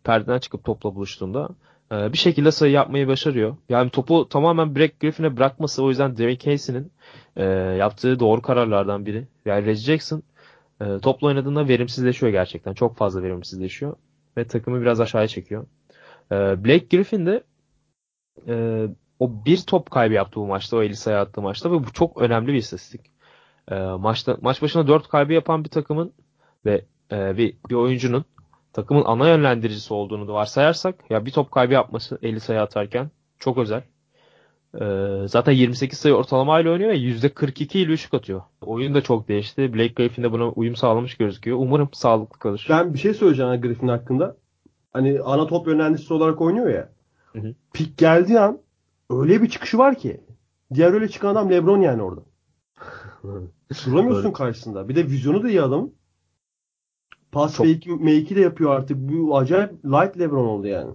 perdeden 0.04 0.40
çıkıp 0.40 0.64
topla 0.64 0.96
buluştuğunda 0.96 1.50
e, 1.92 2.14
bir 2.14 2.18
şekilde 2.18 2.52
sayı 2.52 2.72
yapmayı 2.72 3.08
başarıyor. 3.08 3.58
Yani 3.70 3.90
topu 3.90 4.30
tamamen 4.30 4.76
Brett 4.76 5.00
Griffin'e 5.00 5.38
bırakması 5.38 5.84
o 5.84 5.90
yüzden 5.90 6.18
Derek 6.18 6.42
Casey'nin 6.42 6.92
yaptığı 7.78 8.20
doğru 8.20 8.42
kararlardan 8.42 9.06
biri. 9.06 9.28
Yani 9.46 9.66
Reggie 9.66 9.84
Jackson 9.84 10.24
topla 11.02 11.28
oynadığında 11.28 11.68
verimsizleşiyor 11.68 12.32
gerçekten. 12.32 12.74
Çok 12.74 12.98
fazla 12.98 13.24
verimsizleşiyor 13.24 13.96
ve 14.38 14.48
takımı 14.48 14.82
biraz 14.82 15.00
aşağıya 15.00 15.28
çekiyor. 15.28 15.66
Blake 16.32 16.98
Griffin 16.98 17.26
de 17.26 17.44
o 19.20 19.46
bir 19.46 19.58
top 19.58 19.92
kaybı 19.92 20.14
yaptı 20.14 20.40
bu 20.40 20.48
maçta. 20.48 20.78
O 20.78 20.84
50 20.84 20.96
sayı 20.96 21.18
attığı 21.18 21.42
maçta 21.42 21.72
ve 21.72 21.76
bu 21.76 21.94
çok 21.94 22.22
önemli 22.22 22.48
bir 22.48 22.54
istatistik. 22.54 23.13
E, 23.72 23.76
maçta 23.76 24.38
maç 24.42 24.62
başına 24.62 24.88
4 24.88 25.08
kaybı 25.08 25.34
yapan 25.34 25.64
bir 25.64 25.70
takımın 25.70 26.14
ve 26.66 26.86
e, 27.12 27.38
bir, 27.38 27.58
bir 27.70 27.76
oyuncunun 27.76 28.26
takımın 28.74 29.04
ana 29.06 29.30
yönlendiricisi 29.30 29.94
olduğunu 29.94 30.28
da 30.28 30.34
varsayarsak 30.34 30.96
ya 31.10 31.26
bir 31.26 31.32
top 31.32 31.52
kaybı 31.52 31.74
yapması 31.74 32.20
50 32.22 32.40
sayı 32.40 32.62
atarken 32.62 33.12
çok 33.40 33.58
özel. 33.58 33.84
Ee, 34.82 35.28
zaten 35.28 35.52
28 35.52 36.00
sayı 36.00 36.16
ortalamayla 36.16 36.72
oynuyor 36.72 36.90
ve 36.90 36.98
%42 36.98 37.78
ile 37.78 37.92
üçlük 37.92 38.14
atıyor. 38.14 38.42
Oyun 38.62 38.94
da 38.94 39.02
çok 39.02 39.28
değişti. 39.28 39.74
Blake 39.74 39.94
Griffin 39.94 40.24
de 40.24 40.32
buna 40.32 40.50
uyum 40.50 40.76
sağlamış 40.76 41.18
gözüküyor. 41.18 41.58
Umarım 41.58 41.90
sağlıklı 41.94 42.40
kalır. 42.40 42.68
Ben 42.70 42.94
bir 42.94 43.00
şey 43.00 43.14
söyleyeceğim 43.14 43.62
Griffin 43.62 43.88
hakkında. 43.88 44.36
Hani 44.94 45.22
ana 45.22 45.48
top 45.48 45.68
yönlendiricisi 45.68 46.14
olarak 46.14 46.42
oynuyor 46.42 46.70
ya. 46.70 46.90
Hı 47.34 47.40
hı. 47.40 47.54
Pik 47.74 47.98
geldiği 47.98 48.40
an 48.40 48.60
öyle 49.10 49.42
bir 49.42 49.50
çıkışı 49.50 49.78
var 49.78 49.96
ki. 49.96 50.22
Diğer 50.74 50.94
öyle 50.94 51.10
çıkan 51.10 51.30
adam 51.30 51.50
LeBron 51.52 51.82
yani 51.82 52.04
orada. 52.04 52.22
Duramıyorsun 53.86 54.32
karşısında. 54.32 54.90
Bir 54.90 54.96
de 54.96 55.06
vizyonu 55.06 55.44
da 55.44 55.50
iyi 55.50 55.62
adam. 55.62 55.90
Pas 57.32 57.56
Çok... 57.56 57.66
fake, 57.66 57.90
make'i 57.90 58.36
de 58.36 58.42
yapıyor 58.42 58.72
artık. 58.76 58.98
Bu 58.98 59.38
acayip 59.38 59.72
light 59.86 60.20
LeBron 60.20 60.46
oldu 60.46 60.68
yani. 60.68 60.92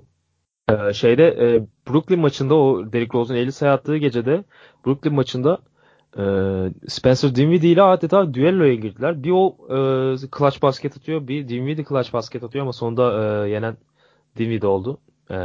Ee, 0.68 0.92
şeyde 0.92 1.26
e, 1.26 1.66
Brooklyn 1.90 2.20
maçında 2.20 2.54
o 2.54 2.92
Derrick 2.92 3.18
Rose'un 3.18 3.36
50 3.36 3.52
sayı 3.52 3.72
attığı 3.72 3.96
gecede 3.96 4.44
Brooklyn 4.86 5.14
maçında 5.14 5.58
e, 6.18 6.22
Spencer 6.88 7.34
Dinwiddie 7.34 7.70
ile 7.70 7.82
adeta 7.82 8.34
düelloya 8.34 8.74
girdiler. 8.74 9.22
Bir 9.22 9.30
o 9.30 9.56
e, 9.68 9.76
clutch 10.38 10.62
basket 10.62 10.96
atıyor, 10.96 11.28
bir 11.28 11.48
Dinwiddie 11.48 11.84
clutch 11.84 12.12
basket 12.12 12.42
atıyor 12.42 12.62
ama 12.62 12.72
sonunda 12.72 13.24
e, 13.46 13.50
yenen 13.50 13.76
Dinwiddie 14.36 14.68
oldu. 14.68 15.00
E, 15.30 15.36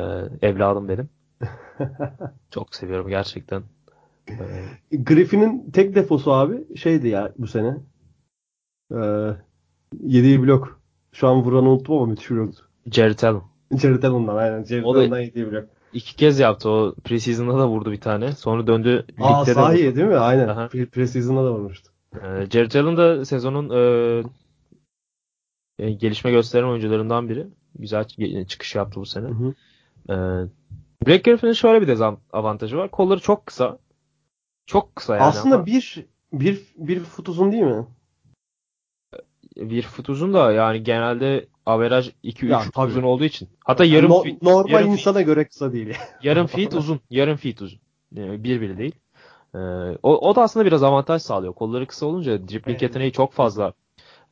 evladım 0.42 0.90
benim. 0.90 1.10
Çok 2.52 2.76
seviyorum 2.76 3.10
gerçekten. 3.10 3.64
E, 4.30 4.98
Griffin'in 4.98 5.72
tek 5.72 5.96
defosu 5.96 6.34
abi 6.34 6.78
şeydi 6.78 7.08
ya 7.08 7.34
bu 7.38 7.48
sene. 7.48 7.78
E, 8.92 9.00
yediği 10.04 10.42
blok. 10.42 10.82
Şu 11.12 11.28
an 11.28 11.44
vuranı 11.44 11.70
unuttum 11.70 11.98
ama 11.98 12.06
müthiş 12.06 12.32
bloktu. 12.32 12.64
Jared 12.92 13.20
Allen. 13.20 13.42
Jared 13.78 14.04
Allen'dan 14.04 14.36
aynen. 14.36 14.64
Jared 14.64 14.84
Allen'dan 14.84 15.20
yediği 15.20 15.52
blok. 15.52 15.66
İki 15.94 16.16
kez 16.16 16.40
yaptı 16.40 16.70
o 16.70 16.96
preseason'da 17.04 17.60
da 17.60 17.68
vurdu 17.68 17.92
bir 17.92 18.02
tane. 18.02 18.32
Sonra 18.32 18.68
döndü 18.68 19.06
Aa, 19.20 19.46
sahi 19.46 19.84
de 19.84 19.96
değil 19.96 20.08
mi? 20.08 20.18
Aynen. 20.18 20.48
Aha. 20.48 20.68
Preseason'da 20.68 21.46
da 21.46 21.54
vurmuştu. 21.54 21.92
Ee, 22.16 22.46
Jared 22.52 22.74
Allen 22.74 22.98
da 22.98 23.26
sezonun 23.26 23.70
e, 25.80 25.92
gelişme 25.92 26.32
gösteren 26.32 26.68
oyuncularından 26.68 27.30
biri. 27.30 27.48
Güzel 27.76 28.06
çıkış 28.48 28.76
yaptı 28.76 29.00
bu 29.00 29.06
sene. 29.06 29.28
Hı 29.28 29.32
hı. 29.32 29.54
Ee, 30.10 30.14
Blake 31.08 31.32
Griffin'in 31.32 31.54
şöyle 31.54 31.82
bir 31.82 31.88
dezavantajı 31.88 32.78
var. 32.78 32.92
Kolları 32.92 33.20
çok 33.20 33.46
kısa. 33.46 33.78
Çok 34.66 34.96
kısa 34.96 35.16
yani. 35.16 35.24
Aslında 35.24 35.56
ama. 35.56 35.66
bir, 35.66 36.06
bir, 36.34 36.62
bir 36.78 37.00
fut 37.00 37.30
uzun 37.30 37.52
değil 37.52 37.64
mi? 37.64 37.86
Bir 39.56 39.82
fut 39.82 40.10
uzun 40.10 40.34
da 40.34 40.52
yani 40.52 40.84
genelde 40.84 41.48
averaj 41.66 42.12
2-3 42.24 42.60
fut 42.64 42.78
uzun 42.78 43.04
olduğu 43.04 43.24
için. 43.24 43.50
Hatta 43.66 43.86
yarım 43.86 44.12
no, 44.12 44.24
feet, 44.24 44.42
normal 44.42 44.72
yarım 44.72 44.92
insana 44.92 45.14
feet, 45.14 45.26
göre 45.26 45.48
kısa 45.48 45.74
değil. 45.74 45.98
yarım 46.24 46.48
feet 46.48 46.74
uzun. 46.74 47.00
Yarım 47.10 47.38
feet 47.38 47.62
uzun. 47.62 47.80
Yani 48.12 48.44
bir 48.44 48.62
bile 48.62 48.78
değil. 48.78 48.96
Ee, 49.56 49.58
o, 50.04 50.30
o 50.30 50.36
da 50.36 50.42
aslında 50.42 50.66
biraz 50.66 50.84
avantaj 50.84 51.22
sağlıyor. 51.22 51.54
Kolları 51.54 51.88
kısa 51.88 52.06
olunca 52.06 52.48
dribbling 52.48 52.68
evet. 52.68 52.82
yeteneği 52.82 53.12
çok 53.12 53.34
fazla 53.34 53.74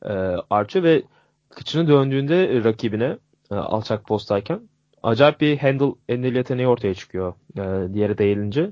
e, 0.04 0.12
artıyor 0.50 0.84
ve 0.84 1.02
kıçını 1.50 1.88
döndüğünde 1.88 2.64
rakibine 2.64 3.18
e, 3.50 3.54
alçak 3.54 4.06
posttayken 4.06 4.60
acayip 5.02 5.40
bir 5.40 5.58
handle, 5.58 5.94
handle 6.10 6.38
yeteneği 6.38 6.68
ortaya 6.68 6.94
çıkıyor 6.94 7.34
e, 7.58 7.94
diğeri 7.94 8.18
değilince. 8.18 8.70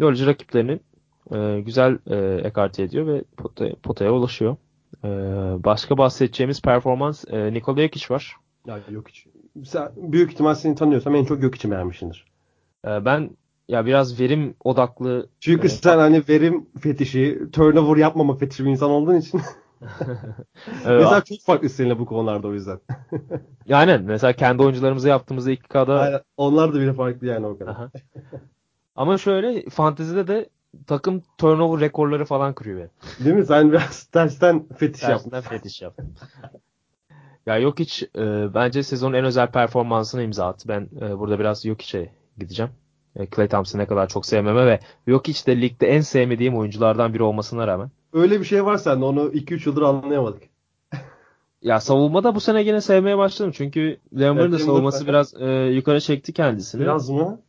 Böylece 0.00 0.26
rakiplerini 0.26 0.80
e, 1.34 1.60
güzel 1.60 1.98
e, 2.06 2.16
ekarte 2.46 2.82
ediyor 2.82 3.06
ve 3.06 3.24
potaya, 3.36 3.74
potaya 3.82 4.12
ulaşıyor. 4.12 4.56
E, 5.04 5.08
başka 5.64 5.98
bahsedeceğimiz 5.98 6.62
performans 6.62 7.24
e, 7.30 7.52
Nikola 7.52 7.82
Jokic 7.82 8.14
var. 8.14 8.36
Ya 8.66 8.80
Jokic. 8.90 9.20
Sen 9.64 9.88
büyük 9.96 10.32
ihtimal 10.32 10.54
seni 10.54 10.74
tanıyorsam 10.74 11.14
en 11.14 11.24
çok 11.24 11.40
Jokic'i 11.40 11.70
beğenmişsindir. 11.70 12.24
E, 12.84 13.04
ben 13.04 13.30
ya 13.68 13.86
biraz 13.86 14.20
verim 14.20 14.54
odaklı. 14.64 15.28
Çünkü 15.40 15.66
e, 15.66 15.70
sen 15.70 15.98
hani 15.98 16.22
verim 16.28 16.66
fetişi, 16.80 17.38
turnover 17.52 17.96
yapmama 17.96 18.36
fetişi 18.36 18.64
bir 18.64 18.70
insan 18.70 18.90
olduğun 18.90 19.16
için. 19.16 19.40
evet. 20.84 21.00
Mesela 21.00 21.24
çok 21.24 21.40
farklı 21.40 21.68
seninle 21.68 21.98
bu 21.98 22.06
konularda 22.06 22.48
o 22.48 22.52
yüzden. 22.52 22.80
yani 23.66 24.00
mesela 24.04 24.32
kendi 24.32 24.62
oyuncularımıza 24.62 25.08
yaptığımızda 25.08 25.52
2K'da 25.52 26.00
Aynen. 26.00 26.20
onlar 26.36 26.74
da 26.74 26.80
bile 26.80 26.92
farklı 26.92 27.26
yani 27.26 27.46
o 27.46 27.58
kadar. 27.58 27.76
Ama 28.98 29.18
şöyle 29.18 29.70
fantezide 29.70 30.28
de 30.28 30.48
takım 30.86 31.22
turnover 31.38 31.80
rekorları 31.80 32.24
falan 32.24 32.52
kırıyor. 32.54 32.88
Değil 33.24 33.36
mi? 33.36 33.46
Sen 33.46 33.72
biraz 33.72 34.04
tersten 34.04 34.66
fetiş 34.76 35.00
tersten 35.00 35.36
yaptın. 35.36 35.50
fetiş 35.50 35.82
yaptın. 35.82 36.14
ya 37.46 37.58
yok 37.58 37.78
hiç 37.78 38.02
e, 38.02 38.54
bence 38.54 38.82
sezonun 38.82 39.14
en 39.14 39.24
özel 39.24 39.50
performansını 39.50 40.22
imza 40.22 40.46
attı. 40.46 40.68
Ben 40.68 40.88
e, 41.00 41.18
burada 41.18 41.38
biraz 41.38 41.64
yok 41.64 41.82
içe 41.82 42.12
gideceğim. 42.38 42.72
E, 43.16 43.26
Clay 43.36 43.48
Thompson'ı 43.48 43.82
ne 43.82 43.86
kadar 43.86 44.08
çok 44.08 44.26
sevmeme 44.26 44.66
ve 44.66 44.80
yok 45.06 45.28
hiç 45.28 45.46
de 45.46 45.60
ligde 45.60 45.88
en 45.88 46.00
sevmediğim 46.00 46.56
oyunculardan 46.58 47.14
biri 47.14 47.22
olmasına 47.22 47.66
rağmen. 47.66 47.90
Öyle 48.12 48.40
bir 48.40 48.44
şey 48.44 48.64
var 48.64 48.76
sende 48.76 49.04
onu 49.04 49.20
2-3 49.20 49.68
yıldır 49.68 49.82
anlayamadık. 49.82 50.42
ya 51.62 51.80
savunmada 51.80 52.34
bu 52.34 52.40
sene 52.40 52.62
gene 52.62 52.80
sevmeye 52.80 53.18
başladım. 53.18 53.52
Çünkü 53.54 53.98
Denver'ın 54.12 54.52
da 54.52 54.58
savunması 54.58 55.06
biraz 55.06 55.34
e, 55.40 55.46
yukarı 55.50 56.00
çekti 56.00 56.32
kendisini. 56.32 56.80
Biraz 56.80 57.10
mı? 57.10 57.40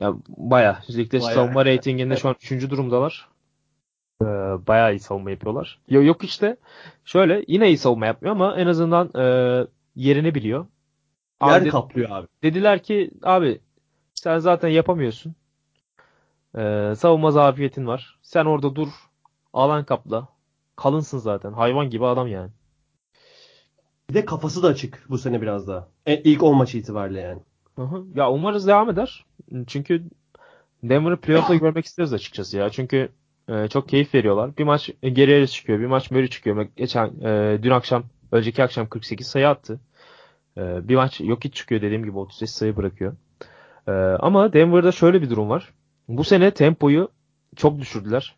Ya 0.00 0.14
baya. 0.28 0.80
Ligde 0.90 1.20
bayağı. 1.20 1.34
savunma 1.34 1.64
reytinginde 1.64 2.16
şu 2.16 2.28
an 2.28 2.36
3. 2.50 2.70
durumdalar. 2.70 3.28
Ee, 4.22 4.26
bayağı 4.66 4.94
iyi 4.94 5.00
savunma 5.00 5.30
yapıyorlar. 5.30 5.80
Yok 5.88 6.24
işte 6.24 6.56
şöyle 7.04 7.44
yine 7.48 7.68
iyi 7.68 7.78
savunma 7.78 8.06
yapmıyor 8.06 8.34
ama 8.34 8.56
en 8.56 8.66
azından 8.66 9.10
e, 9.16 9.24
yerini 9.96 10.34
biliyor. 10.34 10.66
Yer 11.42 11.60
abi, 11.60 11.68
kaplıyor 11.68 12.10
abi. 12.10 12.26
Dediler 12.42 12.82
ki 12.82 13.10
abi 13.22 13.60
sen 14.14 14.38
zaten 14.38 14.68
yapamıyorsun. 14.68 15.34
Ee, 16.58 16.94
savunma 16.98 17.30
zafiyetin 17.30 17.86
var. 17.86 18.18
Sen 18.22 18.44
orada 18.44 18.76
dur. 18.76 18.88
Alan 19.52 19.84
kapla. 19.84 20.28
Kalınsın 20.76 21.18
zaten. 21.18 21.52
Hayvan 21.52 21.90
gibi 21.90 22.06
adam 22.06 22.28
yani. 22.28 22.50
Bir 24.10 24.14
de 24.14 24.24
kafası 24.24 24.62
da 24.62 24.68
açık 24.68 25.04
bu 25.08 25.18
sene 25.18 25.42
biraz 25.42 25.68
daha. 25.68 25.88
E, 26.06 26.22
ilk 26.22 26.42
10 26.42 26.56
maç 26.56 26.74
itibariyle 26.74 27.20
yani. 27.20 27.40
Hı 27.76 27.82
hı. 27.82 28.04
Ya 28.14 28.30
umarız 28.30 28.66
devam 28.66 28.90
eder. 28.90 29.24
Çünkü 29.66 30.02
Denver'ı 30.82 31.20
playoff'ta 31.20 31.54
görmek 31.54 31.84
isteriz 31.84 32.12
açıkçası 32.12 32.56
ya. 32.56 32.70
Çünkü 32.70 33.08
e, 33.48 33.68
çok 33.68 33.88
keyif 33.88 34.14
veriyorlar. 34.14 34.56
Bir 34.56 34.64
maç 34.64 34.90
e, 35.02 35.10
Guerrero 35.10 35.46
çıkıyor, 35.46 35.80
bir 35.80 35.86
maç 35.86 36.10
Murray 36.10 36.28
çıkıyor. 36.28 36.66
Geçen 36.76 37.06
e, 37.06 37.58
dün 37.62 37.70
akşam, 37.70 38.04
önceki 38.32 38.62
akşam 38.62 38.88
48 38.88 39.26
sayı 39.26 39.48
attı. 39.48 39.80
E, 40.56 40.88
bir 40.88 40.96
maç 40.96 41.20
yok 41.20 41.44
hiç 41.44 41.54
çıkıyor 41.54 41.82
dediğim 41.82 42.04
gibi 42.04 42.18
35 42.18 42.50
sayı 42.50 42.76
bırakıyor. 42.76 43.16
E, 43.88 43.92
ama 44.20 44.52
Denver'da 44.52 44.92
şöyle 44.92 45.22
bir 45.22 45.30
durum 45.30 45.50
var. 45.50 45.72
Bu 46.08 46.24
sene 46.24 46.50
tempoyu 46.50 47.08
çok 47.56 47.78
düşürdüler. 47.78 48.36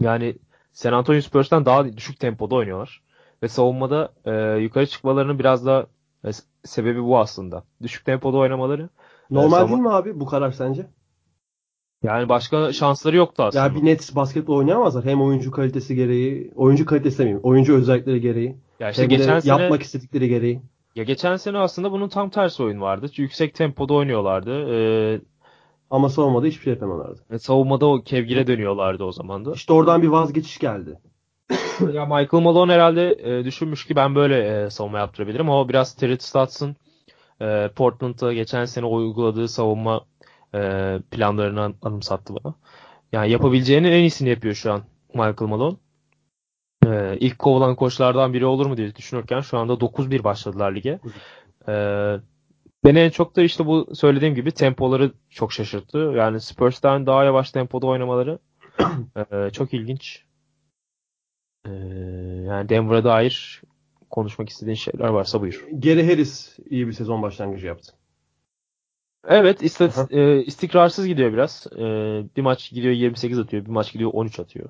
Yani 0.00 0.36
San 0.72 0.92
Antonio 0.92 1.20
Spurs'tan 1.20 1.64
daha 1.64 1.96
düşük 1.96 2.20
tempoda 2.20 2.54
oynuyorlar. 2.54 3.02
Ve 3.42 3.48
savunmada 3.48 4.12
e, 4.24 4.60
yukarı 4.60 4.86
çıkmalarının 4.86 5.38
biraz 5.38 5.66
da 5.66 5.86
e, 6.24 6.30
sebebi 6.64 7.02
bu 7.02 7.18
aslında. 7.18 7.64
Düşük 7.82 8.04
tempoda 8.04 8.36
oynamaları. 8.36 8.88
Normal 9.32 9.66
e, 9.66 9.68
değil 9.68 9.80
mi 9.80 9.90
abi 9.90 10.20
bu 10.20 10.26
karar 10.26 10.50
sence? 10.50 10.86
Yani 12.02 12.28
başka 12.28 12.72
şansları 12.72 13.16
yoktu 13.16 13.42
aslında. 13.42 13.64
Ya 13.64 13.74
bir 13.74 13.84
net 13.84 14.16
basketbol 14.16 14.56
oynayamazlar. 14.56 15.04
Hem 15.04 15.22
oyuncu 15.22 15.50
kalitesi 15.50 15.94
gereği, 15.94 16.52
oyuncu 16.54 16.86
kalitesi 16.86 17.18
demeyeyim, 17.18 17.40
oyuncu 17.42 17.76
özellikleri 17.76 18.20
gereği. 18.20 18.56
Ya 18.80 18.90
işte 18.90 19.06
geçen 19.06 19.40
sene, 19.40 19.62
yapmak 19.62 19.82
istedikleri 19.82 20.28
gereği. 20.28 20.62
Ya 20.94 21.04
geçen 21.04 21.36
sene 21.36 21.58
aslında 21.58 21.92
bunun 21.92 22.08
tam 22.08 22.30
tersi 22.30 22.62
oyun 22.62 22.80
vardı. 22.80 23.06
Yüksek 23.16 23.54
tempoda 23.54 23.94
oynuyorlardı. 23.94 24.74
Ee, 24.74 25.20
ama 25.90 26.08
savunmada 26.08 26.46
hiçbir 26.46 26.62
şey 26.62 26.72
yapamıyorlardı. 26.72 27.20
E, 27.30 27.38
savunmada 27.38 27.86
o 27.86 28.02
kevgire 28.02 28.46
dönüyorlardı 28.46 29.04
o 29.04 29.12
zaman 29.12 29.44
da. 29.44 29.52
İşte 29.52 29.72
oradan 29.72 30.02
bir 30.02 30.08
vazgeçiş 30.08 30.58
geldi. 30.58 30.98
ya 31.92 32.04
Michael 32.06 32.42
Malone 32.42 32.72
herhalde 32.72 33.12
e, 33.12 33.44
düşünmüş 33.44 33.86
ki 33.86 33.96
ben 33.96 34.14
böyle 34.14 34.64
e, 34.64 34.70
savunma 34.70 34.98
yaptırabilirim. 34.98 35.48
O 35.48 35.68
biraz 35.68 35.94
Terry 35.94 36.16
Stotts'ın 36.20 36.76
e, 37.42 37.70
Portland'da 37.76 38.32
geçen 38.32 38.64
sene 38.64 38.86
uyguladığı 38.86 39.48
savunma 39.48 40.06
e, 40.54 40.58
planlarını 41.10 41.62
an, 41.62 41.74
anımsattı 41.82 42.34
bana. 42.34 42.54
Yani 43.12 43.30
yapabileceğinin 43.30 43.88
en 43.92 44.00
iyisini 44.00 44.28
yapıyor 44.28 44.54
şu 44.54 44.72
an 44.72 44.82
Michael 45.14 45.48
Malone. 45.50 45.76
E, 46.86 47.16
ilk 47.20 47.38
kovulan 47.38 47.76
koçlardan 47.76 48.32
biri 48.32 48.46
olur 48.46 48.66
mu 48.66 48.76
diye 48.76 48.96
düşünürken 48.96 49.40
şu 49.40 49.58
anda 49.58 49.72
9-1 49.72 50.24
başladılar 50.24 50.74
lige. 50.74 51.00
E, 51.68 51.74
beni 52.84 52.98
en 52.98 53.10
çok 53.10 53.36
da 53.36 53.42
işte 53.42 53.66
bu 53.66 53.94
söylediğim 53.94 54.34
gibi 54.34 54.52
tempoları 54.52 55.12
çok 55.30 55.52
şaşırttı. 55.52 55.98
Yani 55.98 56.40
Spurs'tan 56.40 57.06
daha 57.06 57.24
yavaş 57.24 57.50
tempoda 57.52 57.86
oynamaları 57.86 58.38
e, 59.32 59.50
çok 59.50 59.74
ilginç. 59.74 60.24
E, 61.66 61.70
yani 62.46 62.68
Denver'a 62.68 63.04
dair 63.04 63.62
konuşmak 64.12 64.48
istediğin 64.48 64.74
şeyler 64.76 65.08
varsa 65.08 65.40
buyur. 65.40 65.66
Gary 65.72 66.02
Harris 66.10 66.58
iyi 66.70 66.86
bir 66.86 66.92
sezon 66.92 67.22
başlangıcı 67.22 67.66
yaptı. 67.66 67.92
Evet 69.28 69.62
istat, 69.62 70.12
e, 70.12 70.44
istikrarsız 70.44 71.06
gidiyor 71.06 71.32
biraz. 71.32 71.66
E, 71.76 71.80
bir 72.36 72.42
maç 72.42 72.70
gidiyor 72.70 72.94
28 72.94 73.38
atıyor. 73.38 73.64
Bir 73.64 73.70
maç 73.70 73.92
gidiyor 73.92 74.10
13 74.14 74.40
atıyor. 74.40 74.68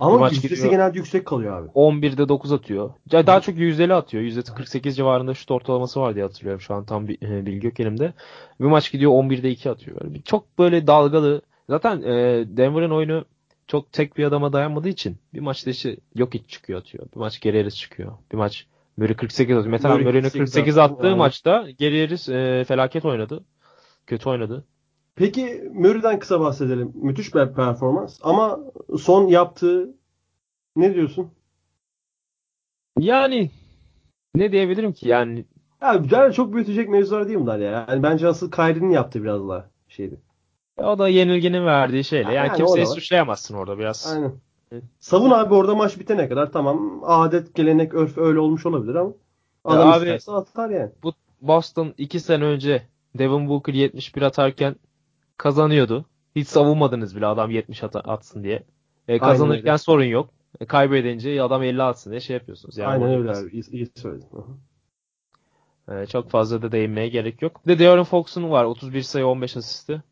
Ama 0.00 0.18
maç 0.18 0.32
yüzdesi 0.32 0.54
gidiyor- 0.54 0.70
genelde 0.70 0.98
yüksek 0.98 1.26
kalıyor 1.26 1.60
abi. 1.62 1.68
11'de 1.74 2.28
9 2.28 2.52
atıyor. 2.52 2.90
Ya 3.12 3.26
Daha 3.26 3.40
çok 3.40 3.56
yüzdeli 3.56 3.94
atıyor. 3.94 4.22
%48 4.22 4.96
civarında 4.96 5.34
şut 5.34 5.50
ortalaması 5.50 6.00
var 6.00 6.14
diye 6.14 6.24
hatırlıyorum. 6.24 6.60
Şu 6.60 6.74
an 6.74 6.84
tam 6.84 7.08
bir 7.08 7.22
e, 7.22 7.46
bilgi 7.46 7.66
yok 7.66 7.80
elimde. 7.80 8.12
Bir 8.60 8.64
maç 8.64 8.92
gidiyor 8.92 9.12
11'de 9.12 9.50
2 9.50 9.70
atıyor. 9.70 10.00
Bir- 10.04 10.22
Çok 10.22 10.58
böyle 10.58 10.86
dalgalı. 10.86 11.42
Zaten 11.70 12.02
e, 12.02 12.44
Denver'ın 12.56 12.90
oyunu 12.90 13.24
çok 13.66 13.92
tek 13.92 14.16
bir 14.16 14.24
adama 14.24 14.52
dayanmadığı 14.52 14.88
için 14.88 15.16
bir 15.34 15.40
maçta 15.40 15.70
işte 15.70 15.96
yok 16.14 16.34
hiç 16.34 16.48
çıkıyor 16.50 16.80
atıyor. 16.80 17.06
Bir 17.14 17.20
maç 17.20 17.40
geri 17.40 17.58
Harris 17.58 17.76
çıkıyor. 17.76 18.12
Bir 18.32 18.36
maç 18.36 18.66
Murray 18.96 19.16
48 19.16 19.56
atıyor. 19.56 19.70
Mesela 19.72 19.94
Murray 19.94 20.06
Murray'nin 20.06 20.22
48 20.28 20.52
48 20.52 20.78
attı. 20.78 20.94
attığı 20.94 21.06
Aynen. 21.06 21.18
maçta 21.18 21.66
geri 21.78 22.00
Harris 22.04 22.28
e, 22.28 22.64
felaket 22.68 23.04
oynadı. 23.04 23.44
Kötü 24.06 24.28
oynadı. 24.28 24.64
Peki 25.14 25.70
Murray'den 25.74 26.18
kısa 26.18 26.40
bahsedelim. 26.40 26.92
Müthiş 26.94 27.34
bir 27.34 27.52
performans. 27.52 28.18
Ama 28.22 28.60
son 28.98 29.26
yaptığı 29.26 29.94
ne 30.76 30.94
diyorsun? 30.94 31.30
Yani 32.98 33.50
ne 34.34 34.52
diyebilirim 34.52 34.92
ki? 34.92 35.08
Yani 35.08 35.44
Ya 35.82 35.94
güzel 35.94 36.32
çok 36.32 36.54
büyütecek 36.54 36.88
mevzular 36.88 37.28
değil 37.28 37.38
bunlar 37.38 37.58
ya. 37.58 37.86
Yani 37.88 38.02
bence 38.02 38.28
asıl 38.28 38.50
Kyrie'nin 38.50 38.90
yaptığı 38.90 39.22
biraz 39.22 39.48
daha 39.48 39.70
şeydi. 39.88 40.20
O 40.76 40.98
da 40.98 41.08
yenilginin 41.08 41.66
verdiği 41.66 42.04
şeyle. 42.04 42.32
Yani, 42.32 42.48
Yani 42.48 42.56
kimseyi 42.56 42.86
suçlayamazsın 42.86 43.54
orada 43.54 43.78
biraz. 43.78 44.12
Aynen. 44.14 44.32
Savun 44.98 45.30
abi 45.30 45.54
orada 45.54 45.74
maç 45.74 45.98
bitene 45.98 46.28
kadar 46.28 46.52
tamam 46.52 47.00
adet 47.04 47.54
gelenek 47.54 47.94
örf 47.94 48.18
öyle 48.18 48.38
olmuş 48.38 48.66
olabilir 48.66 48.94
ama 48.94 49.08
Ya 49.08 49.14
adam 49.64 49.88
abi- 49.88 50.04
isterse 50.04 50.32
atar 50.32 50.70
yani. 50.70 50.90
Bu 51.02 51.12
Boston 51.40 51.94
2 51.98 52.20
sene 52.20 52.44
önce 52.44 52.82
Devin 53.18 53.48
Booker 53.48 53.74
71 53.74 54.22
atarken 54.22 54.76
kazanıyordu. 55.36 56.04
Hiç 56.36 56.48
savunmadınız 56.48 57.16
bile 57.16 57.26
adam 57.26 57.50
70 57.50 57.82
at- 57.84 57.96
atsın 58.08 58.44
diye. 58.44 58.62
E, 59.08 59.18
kazanırken 59.18 59.68
öyle. 59.68 59.78
sorun 59.78 60.04
yok. 60.04 60.30
E, 60.60 60.66
kaybedince 60.66 61.42
adam 61.42 61.62
50 61.62 61.82
atsın 61.82 62.10
diye 62.10 62.20
şey 62.20 62.34
yapıyorsunuz. 62.34 62.78
Yani 62.78 63.04
Aynen 63.04 63.18
öyle 63.18 63.30
abi. 63.30 63.50
İyi, 63.52 63.70
iyi 63.70 63.88
söyledin. 63.94 64.26
E, 65.92 66.06
çok 66.06 66.30
fazla 66.30 66.62
da 66.62 66.72
değinmeye 66.72 67.08
gerek 67.08 67.42
yok. 67.42 67.66
Bir 67.66 67.74
de 67.74 67.78
De'Aaron 67.78 68.04
Fox'un 68.04 68.50
var. 68.50 68.64
31 68.64 69.02
sayı 69.02 69.26
15 69.26 69.56
asisti. 69.56 70.02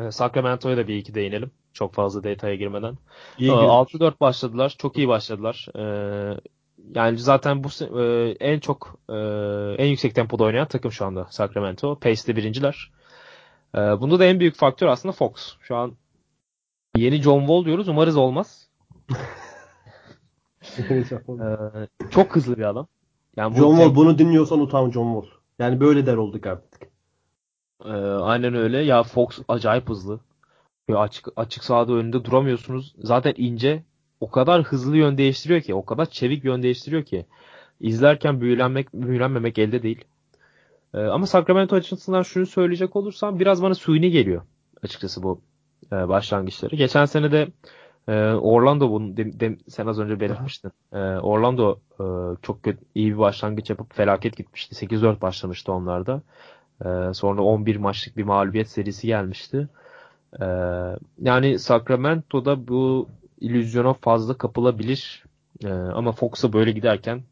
E, 0.00 0.10
Sacramento'ya 0.10 0.76
da 0.76 0.88
bir 0.88 0.96
iki 0.96 1.14
değinelim. 1.14 1.50
Çok 1.72 1.94
fazla 1.94 2.24
detaya 2.24 2.54
girmeden. 2.54 2.98
İyi 3.38 3.50
Ee, 3.50 3.54
girmiş. 3.54 3.68
6-4 3.70 4.20
başladılar. 4.20 4.74
Çok 4.78 4.98
iyi 4.98 5.08
başladılar. 5.08 5.66
Ee, 5.76 6.40
yani 6.94 7.18
zaten 7.18 7.64
bu 7.64 7.68
e, 8.00 8.30
en 8.40 8.60
çok 8.60 8.98
e, 9.08 9.14
en 9.78 9.86
yüksek 9.86 10.14
tempoda 10.14 10.44
oynayan 10.44 10.68
takım 10.68 10.92
şu 10.92 11.04
anda 11.06 11.26
Sacramento. 11.30 11.98
Pace'de 11.98 12.36
birinciler. 12.36 12.90
Ee, 13.74 13.78
bunda 13.78 14.18
da 14.18 14.24
en 14.24 14.40
büyük 14.40 14.56
faktör 14.56 14.86
aslında 14.86 15.12
Fox. 15.12 15.56
Şu 15.60 15.76
an 15.76 15.92
yeni 16.96 17.22
John 17.22 17.40
Wall 17.40 17.64
diyoruz. 17.64 17.88
Umarız 17.88 18.16
olmaz. 18.16 18.68
Ee, 20.78 22.08
çok 22.10 22.36
hızlı 22.36 22.56
bir 22.56 22.62
adam. 22.62 22.86
Yani 23.36 23.54
bu 23.54 23.58
John 23.58 23.70
tem- 23.74 23.76
Wall 23.76 23.94
bunu 23.94 24.18
dinliyorsan 24.18 24.60
utan 24.60 24.90
John 24.90 25.20
Wall. 25.20 25.38
Yani 25.58 25.80
böyle 25.80 26.06
der 26.06 26.16
olduk 26.16 26.46
artık. 26.46 26.90
Ee, 27.84 27.88
aynen 28.22 28.54
öyle. 28.54 28.78
Ya 28.78 29.02
Fox 29.02 29.38
acayip 29.48 29.88
hızlı. 29.88 30.20
Ya 30.88 30.98
açık 30.98 31.28
açık 31.36 31.64
sahada 31.64 31.92
önünde 31.92 32.24
duramıyorsunuz. 32.24 32.94
Zaten 32.98 33.34
ince. 33.36 33.82
O 34.20 34.30
kadar 34.30 34.62
hızlı 34.62 34.96
yön 34.96 35.18
değiştiriyor 35.18 35.60
ki, 35.60 35.74
o 35.74 35.84
kadar 35.84 36.06
çevik 36.06 36.44
yön 36.44 36.62
değiştiriyor 36.62 37.02
ki 37.04 37.26
izlerken 37.80 38.40
büyülenmek, 38.40 38.94
büyülenmemek 38.94 39.58
elde 39.58 39.82
değil. 39.82 40.04
Ee, 40.94 40.98
ama 40.98 41.26
Sacramento 41.26 41.76
açısından 41.76 42.22
şunu 42.22 42.46
söyleyecek 42.46 42.96
olursam 42.96 43.40
biraz 43.40 43.62
bana 43.62 43.74
suyuni 43.74 44.10
geliyor 44.10 44.42
açıkçası 44.82 45.22
bu 45.22 45.40
e, 45.92 46.08
başlangıçları. 46.08 46.76
Geçen 46.76 47.04
sene 47.04 47.32
de 47.32 47.48
e, 48.08 48.12
Orlando 48.32 48.90
bunu 48.90 49.16
de- 49.16 49.40
de- 49.40 49.58
sen 49.68 49.86
az 49.86 49.98
önce 49.98 50.20
belirtmiştin. 50.20 50.72
E, 50.92 50.98
Orlando 50.98 51.78
e, 52.00 52.04
çok 52.42 52.62
kötü, 52.62 52.78
iyi 52.94 53.12
bir 53.12 53.18
başlangıç 53.18 53.70
yapıp 53.70 53.94
felaket 53.94 54.36
gitmişti. 54.36 54.74
8-4 54.74 55.20
başlamıştı 55.20 55.72
onlarda. 55.72 56.22
E, 56.84 57.14
sonra 57.14 57.42
11 57.42 57.76
maçlık 57.76 58.16
bir 58.16 58.24
mağlubiyet 58.24 58.68
serisi 58.68 59.06
gelmişti. 59.06 59.68
E, 60.40 60.44
yani 61.22 61.58
Sacramento'da 61.58 62.68
bu 62.68 63.08
illüzyona 63.40 63.92
fazla 63.94 64.38
kapılabilir. 64.38 65.24
E, 65.64 65.72
ama 65.72 66.12
Fox'a 66.12 66.52
böyle 66.52 66.72
giderken 66.72 67.22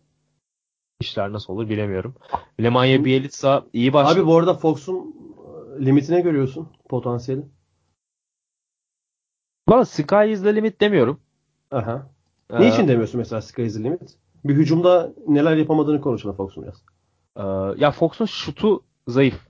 işler 1.00 1.32
nasıl 1.32 1.52
olur 1.52 1.68
bilemiyorum. 1.68 2.14
Lemanya 2.62 3.04
Bielitsa 3.04 3.64
iyi 3.72 3.92
başladı. 3.92 4.20
Abi 4.20 4.26
bu 4.26 4.36
arada 4.36 4.54
Fox'un 4.54 5.14
e, 5.80 5.86
limitine 5.86 6.20
görüyorsun 6.20 6.68
potansiyeli. 6.88 7.42
Valla 9.68 9.84
Sky 9.84 10.32
is 10.32 10.42
the 10.42 10.54
limit 10.54 10.80
demiyorum. 10.80 11.20
Aha. 11.70 12.06
Ee, 12.52 12.60
Niçin 12.60 12.88
demiyorsun 12.88 13.18
mesela 13.18 13.42
Sky 13.42 13.62
is 13.62 13.74
the 13.76 13.84
limit? 13.84 14.16
Bir 14.44 14.54
hücumda 14.54 15.12
neler 15.28 15.56
yapamadığını 15.56 16.00
konuşalım 16.00 16.36
Fox'un 16.36 16.62
biraz. 16.64 16.82
e, 17.36 17.42
ya 17.80 17.90
Fox'un 17.90 18.24
şutu 18.24 18.82
zayıf. 19.08 19.48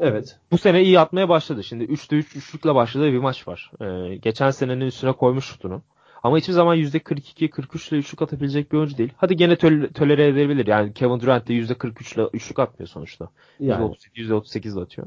Evet. 0.00 0.38
Bu 0.52 0.58
sene 0.58 0.82
iyi 0.82 1.00
atmaya 1.00 1.28
başladı. 1.28 1.64
Şimdi 1.64 1.84
3'te 1.84 2.16
3 2.16 2.36
üçlükle 2.36 2.74
başladığı 2.74 3.12
bir 3.12 3.18
maç 3.18 3.48
var. 3.48 3.70
E, 3.80 4.16
geçen 4.16 4.50
senenin 4.50 4.86
üstüne 4.86 5.12
koymuş 5.12 5.44
şutunu. 5.44 5.82
Ama 6.22 6.38
hiçbir 6.38 6.52
zaman 6.52 6.76
%42-43 6.76 7.88
ile 7.90 7.98
üçlük 7.98 8.22
atabilecek 8.22 8.72
bir 8.72 8.76
oyuncu 8.78 8.98
değil. 8.98 9.12
Hadi 9.16 9.36
gene 9.36 9.52
töl- 9.54 9.92
tolere 9.92 10.26
edebilir. 10.26 10.66
Yani 10.66 10.92
Kevin 10.94 11.20
Durant 11.20 11.48
de 11.48 11.52
%43 11.54 12.14
ile 12.14 12.28
üçlük 12.32 12.58
atmıyor 12.58 12.88
sonuçta. 12.88 13.28
Yani. 13.60 13.84
%38, 13.84 14.28
%38 14.28 14.76
de 14.76 14.80
atıyor. 14.80 15.06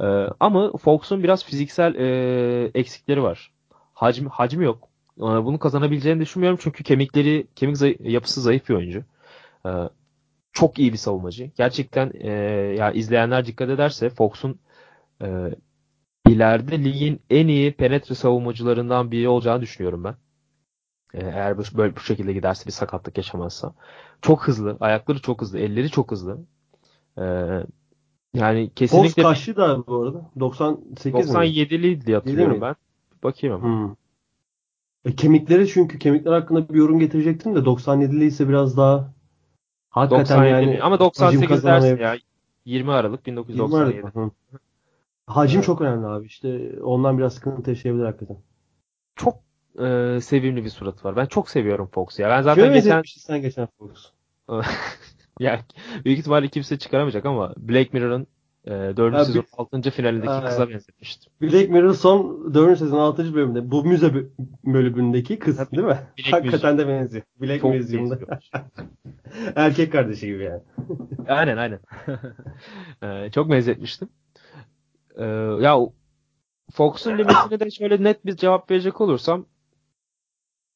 Ee, 0.00 0.32
ama 0.40 0.72
Fox'un 0.76 1.22
biraz 1.22 1.44
fiziksel 1.44 1.94
e, 1.94 2.70
eksikleri 2.74 3.22
var. 3.22 3.50
Hacmi, 3.94 4.28
hacmi 4.28 4.64
yok. 4.64 4.88
Ee, 5.18 5.22
bunu 5.22 5.58
kazanabileceğini 5.58 6.20
düşünmüyorum 6.20 6.58
çünkü 6.62 6.84
kemikleri, 6.84 7.46
kemik 7.56 7.76
zayı- 7.76 7.96
yapısı 8.00 8.40
zayıf 8.40 8.68
bir 8.68 8.74
oyuncu. 8.74 9.02
Ee, 9.66 9.70
çok 10.52 10.78
iyi 10.78 10.92
bir 10.92 10.98
savunmacı. 10.98 11.50
Gerçekten 11.56 12.12
e, 12.14 12.30
ya 12.78 12.92
izleyenler 12.92 13.46
dikkat 13.46 13.70
ederse 13.70 14.10
Fox'un 14.10 14.60
e, 15.22 15.50
ileride 16.28 16.84
ligin 16.84 17.20
en 17.30 17.48
iyi 17.48 17.72
penetre 17.72 18.14
savunmacılarından 18.14 19.10
biri 19.10 19.28
olacağını 19.28 19.62
düşünüyorum 19.62 20.04
ben. 20.04 20.16
Ee, 21.14 21.18
eğer 21.20 21.58
bu- 21.58 21.78
böyle 21.78 21.96
bu 21.96 22.00
şekilde 22.00 22.32
giderse 22.32 22.66
bir 22.66 22.72
sakatlık 22.72 23.16
yaşamazsa. 23.16 23.74
Çok 24.22 24.48
hızlı. 24.48 24.76
Ayakları 24.80 25.22
çok 25.22 25.40
hızlı. 25.40 25.58
Elleri 25.58 25.90
çok 25.90 26.10
hızlı. 26.10 26.38
Ee, 27.18 27.22
yani 28.34 28.66
Fox 28.68 28.74
kesinlikle 28.74 29.22
kaçtı 29.22 29.56
da 29.56 29.86
bu 29.86 30.02
arada? 30.02 30.30
98 30.40 31.30
mi? 31.30 31.32
97'liydi 31.32 32.06
diye 32.06 32.16
hatırlıyorum 32.16 32.60
ben. 32.60 32.76
Bir 33.18 33.22
bakayım 33.22 33.56
ama. 33.56 33.88
Hmm. 33.88 33.94
E, 35.04 35.16
kemikleri 35.16 35.68
çünkü 35.68 35.98
kemikler 35.98 36.32
hakkında 36.32 36.68
bir 36.68 36.74
yorum 36.74 36.98
getirecektim 36.98 37.54
de 37.54 37.64
97'li 37.64 38.24
ise 38.24 38.48
biraz 38.48 38.76
daha 38.76 39.14
hakikaten 39.90 40.38
97 40.38 40.70
yani 40.70 40.82
ama 40.82 40.94
hacim 40.94 41.06
98 41.06 41.64
dersin 41.64 41.98
ya. 41.98 42.16
20 42.64 42.92
Aralık 42.92 43.26
1997. 43.26 44.02
Hı. 44.14 44.30
Hacim 45.26 45.58
Evet. 45.58 45.66
çok 45.66 45.80
önemli 45.80 46.06
abi. 46.06 46.26
İşte 46.26 46.72
ondan 46.82 47.18
biraz 47.18 47.34
sıkıntı 47.34 47.70
yaşayabilir 47.70 48.04
hakikaten. 48.04 48.36
Çok 49.16 49.34
e, 49.78 50.18
sevimli 50.20 50.64
bir 50.64 50.70
suratı 50.70 51.08
var. 51.08 51.16
Ben 51.16 51.26
çok 51.26 51.50
seviyorum 51.50 51.88
Fox'u 51.92 52.22
ya. 52.22 52.28
Ben 52.28 52.42
zaten 52.42 52.62
Şöyle 52.62 52.74
geçen 52.74 53.02
sen 53.06 53.42
geçen 53.42 53.68
Fox. 53.78 54.10
ya 55.40 55.60
büyük 56.04 56.18
ihtimalle 56.18 56.48
kimse 56.48 56.78
çıkaramayacak 56.78 57.26
ama 57.26 57.54
Black 57.56 57.92
Mirror'ın 57.92 58.26
e, 58.68 58.96
4. 58.96 59.14
Ha, 59.14 59.24
sezon 59.24 59.42
bir- 59.42 59.48
6. 59.58 59.90
finalindeki 59.90 60.28
Ha, 60.32 60.44
kıza 60.48 60.68
benzetmiştim. 60.68 61.32
Black 61.42 61.70
Mirror 61.70 61.94
son 61.94 62.54
4. 62.54 62.78
sezon 62.78 62.98
6. 62.98 63.34
bölümünde 63.34 63.70
bu 63.70 63.84
müze 63.84 64.06
bö- 64.06 64.28
bölümündeki 64.64 65.38
kız 65.38 65.56
Tabii. 65.56 65.76
değil 65.76 65.88
mi? 65.88 65.98
Black 66.18 66.32
hakikaten 66.32 66.78
de 66.78 66.88
benziyor. 66.88 67.24
Black 67.40 67.60
Çok 67.60 67.74
Museum'da. 67.74 68.18
Erkek 69.56 69.92
kardeşi 69.92 70.26
gibi 70.26 70.44
yani. 70.44 70.62
Aynen 71.28 71.56
aynen. 71.56 71.80
Ee, 73.02 73.30
çok 73.30 73.50
benzetmiştim. 73.50 74.08
Ee, 75.16 75.24
ya 75.60 75.78
Fox'un 76.72 77.18
limitini 77.18 77.60
de 77.60 77.70
şöyle 77.70 78.04
net 78.04 78.26
bir 78.26 78.36
cevap 78.36 78.70
verecek 78.70 79.00
olursam 79.00 79.46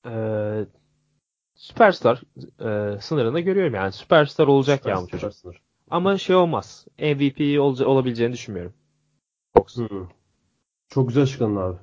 ee, 0.06 0.64
süperstar 1.54 2.22
ee, 2.60 3.00
sınırında 3.00 3.40
görüyorum 3.40 3.74
yani. 3.74 3.92
Süperstar 3.92 4.46
olacak 4.46 4.86
ya 4.86 5.02
bu 5.02 5.06
çocuk. 5.06 5.32
Ama 5.92 6.18
şey 6.18 6.36
olmaz. 6.36 6.86
MVP 6.98 7.60
olca- 7.60 7.86
olabileceğini 7.86 8.32
düşünmüyorum. 8.32 8.72
Fox. 9.56 9.76
Hı. 9.78 9.88
Çok 10.88 11.08
güzel 11.08 11.22
açıkladın 11.22 11.56
abi. 11.56 11.76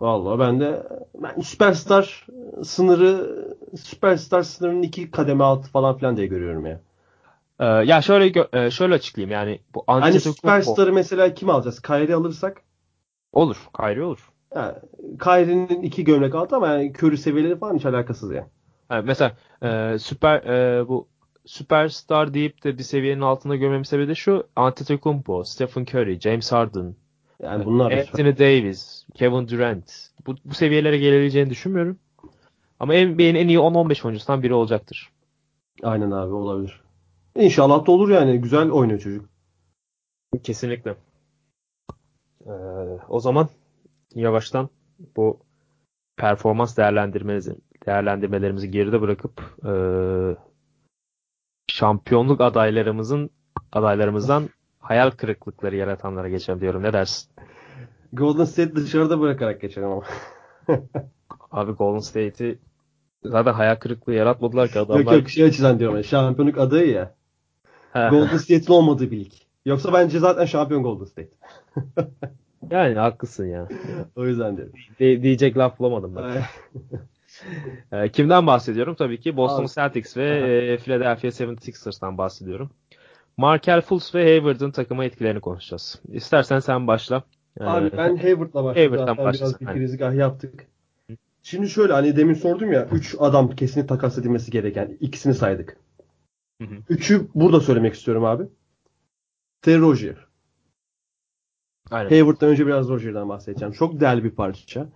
Vallahi 0.00 0.38
ben 0.38 0.60
de 0.60 0.88
ben 1.14 1.40
süperstar 1.40 2.26
sınırı 2.64 3.44
süperstar 3.82 4.42
sınırının 4.42 4.82
iki 4.82 5.10
kademe 5.10 5.44
altı 5.44 5.70
falan 5.70 5.96
filan 5.96 6.16
diye 6.16 6.26
görüyorum 6.26 6.66
ya. 6.66 6.80
Ee, 7.60 7.64
ya 7.64 8.02
şöyle 8.02 8.28
gö- 8.28 8.66
e, 8.66 8.70
şöyle 8.70 8.94
açıklayayım 8.94 9.32
yani 9.32 9.60
bu 9.74 9.84
Hani 9.86 10.20
süperstarı 10.20 10.92
mesela 10.92 11.34
kim 11.34 11.50
alacağız? 11.50 11.82
Kyrie 11.82 12.14
alırsak 12.14 12.62
olur. 13.32 13.68
Kyrie 13.76 14.02
olur. 14.02 14.32
yani 14.54 14.74
Kyrie'nin 15.22 15.82
iki 15.82 16.04
gömlek 16.04 16.34
altı 16.34 16.56
ama 16.56 16.68
yani 16.68 16.92
Curry 16.98 17.16
seviyeleri 17.16 17.58
falan 17.58 17.76
hiç 17.76 17.86
alakasız 17.86 18.32
yani. 18.32 18.48
Ha, 18.88 19.02
mesela 19.02 19.32
e, 19.62 19.98
süper 19.98 20.42
e, 20.42 20.88
bu 20.88 21.08
süperstar 21.46 22.34
deyip 22.34 22.64
de 22.64 22.78
bir 22.78 22.82
seviyenin 22.82 23.20
altında 23.20 23.56
görmemin 23.56 23.82
sebebi 23.82 24.08
de 24.08 24.14
şu 24.14 24.46
Antetokounmpo, 24.56 25.44
Stephen 25.44 25.82
Curry, 25.82 26.20
James 26.20 26.52
Harden, 26.52 26.94
Yani 27.42 27.64
bunlar 27.64 27.96
da. 27.96 28.00
Anthony 28.00 28.38
Davis, 28.38 29.06
Kevin 29.14 29.48
Durant. 29.48 30.10
Bu, 30.26 30.34
bu 30.44 30.54
seviyelere 30.54 30.98
gelebileceğini 30.98 31.50
düşünmüyorum. 31.50 31.98
Ama 32.80 32.92
NBA'nin 32.92 33.34
en 33.34 33.48
iyi 33.48 33.58
10-15 33.58 34.06
oyuncusundan 34.06 34.42
biri 34.42 34.54
olacaktır. 34.54 35.12
Aynen 35.82 36.10
abi 36.10 36.32
olabilir. 36.32 36.80
İnşallah 37.36 37.86
da 37.86 37.92
olur 37.92 38.08
yani. 38.08 38.40
Güzel 38.40 38.70
oynuyor 38.70 39.00
çocuk. 39.00 39.28
Kesinlikle. 40.42 40.94
Ee, 42.46 42.50
o 43.08 43.20
zaman 43.20 43.48
yavaştan 44.14 44.68
bu 45.16 45.40
performans 46.16 46.76
değerlendirmemizi, 46.76 47.56
değerlendirmelerimizi 47.86 48.70
geride 48.70 49.00
bırakıp 49.00 49.40
e, 49.64 49.72
şampiyonluk 51.68 52.40
adaylarımızın 52.40 53.30
adaylarımızdan 53.72 54.48
hayal 54.80 55.10
kırıklıkları 55.10 55.76
yaratanlara 55.76 56.28
geçelim 56.28 56.60
diyorum. 56.60 56.82
Ne 56.82 56.92
dersin? 56.92 57.30
Golden 58.12 58.44
State 58.44 58.76
dışarıda 58.76 59.20
bırakarak 59.20 59.60
geçelim 59.60 59.88
ama. 59.88 60.02
Abi 61.50 61.72
Golden 61.72 61.98
State'i 61.98 62.58
zaten 63.24 63.52
hayal 63.52 63.76
kırıklığı 63.76 64.14
yaratmadılar 64.14 64.68
ki 64.68 64.78
adamlar. 64.78 65.12
Yok 65.12 65.12
yok 65.12 65.30
şey 65.30 65.44
açıdan 65.44 65.78
diyorum. 65.78 65.96
Yani, 65.96 66.04
şampiyonluk 66.04 66.58
adayı 66.58 66.90
ya. 66.90 67.14
Golden 67.94 68.36
State'in 68.36 68.72
olmadığı 68.72 69.10
bir 69.10 69.24
lig. 69.24 69.32
Yoksa 69.64 69.92
bence 69.92 70.18
zaten 70.18 70.44
şampiyon 70.44 70.82
Golden 70.82 71.04
State. 71.04 71.30
Yani 72.70 72.94
haklısın 72.94 73.46
ya. 73.46 73.68
O 74.16 74.26
yüzden 74.26 74.56
diyorum. 74.56 74.72
De- 75.00 75.22
diyecek 75.22 75.56
laf 75.56 75.78
bulamadım 75.78 76.14
bak. 76.14 76.30
Ee, 77.92 78.08
kimden 78.08 78.46
bahsediyorum? 78.46 78.94
Tabii 78.94 79.20
ki 79.20 79.36
Boston 79.36 79.62
Abi. 79.62 79.68
Celtics 79.68 80.16
ve 80.16 80.24
e, 80.72 80.78
Philadelphia 80.78 81.28
76ers'tan 81.28 82.18
bahsediyorum. 82.18 82.70
Markel 83.36 83.80
Fultz 83.80 84.14
ve 84.14 84.24
Hayward'ın 84.24 84.70
takıma 84.70 85.04
etkilerini 85.04 85.40
konuşacağız. 85.40 86.00
İstersen 86.12 86.60
sen 86.60 86.86
başla. 86.86 87.22
Ee, 87.60 87.64
Abi 87.64 87.92
ben 87.96 88.16
Hayward'la 88.16 88.64
başladım. 88.64 88.90
Hayward'dan 88.90 89.16
başlasın, 89.16 89.58
biraz 89.60 89.74
bir 89.74 89.80
girizgah 89.80 90.14
yaptık. 90.14 90.66
Şimdi 91.42 91.68
şöyle 91.68 91.92
hani 91.92 92.16
demin 92.16 92.34
sordum 92.34 92.72
ya 92.72 92.88
3 92.92 93.16
adam 93.18 93.50
kesinlikle 93.56 93.86
takas 93.86 94.18
edilmesi 94.18 94.50
gereken. 94.50 94.96
ikisini 95.00 95.34
saydık. 95.34 95.76
Hı 96.62 96.68
hı. 96.68 96.74
Üçü 96.88 97.28
burada 97.34 97.60
söylemek 97.60 97.94
istiyorum 97.94 98.24
abi. 98.24 98.44
Terry 99.62 99.80
Rozier. 99.80 100.26
Hayward'dan 101.90 102.48
önce 102.48 102.66
biraz 102.66 102.88
Rozier'dan 102.88 103.28
bahsedeceğim. 103.28 103.74
Çok 103.74 104.00
değerli 104.00 104.24
bir 104.24 104.30
parça. 104.30 104.88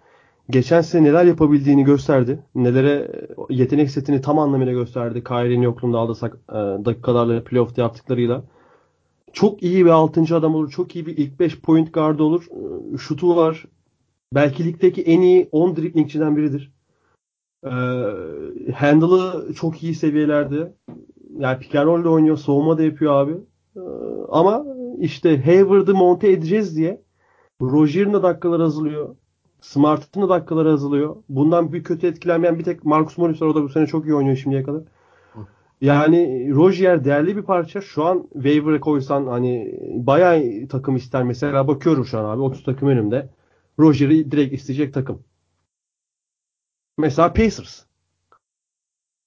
Geçen 0.50 0.80
sene 0.80 1.08
neler 1.08 1.24
yapabildiğini 1.24 1.84
gösterdi. 1.84 2.38
Nelere 2.54 3.10
yetenek 3.50 3.90
setini 3.90 4.20
tam 4.20 4.38
anlamıyla 4.38 4.72
gösterdi. 4.72 5.24
Kyrie'nin 5.24 5.62
yokluğunda 5.62 5.98
aldığı 5.98 6.26
e, 6.26 6.84
dakikalarla 6.84 7.44
playoff'ta 7.44 7.82
yaptıklarıyla. 7.82 8.42
Çok 9.32 9.62
iyi 9.62 9.84
bir 9.84 9.90
6. 9.90 10.36
adam 10.36 10.54
olur. 10.54 10.70
Çok 10.70 10.96
iyi 10.96 11.06
bir 11.06 11.16
ilk 11.16 11.40
5 11.40 11.60
point 11.60 11.94
guard 11.94 12.18
olur. 12.18 12.46
E, 12.94 12.98
Şutu 12.98 13.36
var. 13.36 13.64
Belki 14.34 14.64
ligdeki 14.64 15.02
en 15.02 15.20
iyi 15.20 15.48
10 15.52 15.76
driblingçiden 15.76 16.36
biridir. 16.36 16.72
E, 17.64 17.72
handle'ı 18.72 19.54
çok 19.54 19.82
iyi 19.82 19.94
seviyelerde. 19.94 20.72
Yani 21.38 21.58
pick 21.58 21.74
and 21.74 21.86
roll'de 21.86 22.08
oynuyor. 22.08 22.36
Savunma 22.36 22.78
da 22.78 22.82
yapıyor 22.82 23.12
abi. 23.12 23.32
E, 23.76 23.82
ama 24.28 24.66
işte 24.98 25.42
Hayward'ı 25.42 25.94
monte 25.94 26.32
edeceğiz 26.32 26.76
diye 26.76 27.02
Rozier'in 27.62 28.12
de 28.12 28.22
dakikaları 28.22 28.62
azalıyor. 28.62 29.16
Smart'ın 29.60 30.22
da 30.22 30.28
dakikaları 30.28 30.72
azalıyor. 30.72 31.16
Bundan 31.28 31.72
bir 31.72 31.84
kötü 31.84 32.06
etkilenmeyen 32.06 32.58
bir 32.58 32.64
tek 32.64 32.84
Marcus 32.84 33.18
Morris 33.18 33.42
var. 33.42 33.46
O 33.46 33.54
da 33.54 33.62
bu 33.62 33.68
sene 33.68 33.86
çok 33.86 34.06
iyi 34.06 34.14
oynuyor 34.14 34.36
şimdiye 34.36 34.62
kadar. 34.62 34.82
Yani 35.80 36.50
Rozier 36.54 37.04
değerli 37.04 37.36
bir 37.36 37.42
parça. 37.42 37.80
Şu 37.80 38.04
an 38.04 38.28
waiver'e 38.32 38.80
koysan 38.80 39.26
hani 39.26 39.78
bayağı 39.94 40.68
takım 40.68 40.96
ister. 40.96 41.22
Mesela 41.22 41.68
bakıyorum 41.68 42.04
şu 42.04 42.18
an 42.18 42.24
abi 42.24 42.42
30 42.42 42.64
takım 42.64 42.88
önümde. 42.88 43.28
Rozier'i 43.78 44.30
direkt 44.30 44.54
isteyecek 44.54 44.94
takım. 44.94 45.22
Mesela 46.98 47.32
Pacers. 47.32 47.84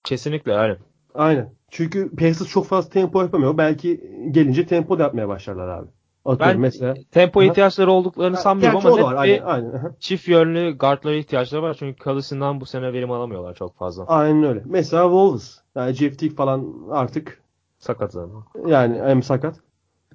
Kesinlikle 0.03 0.53
aynen. 0.53 0.77
Aynen. 1.13 1.53
Çünkü 1.69 2.09
Pacers 2.15 2.47
çok 2.47 2.65
fazla 2.65 2.89
tempo 2.89 3.21
yapamıyor. 3.21 3.57
Belki 3.57 4.11
gelince 4.31 4.65
tempo 4.65 4.99
da 4.99 5.03
yapmaya 5.03 5.27
başlarlar 5.27 5.67
abi. 5.67 5.87
Atıyorum 6.25 6.53
Ben 6.55 6.59
mesela. 6.61 6.93
tempo 7.11 7.39
Aha. 7.39 7.45
ihtiyaçları 7.47 7.91
olduklarını 7.91 8.37
sanmıyorum 8.37 8.77
ama 8.77 8.95
net 8.95 9.03
var. 9.03 9.13
bir 9.13 9.19
Aynen, 9.21 9.41
aynen. 9.43 9.95
Çift 9.99 10.27
yönlü 10.27 10.77
guardlara 10.77 11.15
ihtiyaçları 11.15 11.61
var. 11.61 11.75
Çünkü 11.79 11.99
Kalısından 12.03 12.61
bu 12.61 12.65
sene 12.65 12.93
verim 12.93 13.11
alamıyorlar 13.11 13.53
çok 13.55 13.77
fazla. 13.77 14.05
Aynen 14.07 14.43
öyle. 14.43 14.61
Mesela 14.65 15.03
Wolves. 15.03 15.59
Yani 15.75 15.93
Jeff 15.93 16.19
Teague 16.19 16.35
falan 16.35 16.73
artık 16.91 17.41
Sakat 17.77 18.11
zaten. 18.11 18.35
yani 18.67 18.99
hem 19.01 19.23
sakat. 19.23 19.55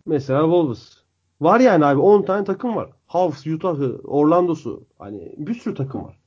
Mesela 0.06 0.42
Wolves. 0.42 0.92
Var 1.40 1.60
yani 1.60 1.84
abi 1.84 2.00
10 2.00 2.22
tane 2.22 2.44
takım 2.44 2.76
var. 2.76 2.90
Hawks, 3.06 3.46
Utah'ı, 3.46 4.00
Orlando'su. 4.04 4.84
Hani 4.98 5.34
bir 5.38 5.54
sürü 5.54 5.74
takım 5.74 6.04
var. 6.04 6.18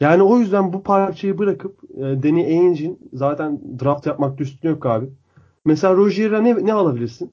Yani 0.00 0.22
o 0.22 0.38
yüzden 0.38 0.72
bu 0.72 0.82
parçayı 0.82 1.38
bırakıp 1.38 1.78
e, 1.96 2.00
Danny 2.00 2.44
Ainge'in 2.46 2.98
zaten 3.12 3.60
draft 3.80 4.06
yapmakta 4.06 4.44
üstüne 4.44 4.70
yok 4.70 4.86
abi. 4.86 5.06
Mesela 5.64 5.94
Rozier'a 5.94 6.40
ne, 6.40 6.66
ne 6.66 6.72
alabilirsin? 6.72 7.32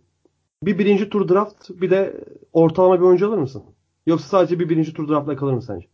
Bir 0.63 0.77
birinci 0.79 1.09
tur 1.09 1.29
draft 1.29 1.69
bir 1.69 1.89
de 1.91 2.23
ortalama 2.53 2.99
bir 2.99 3.05
oyuncu 3.05 3.27
alır 3.27 3.37
mısın? 3.37 3.63
Yoksa 4.05 4.27
sadece 4.27 4.59
bir 4.59 4.69
birinci 4.69 4.93
tur 4.93 5.07
draftla 5.09 5.35
kalır 5.35 5.53
mı 5.53 5.61
sence? 5.61 5.87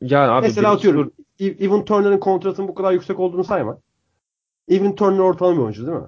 Yani 0.00 0.30
abi 0.30 0.46
Mesela 0.46 0.72
atıyorum 0.72 1.08
tur- 1.08 1.24
Ev- 1.40 1.64
Evan 1.64 1.84
Turner'ın 1.84 2.18
kontratının 2.18 2.68
bu 2.68 2.74
kadar 2.74 2.92
yüksek 2.92 3.20
olduğunu 3.20 3.44
sayma. 3.44 3.78
Evan 4.68 4.94
Turner 4.94 5.18
ortalama 5.18 5.56
bir 5.56 5.62
oyuncu 5.62 5.86
değil 5.86 5.98
mi? 5.98 6.06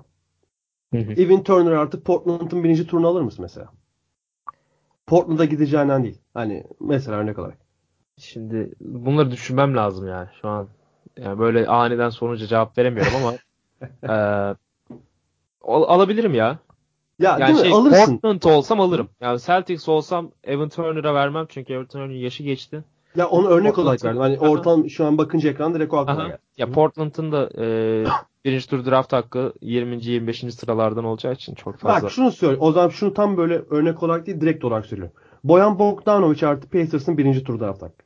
Hı 0.94 0.98
hı. 0.98 1.12
Evan 1.22 1.42
Turner 1.42 1.72
artık 1.72 2.04
Portland'ın 2.04 2.64
birinci 2.64 2.86
turunu 2.86 3.06
alır 3.08 3.22
mısın 3.22 3.42
mesela? 3.42 3.68
Portland'a 5.06 5.44
gideceğinden 5.44 6.02
değil. 6.04 6.18
Hani 6.34 6.64
mesela 6.80 7.16
örnek 7.16 7.38
olarak. 7.38 7.58
Şimdi 8.18 8.72
bunları 8.80 9.30
düşünmem 9.30 9.76
lazım 9.76 10.08
yani 10.08 10.28
şu 10.42 10.48
an. 10.48 10.68
Yani 11.16 11.38
böyle 11.38 11.66
aniden 11.66 12.10
sonuca 12.10 12.46
cevap 12.46 12.78
veremiyorum 12.78 13.12
ama 13.16 13.34
eee, 14.02 14.54
al- 15.62 15.82
alabilirim 15.94 16.34
ya. 16.34 16.58
Ya 17.18 17.36
Yani 17.40 17.58
şey 17.58 17.68
mi? 17.68 17.74
Alırsın. 17.74 18.12
Portland 18.18 18.42
olsam 18.42 18.80
alırım. 18.80 19.08
Yani 19.20 19.40
Celtics 19.40 19.88
olsam 19.88 20.30
Evan 20.44 20.68
Turner'a 20.68 21.14
vermem 21.14 21.46
çünkü 21.48 21.72
Evan 21.72 21.86
Turner'ın 21.86 22.12
yaşı 22.12 22.42
geçti. 22.42 22.84
Ya 23.16 23.28
onu 23.28 23.48
örnek 23.48 23.74
Portland- 23.74 23.82
olarak 23.82 24.04
verdim. 24.04 24.20
Hani 24.20 24.38
ortam 24.38 24.90
şu 24.90 25.06
an 25.06 25.18
bakınca 25.18 25.50
ekranda 25.50 25.78
direkt 25.78 25.94
o 25.94 25.96
aklıma 25.96 26.26
geldi. 26.26 26.38
Ya 26.56 26.70
Portland'ın 26.70 27.32
da 27.32 27.50
eee 27.56 28.06
birinci 28.44 28.68
tur 28.68 28.86
draft 28.86 29.12
hakkı 29.12 29.52
20. 29.62 30.04
25. 30.04 30.52
sıralardan 30.54 31.04
olacağı 31.04 31.32
için 31.32 31.54
çok 31.54 31.78
fazla. 31.78 32.02
Bak 32.06 32.10
şunu 32.12 32.32
söyle. 32.32 32.56
O 32.60 32.72
zaman 32.72 32.88
şunu 32.88 33.14
tam 33.14 33.36
böyle 33.36 33.54
örnek 33.70 34.02
olarak 34.02 34.26
değil 34.26 34.40
direkt 34.40 34.64
olarak 34.64 34.86
söylüyorum. 34.86 35.14
Boyan 35.44 35.78
Bogdanovic 35.78 36.46
artı 36.46 36.68
Pacers'ın 36.68 37.18
birinci 37.18 37.44
tur 37.44 37.60
draft 37.60 37.82
hakkı. 37.82 38.04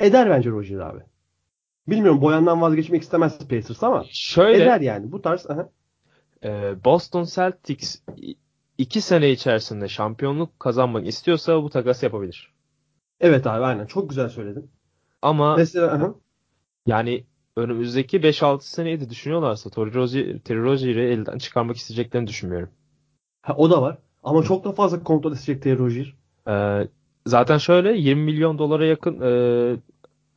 Eder 0.00 0.30
bence 0.30 0.50
Rozier 0.50 0.78
abi. 0.78 1.00
Bilmiyorum 1.88 2.20
Boyan'dan 2.22 2.60
vazgeçmek 2.60 3.02
istemez 3.02 3.38
Pacers 3.38 3.82
ama 3.82 4.04
Şöyle 4.10 4.62
eder 4.62 4.80
yani. 4.80 5.12
Bu 5.12 5.22
tarz 5.22 5.50
aha. 5.50 5.68
Ee, 6.44 6.74
Boston 6.84 7.24
Celtics 7.24 8.02
iki 8.78 9.00
sene 9.00 9.30
içerisinde 9.30 9.88
şampiyonluk 9.88 10.60
kazanmak 10.60 11.06
istiyorsa 11.06 11.62
bu 11.62 11.70
takas 11.70 12.02
yapabilir. 12.02 12.52
Evet 13.20 13.46
abi 13.46 13.64
aynen. 13.64 13.86
Çok 13.86 14.08
güzel 14.08 14.28
söyledin. 14.28 14.70
Ama 15.22 15.56
Mesela 15.56 15.92
aha. 15.92 16.14
yani 16.86 17.24
önümüzdeki 17.56 18.20
5-6 18.20 18.60
seneyi 18.60 19.00
de 19.00 19.10
düşünüyorlarsa 19.10 19.70
Terry 20.44 20.60
elden 21.12 21.38
çıkarmak 21.38 21.76
isteyeceklerini 21.76 22.26
düşünmüyorum. 22.26 22.68
Ha, 23.42 23.54
o 23.56 23.70
da 23.70 23.82
var. 23.82 23.98
Ama 24.22 24.42
çok 24.42 24.64
da 24.64 24.72
fazla 24.72 25.02
kontrol 25.02 25.32
isteyecek 25.32 25.62
Terry 25.62 25.78
Rozier. 25.78 26.14
Ee, 26.48 26.88
zaten 27.26 27.58
şöyle 27.58 27.96
20 27.96 28.22
milyon 28.22 28.58
dolara 28.58 28.86
yakın 28.86 29.20
e, 29.20 29.30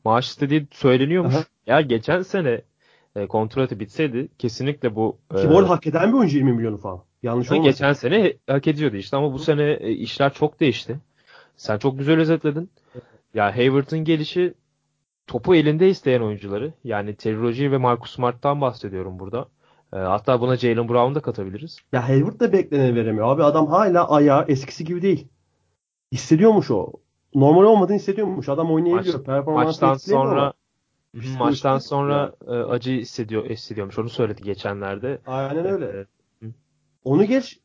maaş 0.05 0.27
istediği 0.27 0.67
söyleniyormuş. 0.71 1.35
Aha. 1.35 1.43
Ya 1.67 1.81
geçen 1.81 2.21
sene 2.21 2.61
e, 3.15 3.27
kontratı 3.27 3.79
bitseydi 3.79 4.27
kesinlikle 4.37 4.95
bu 4.95 5.17
Ki 5.35 5.47
e, 5.47 5.49
bu 5.49 5.57
arada 5.57 5.69
hak 5.69 5.87
eden 5.87 6.09
bir 6.09 6.17
oyuncu 6.17 6.37
20 6.37 6.53
milyonu 6.53 6.77
falan. 6.77 7.03
Yanlış 7.23 7.51
olmasın. 7.51 7.71
geçen 7.71 7.93
sene 7.93 8.33
hak 8.47 8.67
ediyordu 8.67 8.95
işte 8.95 9.17
ama 9.17 9.33
bu 9.33 9.39
sene 9.39 9.71
e, 9.71 9.91
işler 9.91 10.33
çok 10.33 10.59
değişti. 10.59 10.99
Sen 11.57 11.77
çok 11.77 11.97
güzel 11.97 12.19
özetledin. 12.19 12.69
Ya 13.33 13.57
Hayward'ın 13.57 13.99
gelişi 13.99 14.53
topu 15.27 15.55
elinde 15.55 15.89
isteyen 15.89 16.21
oyuncuları. 16.21 16.73
Yani 16.83 17.15
Terry 17.15 17.37
Rozier 17.37 17.71
ve 17.71 17.77
Marcus 17.77 18.15
Smart'tan 18.15 18.61
bahsediyorum 18.61 19.19
burada. 19.19 19.47
E, 19.93 19.97
hatta 19.97 20.41
buna 20.41 20.55
Jalen 20.55 20.89
Brown'u 20.89 21.15
da 21.15 21.19
katabiliriz. 21.19 21.77
Ya 21.93 22.09
Hayward 22.09 22.39
da 22.39 22.53
bekleneni 22.53 22.95
veremiyor. 22.95 23.27
Abi 23.27 23.43
adam 23.43 23.67
hala 23.67 24.09
ayağı 24.09 24.45
eskisi 24.47 24.85
gibi 24.85 25.01
değil. 25.01 25.27
Hissediyormuş 26.11 26.71
o. 26.71 26.91
normal 27.35 27.63
olmadığını 27.63 27.95
hissediyormuş. 27.95 28.49
Adam 28.49 28.71
oynayabiliyor. 28.71 29.27
Maç, 29.27 29.45
maçtan 29.45 29.93
sonra 29.93 30.41
ama 30.41 30.53
maçtan 31.39 31.77
sonra 31.77 32.33
e, 32.47 32.51
acı 32.51 32.91
hissediyor 32.91 33.49
hissediyormuş. 33.49 33.99
Onu 33.99 34.09
söyledi 34.09 34.41
geçenlerde. 34.43 35.21
Aynen 35.27 35.65
öyle. 35.65 35.85
E, 35.85 36.05
hı. 36.45 36.51
Onu 37.03 37.25
geç. 37.25 37.59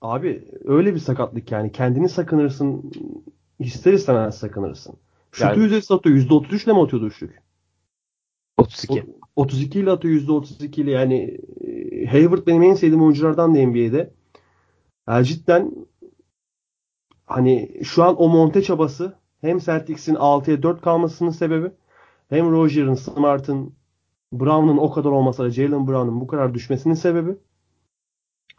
Abi 0.00 0.48
öyle 0.64 0.94
bir 0.94 0.98
sakatlık 1.00 1.52
yani. 1.52 1.72
Kendini 1.72 2.08
sakınırsın. 2.08 2.92
ister 3.58 3.92
istemez 3.92 4.38
sakınırsın. 4.38 4.94
Şutu 5.32 5.44
Yani- 5.48 5.58
yüzdesi 5.62 5.94
atıyor. 5.94 6.16
%33 6.16 6.64
ile 6.64 6.72
mi 6.72 6.80
atıyordu 6.82 7.06
üçlük? 7.06 7.42
32. 8.56 9.02
O- 9.36 9.42
32 9.42 9.80
ile 9.80 9.90
atıyor 9.90 10.14
%32 10.14 10.80
ile 10.80 10.90
yani 10.90 11.38
e, 11.60 12.06
Hayward 12.06 12.46
benim 12.46 12.62
en 12.62 12.74
sevdiğim 12.74 13.02
oyunculardan 13.02 13.54
da 13.54 13.58
NBA'de. 13.58 14.10
Yani 15.08 15.26
cidden 15.26 15.72
hani 17.26 17.80
şu 17.84 18.04
an 18.04 18.16
o 18.22 18.28
monte 18.28 18.62
çabası 18.62 19.14
hem 19.40 19.58
Celtics'in 19.58 20.14
6'ya 20.14 20.62
4 20.62 20.80
kalmasının 20.80 21.30
sebebi 21.30 21.70
hem 22.30 22.50
Roger'ın, 22.52 22.94
Smart'ın, 22.94 23.74
Brown'un 24.32 24.76
o 24.76 24.90
kadar 24.90 25.10
olmasa 25.10 25.44
da 25.44 25.50
Jalen 25.50 25.86
Brown'un 25.86 26.20
bu 26.20 26.26
kadar 26.26 26.54
düşmesinin 26.54 26.94
sebebi. 26.94 27.36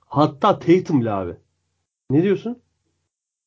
Hatta 0.06 0.60
Tatum 0.60 1.02
bile 1.02 1.12
abi. 1.12 1.36
Ne 2.10 2.24
diyorsun? 2.24 2.58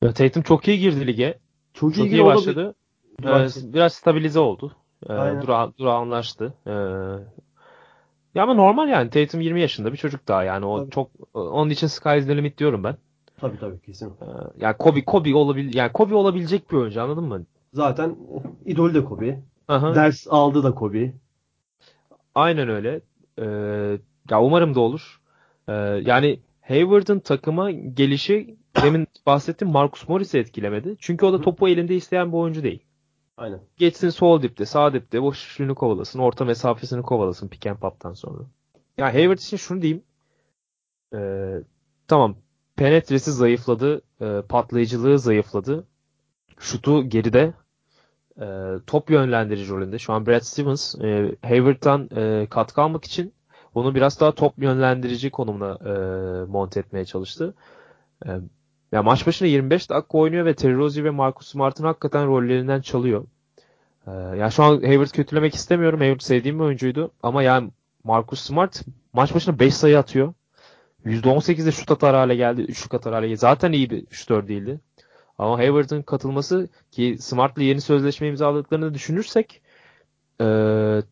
Ya, 0.03 0.13
Tatum 0.13 0.43
çok 0.43 0.69
iyi 0.69 0.79
girdi 0.79 1.07
lige. 1.07 1.39
Çok, 1.75 1.95
Çok 1.95 2.07
iyi, 2.07 2.13
iyi 2.13 2.25
başladı. 2.25 2.75
bir 3.23 3.29
Ee, 3.29 3.73
biraz 3.73 3.93
stabilize 3.93 4.41
oldu. 4.41 4.77
Ee, 5.05 5.09
dura, 5.43 5.73
durağanlaştı. 5.79 6.55
Ee, 6.67 6.73
ya 8.35 8.43
ama 8.43 8.55
normal 8.55 8.89
yani. 8.89 9.11
Tatum 9.11 9.41
20 9.41 9.61
yaşında 9.61 9.93
bir 9.93 9.97
çocuk 9.97 10.29
daha 10.29 10.45
yani. 10.45 10.67
O 10.67 10.79
Tabii. 10.81 10.91
çok 10.91 11.11
onun 11.35 11.71
için 11.71 11.87
sky 11.87 12.19
is 12.19 12.27
the 12.27 12.37
limit 12.37 12.59
diyorum 12.59 12.85
ben. 12.85 12.97
Tabii 13.41 13.59
tabii 13.59 13.81
kesin. 13.81 14.09
Ee, 14.09 14.27
yani 14.61 14.77
Kobe 14.77 15.05
Kobe 15.05 15.35
olabil 15.35 15.75
yani 15.75 15.93
Kobe 15.93 16.15
olabilecek 16.15 16.71
bir 16.71 16.77
oyuncu 16.77 17.03
anladın 17.03 17.25
mı? 17.25 17.45
Zaten 17.73 18.17
idol 18.65 18.95
de 18.95 19.05
Kobe. 19.05 19.43
Aha. 19.69 19.95
Ders 19.95 20.27
aldı 20.31 20.63
da 20.63 20.75
Kobe. 20.75 21.13
Aynen 22.35 22.69
öyle. 22.69 23.01
Ee, 23.39 23.45
ya 24.31 24.43
umarım 24.43 24.75
da 24.75 24.81
olur. 24.81 25.21
Ee, 25.69 25.73
yani 26.07 26.41
Hayward'ın 26.61 27.19
takıma 27.19 27.71
gelişi 27.71 28.57
demin 28.83 29.07
bahsettiğim 29.27 29.73
Marcus 29.73 30.09
Morris'i 30.09 30.39
etkilemedi. 30.39 30.97
Çünkü 30.99 31.27
o 31.27 31.33
da 31.33 31.41
topu 31.41 31.69
elinde 31.69 31.95
isteyen 31.97 32.33
bir 32.33 32.37
oyuncu 32.37 32.63
değil. 32.63 32.83
Aynen. 33.37 33.61
Geçsin 33.77 34.09
sol 34.09 34.43
dipte, 34.43 34.67
sağ 34.67 34.93
dipte, 34.93 35.23
boş 35.23 35.47
üçlüğünü 35.47 35.75
kovalasın, 35.75 36.19
orta 36.19 36.45
mesafesini 36.45 37.03
kovalasın 37.03 37.49
pick 37.49 37.67
and 37.67 37.77
pop'tan 37.79 38.13
sonra. 38.13 38.39
Ya 38.99 39.15
Hayward 39.15 39.39
için 39.39 39.57
şunu 39.57 39.83
diyeyim. 39.83 40.03
Ee, 41.15 41.63
tamam 42.09 42.37
penetresi 42.77 43.33
zayıfladı, 43.33 44.03
e, 44.21 44.43
patlayıcılığı 44.49 45.19
zayıfladı. 45.19 45.87
Şutu 46.59 47.09
geride. 47.09 47.55
E, 48.41 48.47
top 48.87 49.11
yönlendirici 49.11 49.69
rolünde. 49.69 49.99
Şu 49.99 50.13
an 50.13 50.27
Brad 50.27 50.41
Stevens 50.41 50.95
e, 50.95 51.35
Hayward'dan 51.43 52.09
e, 52.17 52.47
katkı 52.51 52.83
almak 52.83 53.05
için 53.05 53.33
onu 53.75 53.95
biraz 53.95 54.21
daha 54.21 54.33
top 54.33 54.59
yönlendirici 54.59 55.31
konumuna 55.31 55.79
e, 55.85 55.93
monte 56.45 56.81
etmeye 56.81 57.05
çalıştı. 57.05 57.55
E, 58.27 58.31
ya 58.93 59.03
maç 59.03 59.27
başına 59.27 59.49
25 59.49 59.91
dakika 59.91 60.19
oynuyor 60.19 60.47
ve 60.47 60.55
Terry 60.55 60.75
Rozier 60.75 61.05
ve 61.05 61.11
Marcus 61.11 61.49
Smart'ın 61.49 61.85
hakikaten 61.85 62.27
rollerinden 62.27 62.81
çalıyor. 62.81 63.25
E, 64.07 64.11
ya 64.13 64.51
şu 64.51 64.63
an 64.63 64.83
Hayward 64.83 65.11
kötülemek 65.11 65.55
istemiyorum. 65.55 66.01
Hayward 66.01 66.21
sevdiğim 66.21 66.59
bir 66.59 66.65
oyuncuydu. 66.65 67.11
Ama 67.23 67.43
yani 67.43 67.71
Marcus 68.05 68.41
Smart 68.41 68.83
maç 69.13 69.35
başına 69.35 69.59
5 69.59 69.75
sayı 69.75 69.99
atıyor. 69.99 70.35
%18'de 71.07 71.73
şut 71.73 71.91
atar 71.91 72.15
hale 72.15 72.37
geldi. 72.37 72.61
Üçlük 72.61 72.95
atar 72.95 73.13
hale 73.13 73.29
geldi. 73.29 73.39
Zaten 73.39 73.73
iyi 73.73 73.91
bir 73.91 74.07
şutör 74.11 74.49
değildi. 74.49 74.81
Ama 75.39 75.59
Hayward'ın 75.59 76.03
katılması 76.03 76.69
ki 76.91 77.17
Smart'la 77.21 77.63
yeni 77.63 77.81
sözleşme 77.81 78.29
imzaladıklarını 78.29 78.95
düşünürsek 78.95 79.63
e, 80.41 80.47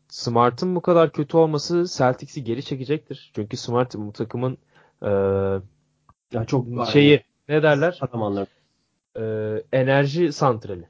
Smart'ın 0.09 0.75
bu 0.75 0.81
kadar 0.81 1.12
kötü 1.12 1.37
olması 1.37 1.85
Celtics'i 1.97 2.45
geri 2.45 2.62
çekecektir. 2.62 3.33
Çünkü 3.35 3.57
Smart 3.57 3.95
bu 3.95 4.12
takımın 4.12 4.59
e, 5.03 5.11
Ya 6.33 6.45
çok 6.47 6.66
şeyi 6.93 7.25
ne 7.49 7.62
derler? 7.62 7.99
adam. 8.01 8.47
E, 9.16 9.23
enerji 9.73 10.33
santrali. 10.33 10.89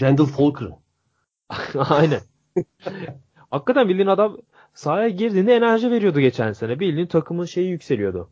Randall 0.00 0.26
Falker. 0.26 0.68
Aynen. 1.74 2.20
Hakikaten 3.50 3.88
bildiğin 3.88 4.06
adam 4.06 4.38
sahaya 4.74 5.08
girdiğinde 5.08 5.56
enerji 5.56 5.90
veriyordu 5.90 6.20
geçen 6.20 6.52
sene. 6.52 6.80
Bildiğin 6.80 7.06
takımın 7.06 7.44
şeyi 7.44 7.70
yükseliyordu. 7.70 8.30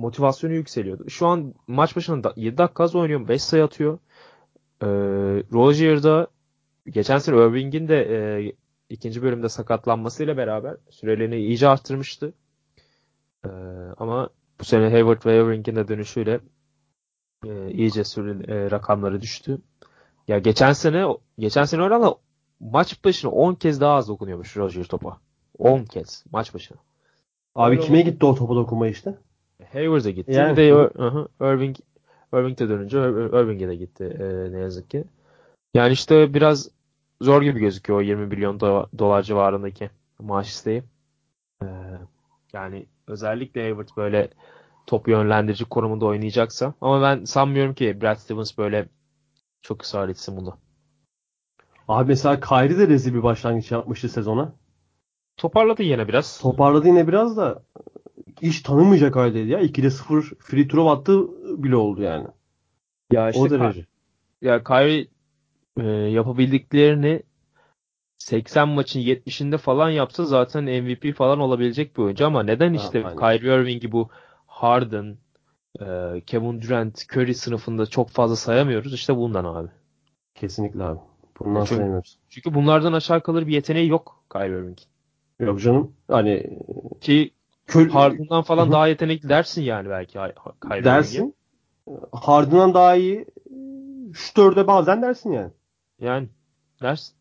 Motivasyonu 0.00 0.52
yükseliyordu. 0.54 1.10
Şu 1.10 1.26
an 1.26 1.54
maç 1.66 1.96
başına 1.96 2.24
da- 2.24 2.32
7 2.36 2.58
dakika 2.58 2.84
az 2.84 2.94
oynuyor. 2.94 3.28
5 3.28 3.42
sayı 3.42 3.64
atıyor. 3.64 3.98
Ee, 4.82 4.86
Rozier'da 5.52 6.26
geçen 6.86 7.18
sene 7.18 7.36
Irving'in 7.36 7.88
de 7.88 7.96
e, 8.16 8.52
ikinci 8.88 9.22
bölümde 9.22 9.48
sakatlanmasıyla 9.48 10.36
beraber 10.36 10.76
sürelerini 10.90 11.36
iyice 11.36 11.68
arttırmıştı. 11.68 12.32
Ee, 13.44 13.48
ama 13.98 14.28
bu 14.60 14.64
sene 14.64 14.90
Hayward 14.90 15.26
ve 15.26 15.36
Irving'in 15.36 15.76
de 15.76 15.88
dönüşüyle 15.88 16.40
e, 17.46 17.70
iyice 17.72 18.04
süre, 18.04 18.52
e, 18.54 18.70
rakamları 18.70 19.20
düştü. 19.20 19.58
Ya 20.28 20.38
geçen 20.38 20.72
sene 20.72 21.06
geçen 21.38 21.64
sene 21.64 21.82
oranla 21.82 22.14
maç 22.60 23.04
başına 23.04 23.30
10 23.30 23.54
kez 23.54 23.80
daha 23.80 23.94
az 23.94 24.08
dokunuyormuş 24.08 24.56
Rozier 24.56 24.84
topa. 24.84 25.20
10 25.58 25.84
kez 25.84 26.24
maç 26.32 26.54
başına. 26.54 26.78
Abi 27.54 27.70
Öyle 27.70 27.80
kime 27.80 27.98
oldu. 28.00 28.10
gitti 28.10 28.26
o 28.26 28.34
topa 28.34 28.54
dokunma 28.54 28.88
işte? 28.88 29.18
Hayward'a 29.72 30.10
gitti. 30.10 30.32
Yani- 30.32 30.52
Bir 30.52 30.56
de 30.56 30.68
Irving 31.40 31.76
Irving 32.34 32.58
de 32.58 32.68
dönünce 32.68 32.98
Ir- 32.98 33.42
Irving'e 33.42 33.68
de 33.68 33.76
gitti 33.76 34.04
e, 34.20 34.52
ne 34.52 34.58
yazık 34.58 34.90
ki. 34.90 35.04
Yani 35.74 35.92
işte 35.92 36.34
biraz 36.34 36.70
zor 37.22 37.42
gibi 37.42 37.60
gözüküyor 37.60 37.98
o 37.98 38.02
20 38.02 38.26
milyon 38.26 38.58
do- 38.58 38.86
dolar 38.98 39.22
civarındaki 39.22 39.90
maaş 40.18 40.48
isteği. 40.48 40.82
E, 41.62 41.66
yani 42.52 42.86
özellikle 43.06 43.62
Hayward 43.62 43.88
böyle 43.96 44.28
top 44.86 45.08
yönlendirici 45.08 45.64
konumunda 45.64 46.04
oynayacaksa. 46.06 46.74
Ama 46.80 47.02
ben 47.02 47.24
sanmıyorum 47.24 47.74
ki 47.74 48.00
Brad 48.00 48.16
Stevens 48.16 48.58
böyle 48.58 48.88
çok 49.62 49.82
ısrar 49.82 50.08
etsin 50.08 50.36
bunda. 50.36 50.58
Abi 51.88 52.08
mesela 52.08 52.40
Kyrie 52.40 52.78
de 52.78 52.88
rezil 52.88 53.14
bir 53.14 53.22
başlangıç 53.22 53.70
yapmıştı 53.70 54.08
sezona. 54.08 54.52
Toparladı 55.36 55.82
yine 55.82 56.08
biraz. 56.08 56.40
Toparladı 56.40 56.86
yine 56.88 57.08
biraz 57.08 57.36
da 57.36 57.62
iş 58.42 58.62
tanımayacak 58.62 59.16
haldeydi 59.16 59.50
ya. 59.50 59.60
2'de 59.60 59.90
0 59.90 60.22
free 60.38 60.68
throw 60.68 60.90
attı 60.90 61.28
bile 61.62 61.76
oldu 61.76 62.02
yani. 62.02 62.26
Ya 63.12 63.30
o 63.34 63.50
derece. 63.50 63.86
ya 64.42 64.64
Kyrie 64.64 65.06
e, 65.76 65.86
yapabildiklerini 65.86 67.22
80 68.18 68.68
maçın 68.68 69.00
70'inde 69.00 69.58
falan 69.58 69.90
yapsa 69.90 70.24
zaten 70.24 70.64
MVP 70.64 71.14
falan 71.16 71.40
olabilecek 71.40 71.96
bir 71.96 72.02
oyuncu 72.02 72.26
ama 72.26 72.42
neden 72.42 72.74
Ha, 72.74 72.82
işte 72.84 73.04
aynen. 73.06 73.16
Kyrie 73.18 73.54
Irving'i 73.62 73.92
bu 73.92 74.08
Harden, 74.46 75.16
e, 75.80 75.84
Kevin 76.26 76.62
Durant, 76.62 77.04
Curry 77.12 77.34
sınıfında 77.34 77.86
çok 77.86 78.10
fazla 78.10 78.36
sayamıyoruz 78.36 78.94
işte 78.94 79.16
bundan 79.16 79.44
abi. 79.44 79.68
Kesinlikle 80.34 80.82
abi. 80.84 81.00
Bundan 81.40 81.64
Çünkü- 81.64 81.76
saymıyoruz. 81.76 82.18
Çünkü 82.28 82.54
bunlardan 82.54 82.92
aşağı 82.92 83.20
kalır 83.22 83.46
bir 83.46 83.52
yeteneği 83.52 83.88
yok 83.88 84.24
Kyrie 84.32 84.48
Irving'in. 84.58 85.46
Yok 85.46 85.60
canım. 85.60 85.92
Hani 86.08 86.58
Ki 87.00 87.30
kör, 87.70 87.88
Harden'dan 87.88 88.42
falan 88.42 88.72
daha 88.72 88.88
yetenekli 88.88 89.28
dersin 89.28 89.62
yani 89.62 89.88
belki 89.88 90.12
Kyrie 90.12 90.84
dersin. 90.84 91.34
Harden'dan 92.12 92.74
daha 92.74 92.96
iyi 92.96 93.26
şutörde 94.14 94.66
bazen 94.66 95.02
dersin 95.02 95.32
yani. 95.32 95.52
Yani 96.00 96.28
dersin. 96.82 97.14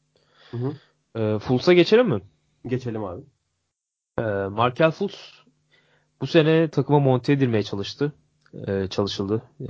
Hı 0.51 0.57
hı. 0.57 0.73
E, 1.21 1.39
Fultz'a 1.39 1.73
geçelim 1.73 2.07
mi? 2.07 2.21
Geçelim 2.67 3.03
abi. 3.03 3.21
Ee, 4.19 4.21
Markel 4.49 4.91
Fultz 4.91 5.43
bu 6.21 6.27
sene 6.27 6.69
takıma 6.69 6.99
monte 6.99 7.33
edilmeye 7.33 7.63
çalıştı. 7.63 8.13
Ee, 8.67 8.87
çalışıldı. 8.89 9.41
Ee, 9.61 9.67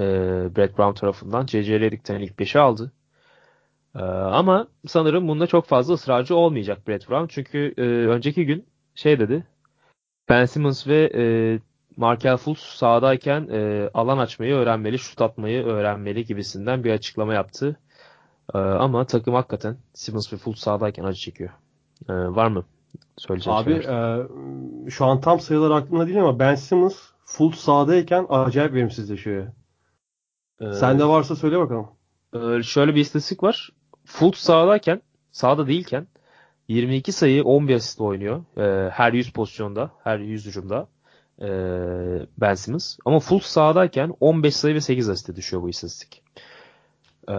Brett 0.55 0.77
Brown 0.77 0.93
tarafından. 0.93 1.45
C.C. 1.45 1.79
Redick'ten 1.79 2.19
ilk 2.19 2.39
5'i 2.39 2.59
aldı. 2.59 2.91
Ee, 3.95 3.99
ama 4.01 4.67
sanırım 4.87 5.27
bunda 5.27 5.47
çok 5.47 5.65
fazla 5.65 5.93
ısrarcı 5.93 6.35
olmayacak 6.35 6.87
Brett 6.87 7.09
Brown. 7.09 7.27
Çünkü 7.27 7.73
e, 7.77 7.81
önceki 7.81 8.45
gün 8.45 8.65
şey 8.95 9.19
dedi. 9.19 9.43
Ben 10.29 10.45
Simmons 10.45 10.87
ve 10.87 11.11
e, 11.15 11.23
Markel 11.97 12.37
Fultz 12.37 12.59
sahadayken 12.61 13.47
e, 13.51 13.89
alan 13.93 14.17
açmayı 14.17 14.53
öğrenmeli, 14.53 14.99
şut 14.99 15.21
atmayı 15.21 15.63
öğrenmeli 15.65 16.25
gibisinden 16.25 16.83
bir 16.83 16.91
açıklama 16.91 17.33
yaptı. 17.33 17.79
Ee, 18.53 18.57
ama 18.57 19.05
takım 19.05 19.33
hakikaten 19.33 19.77
Simmons 19.93 20.33
ve 20.33 20.37
Fultz 20.37 20.59
sahadayken 20.59 21.03
acı 21.03 21.19
çekiyor. 21.19 21.49
Ee, 22.09 22.13
var 22.13 22.47
mı 22.47 22.63
söyleyeceğim 23.17 23.59
Abi 23.59 23.83
şeyler? 23.83 24.19
e, 24.19 24.89
şu 24.89 25.05
an 25.05 25.21
tam 25.21 25.39
sayılar 25.39 25.71
aklımda 25.71 26.07
değil 26.07 26.21
ama 26.21 26.39
Ben 26.39 26.55
Simmons 26.55 26.95
full 27.25 27.51
sahadayken 27.51 28.25
acayip 28.29 28.73
verimsizleşiyor. 28.73 29.47
Ee, 30.61 30.73
Sende 30.73 31.05
varsa 31.05 31.35
söyle 31.35 31.59
bakalım. 31.59 31.87
Ee, 32.33 32.63
şöyle 32.63 32.95
bir 32.95 33.01
istatistik 33.01 33.43
var. 33.43 33.69
Full 34.05 34.31
sahadayken, 34.31 35.01
sahada 35.31 35.67
değilken 35.67 36.07
22 36.69 37.11
sayı 37.11 37.43
11 37.43 37.75
asist 37.75 38.01
oynuyor. 38.01 38.43
Ee, 38.57 38.89
her 38.89 39.13
100 39.13 39.31
pozisyonda, 39.31 39.91
her 40.03 40.19
100 40.19 40.45
hücumda 40.45 40.87
ee, 41.41 41.47
Ben 42.37 42.53
Simmons. 42.53 42.97
Ama 43.05 43.19
full 43.19 43.39
sahadayken 43.39 44.13
15 44.19 44.55
sayı 44.55 44.75
ve 44.75 44.81
8 44.81 45.09
asiste 45.09 45.35
düşüyor 45.35 45.63
bu 45.63 45.69
istatistik. 45.69 46.23
Ee, 47.27 47.33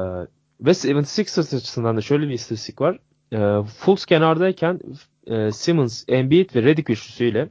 ve 0.61 0.71
76ers 0.71 1.57
açısından 1.57 1.97
da 1.97 2.01
şöyle 2.01 2.29
bir 2.29 2.35
istatistik 2.35 2.81
var. 2.81 2.99
Ee, 3.33 3.63
Fultz 3.79 4.05
kenardayken 4.05 4.81
e, 5.27 5.53
Simmons, 5.53 6.05
Embiid 6.09 6.55
ve 6.55 6.63
Redick 6.63 6.91
üçlüsüyle 6.91 7.49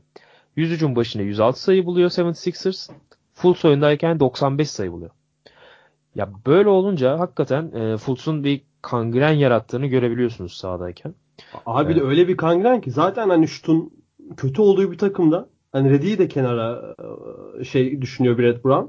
100 0.56 0.72
hücum 0.72 0.96
başına 0.96 1.22
106 1.22 1.62
sayı 1.62 1.86
buluyor 1.86 2.10
76ers. 2.10 2.92
Fultz 3.34 3.66
oyundayken 3.66 4.20
95 4.20 4.72
sayı 4.72 4.92
buluyor. 4.92 5.12
Ya 6.16 6.30
böyle 6.46 6.70
olunca 6.70 7.20
hakikaten 7.20 7.72
e, 7.72 7.98
Fultz'un 7.98 8.44
bir 8.44 8.62
kangren 8.82 9.34
yarattığını 9.34 9.88
görebiliyorsunuz 9.88 10.54
sahadayken. 10.54 11.14
Abi 11.66 11.92
evet. 11.92 12.02
de 12.02 12.08
öyle 12.08 12.28
bir 12.28 12.38
kangren 12.38 12.82
ki 12.82 12.92
zaten 12.92 13.30
hani 13.30 13.48
şutun 13.48 13.94
kötü 14.38 14.62
olduğu 14.62 14.92
bir 14.92 14.98
takımda 14.98 15.50
hani 15.72 15.90
Reddy'yi 15.90 16.18
de 16.18 16.28
kenara 16.28 16.96
e, 17.60 17.64
şey 17.64 18.02
düşünüyor 18.02 18.38
Brett 18.38 18.66
Brown. 18.66 18.88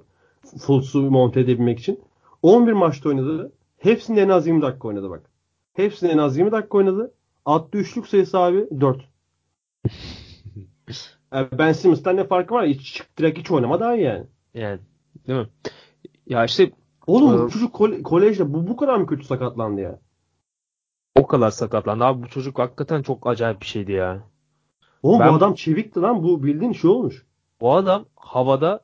Fultz'u 0.59 1.03
monte 1.03 1.41
edebilmek 1.41 1.79
için. 1.79 2.01
11 2.43 2.73
maçta 2.73 3.09
oynadı. 3.09 3.53
Hepsinde 3.79 4.21
en 4.21 4.29
az 4.29 4.47
20 4.47 4.63
dakika 4.63 4.89
oynadı 4.89 5.11
bak. 5.11 5.23
Hepsinde 5.73 6.13
en 6.13 6.19
az 6.19 6.37
20 6.37 6.53
dakika 6.53 6.79
oynadı. 6.79 7.15
Attığı 7.45 7.79
üçlük 7.79 8.09
sayısı 8.09 8.39
abi 8.39 8.67
4. 8.81 9.09
yani 11.33 11.49
ben 11.59 11.73
Simmons'tan 11.73 12.17
ne 12.17 12.25
farkı 12.25 12.55
var? 12.55 12.67
Hiç, 12.67 13.03
direkt 13.19 13.39
hiç 13.39 13.51
oynama 13.51 13.81
daha 13.81 13.97
iyi 13.97 14.05
yani. 14.05 14.27
Yani 14.55 14.79
değil 15.27 15.39
mi? 15.39 15.47
Ya 16.27 16.45
işte 16.45 16.71
Oğlum 17.07 17.47
bu 17.47 17.51
çocuk 17.51 17.73
kole, 17.73 18.03
kolejde 18.03 18.53
bu 18.53 18.67
bu 18.67 18.77
kadar 18.77 18.97
mı 18.97 19.07
kötü 19.07 19.25
sakatlandı 19.25 19.81
ya? 19.81 19.99
O 21.17 21.27
kadar 21.27 21.51
sakatlandı. 21.51 22.05
Abi 22.05 22.23
bu 22.23 22.29
çocuk 22.29 22.59
hakikaten 22.59 23.03
çok 23.03 23.27
acayip 23.27 23.61
bir 23.61 23.67
şeydi 23.67 23.93
ya. 23.93 24.23
Oğlum 25.03 25.21
ben, 25.21 25.29
bu 25.29 25.33
adam 25.33 25.55
çevikti 25.55 26.01
lan. 26.01 26.23
Bu 26.23 26.43
bildiğin 26.43 26.73
şey 26.73 26.91
olmuş. 26.91 27.27
Bu 27.61 27.75
adam 27.75 28.05
havada 28.17 28.81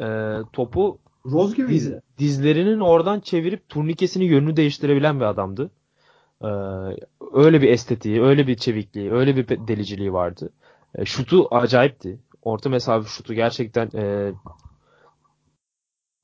e, 0.00 0.38
topu 0.52 0.98
Rose 1.26 1.56
gibi 1.56 1.68
diz, 1.68 1.92
dizlerinin 2.18 2.80
oradan 2.80 3.20
çevirip 3.20 3.68
turnikesini 3.68 4.24
yönünü 4.24 4.56
değiştirebilen 4.56 5.20
bir 5.20 5.24
adamdı. 5.24 5.70
Ee, 6.42 6.46
öyle 7.32 7.62
bir 7.62 7.68
estetiği, 7.68 8.22
öyle 8.22 8.46
bir 8.46 8.56
çevikliği, 8.56 9.12
öyle 9.12 9.36
bir 9.36 9.48
deliciliği 9.48 10.12
vardı. 10.12 10.50
E, 10.94 11.04
şutu 11.04 11.54
acayipti. 11.54 12.18
Orta 12.42 12.70
mesafe 12.70 13.08
şutu 13.08 13.34
gerçekten 13.34 13.90
e, 13.94 14.32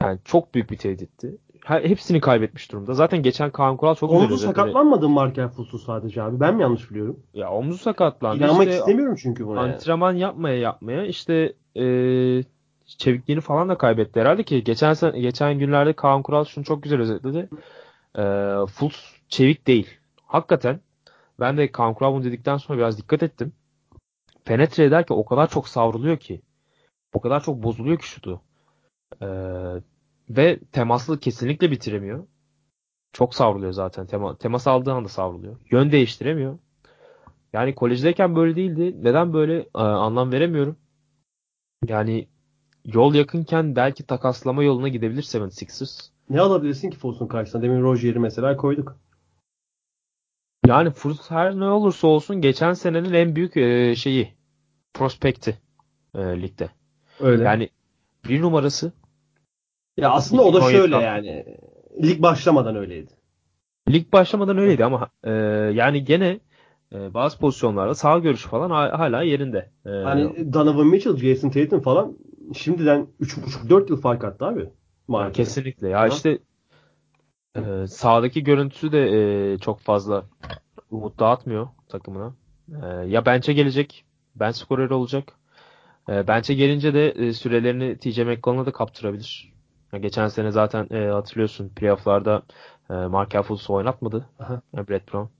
yani 0.03 0.19
çok 0.25 0.55
büyük 0.55 0.71
bir 0.71 0.77
tehditti. 0.77 1.37
Hepsini 1.65 2.21
kaybetmiş 2.21 2.73
durumda. 2.73 2.95
Zaten 2.95 3.23
geçen 3.23 3.51
Kaan 3.51 3.77
Kural 3.77 3.95
çok 3.95 4.11
Omzu 4.11 4.39
sakatlanmadı 4.39 5.09
mı 5.09 5.15
Markel 5.15 5.49
Fultz 5.49 5.83
sadece 5.83 6.23
abi? 6.23 6.41
Ben 6.41 6.55
mi 6.55 6.63
yanlış 6.63 6.91
biliyorum? 6.91 7.21
Ya 7.35 7.51
omzu 7.51 7.79
sakatlandı. 7.79 8.45
İnanmak 8.45 8.67
işte, 8.67 8.79
istemiyorum 8.79 9.17
çünkü 9.23 9.47
buna. 9.47 9.61
Antrenman 9.61 10.11
yani. 10.11 10.21
yapmaya 10.21 10.59
yapmaya 10.59 11.07
işte 11.07 11.53
e, 11.77 11.85
çevikliğini 12.87 13.41
falan 13.41 13.69
da 13.69 13.79
kaybetti 13.79 14.21
herhalde 14.21 14.43
ki 14.43 14.65
geçen 14.65 14.95
geçen 15.15 15.59
günlerde 15.59 15.93
Kaan 15.93 16.23
Kural 16.23 16.45
şunu 16.45 16.65
çok 16.65 16.83
güzel 16.83 17.01
özetledi. 17.01 17.49
E, 18.19 18.23
Fultz 18.67 19.15
çevik 19.29 19.67
değil. 19.67 19.99
Hakikaten 20.27 20.81
ben 21.41 21.57
de 21.57 21.73
Kaan 21.73 21.95
Kural 21.95 22.15
bunu 22.15 22.25
dedikten 22.25 22.57
sonra 22.57 22.79
biraz 22.79 22.99
dikkat 22.99 23.23
ettim. 23.23 23.53
Penetre 24.45 24.85
ederken 24.85 25.15
o 25.15 25.25
kadar 25.25 25.51
çok 25.51 25.69
savruluyor 25.69 26.17
ki. 26.17 26.41
O 27.13 27.21
kadar 27.21 27.43
çok 27.43 27.63
bozuluyor 27.63 27.99
ki 27.99 28.07
şutu. 28.07 28.41
Ee, 29.23 29.27
ve 30.31 30.59
temaslı 30.73 31.21
kesinlikle 31.21 31.71
bitiremiyor. 31.71 32.27
Çok 33.13 33.35
savruluyor 33.35 33.73
zaten. 33.73 34.07
Tema, 34.07 34.37
temas 34.37 34.67
aldığı 34.67 34.93
anda 34.93 35.09
savruluyor. 35.09 35.57
Yön 35.71 35.93
değiştiremiyor. 35.93 36.59
Yani 37.53 37.75
kolejdeyken 37.75 38.37
böyle 38.37 38.57
değildi. 38.57 38.97
Neden 39.03 39.33
böyle 39.33 39.59
e, 39.59 39.79
anlam 39.79 40.33
veremiyorum. 40.33 40.77
Yani 41.87 42.29
yol 42.85 43.15
yakınken 43.15 43.77
belki 43.77 44.07
takaslama 44.07 44.63
yoluna 44.63 44.89
gidebilir 44.89 45.23
76ers. 45.23 46.09
Ne 46.31 46.41
alabilirsin 46.41 46.91
ki 46.91 46.99
Fultz'un 46.99 47.27
karşısına? 47.27 47.63
Demin 47.63 47.83
Roger'i 47.83 48.19
mesela 48.19 48.57
koyduk. 48.57 48.97
Yani 50.67 50.91
Fultz 50.91 51.31
her 51.31 51.59
ne 51.59 51.65
olursa 51.65 52.07
olsun 52.07 52.41
geçen 52.41 52.73
senenin 52.73 53.13
en 53.13 53.37
büyük 53.37 53.57
e, 53.57 53.97
şeyi 53.97 54.35
prospekti 54.95 55.59
e, 56.15 56.43
ligde. 56.43 56.71
Öyle. 57.21 57.45
Yani 57.45 57.69
bir 58.29 58.43
numarası. 58.43 58.93
Ya 60.01 60.11
aslında 60.11 60.43
o 60.43 60.55
da 60.55 60.61
şöyle 60.61 60.97
yani. 60.97 61.45
Lig 62.03 62.23
başlamadan 62.23 62.77
öyleydi. 62.77 63.11
Lig 63.89 64.13
başlamadan 64.13 64.59
öyleydi 64.59 64.85
ama 64.85 65.09
e, 65.25 65.31
yani 65.75 66.05
gene 66.05 66.41
e, 66.93 67.15
bazı 67.15 67.39
pozisyonlarda 67.39 67.95
sağ 67.95 68.19
görüşü 68.19 68.49
falan 68.49 68.71
hala 68.71 69.23
yerinde. 69.23 69.71
E, 69.87 69.91
hani 69.91 70.53
Donovan 70.53 70.87
Mitchell, 70.87 71.17
Jason 71.17 71.51
Tatum 71.51 71.81
falan 71.81 72.17
şimdiden 72.55 73.07
3,5-4 73.21 73.91
yıl 73.91 74.01
fark 74.01 74.25
attı 74.25 74.47
abi. 74.47 74.71
Maalesef. 75.09 75.37
Kesinlikle. 75.37 75.89
Ya 75.89 76.01
ha? 76.01 76.09
işte 76.09 76.39
e, 77.57 77.87
sağdaki 77.87 78.45
görüntüsü 78.45 78.93
de 78.93 79.11
e, 79.11 79.59
çok 79.59 79.81
fazla 79.81 80.25
umut 80.91 81.19
dağıtmıyor 81.19 81.69
takımına. 81.89 82.35
E, 82.83 82.87
ya 82.87 83.27
bench'e 83.27 83.53
gelecek, 83.53 84.05
bench 84.35 84.57
skoreri 84.57 84.95
olacak. 84.95 85.33
E, 86.09 86.29
bench'e 86.29 86.55
gelince 86.55 86.95
de 86.95 87.11
e, 87.11 87.33
sürelerini 87.33 87.99
TJ 87.99 88.19
McConnell'a 88.19 88.67
da 88.67 88.73
kaptırabilir. 88.73 89.53
Ya, 89.93 89.99
geçen 89.99 90.29
sene 90.29 90.51
zaten 90.51 90.89
e, 90.91 91.07
hatırlıyorsun 91.07 91.69
playoff'larda 91.69 92.43
e, 92.91 92.95
Mark 92.95 93.45
Fultz'u 93.45 93.75
oynatmadı. 93.75 94.29
Aha. 94.39 94.63
E, 94.77 94.89
Brett 94.89 95.13
Brown. 95.13 95.31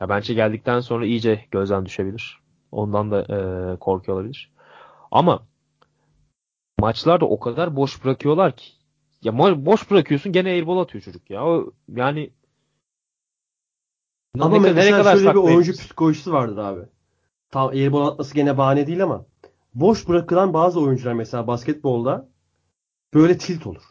Ya 0.00 0.08
bench'e 0.08 0.34
geldikten 0.34 0.80
sonra 0.80 1.06
iyice 1.06 1.44
gözden 1.50 1.86
düşebilir. 1.86 2.40
Ondan 2.72 3.10
da 3.10 3.20
e, 3.20 3.76
korkuyor 3.76 4.18
olabilir. 4.18 4.52
Ama 5.10 5.42
maçlarda 6.78 7.24
o 7.24 7.40
kadar 7.40 7.76
boş 7.76 8.04
bırakıyorlar 8.04 8.56
ki. 8.56 8.72
Ya 9.22 9.38
boş 9.66 9.90
bırakıyorsun 9.90 10.32
gene 10.32 10.48
airball 10.48 10.78
atıyor 10.78 11.04
çocuk 11.04 11.30
ya. 11.30 11.46
O, 11.46 11.72
yani 11.88 12.30
ama 14.40 14.58
ne, 14.58 14.72
mesela 14.72 14.98
kadar 14.98 15.16
şöyle 15.16 15.30
bir 15.30 15.38
oyuncu 15.38 15.72
psikolojisi 15.72 16.32
vardır 16.32 16.56
abi. 16.56 16.80
Tam 17.50 17.68
airball 17.68 18.06
atması 18.06 18.34
gene 18.34 18.58
bahane 18.58 18.86
değil 18.86 19.02
ama 19.02 19.24
boş 19.74 20.08
bırakılan 20.08 20.52
bazı 20.52 20.80
oyuncular 20.80 21.12
mesela 21.12 21.46
basketbolda 21.46 22.28
böyle 23.14 23.38
tilt 23.38 23.66
olur. 23.66 23.82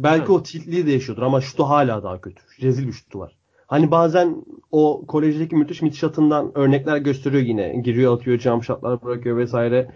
Belki 0.00 0.28
Hı. 0.28 0.32
o 0.32 0.42
tiltliği 0.42 0.86
de 0.86 0.90
yaşıyordur 0.90 1.22
ama 1.22 1.40
şutu 1.40 1.64
hala 1.64 2.02
daha 2.02 2.20
kötü. 2.20 2.42
Rezil 2.62 2.86
bir 2.86 2.92
şutu 2.92 3.18
var. 3.18 3.36
Hani 3.66 3.90
bazen 3.90 4.44
o 4.70 5.06
kolejdeki 5.06 5.56
müthiş 5.56 5.82
müthiş 5.82 6.04
atından 6.04 6.58
örnekler 6.58 6.96
gösteriyor 6.96 7.42
yine. 7.42 7.80
Giriyor 7.84 8.16
atıyor, 8.16 8.38
jump 8.38 8.64
shotlar 8.64 9.02
bırakıyor 9.02 9.36
vesaire. 9.36 9.94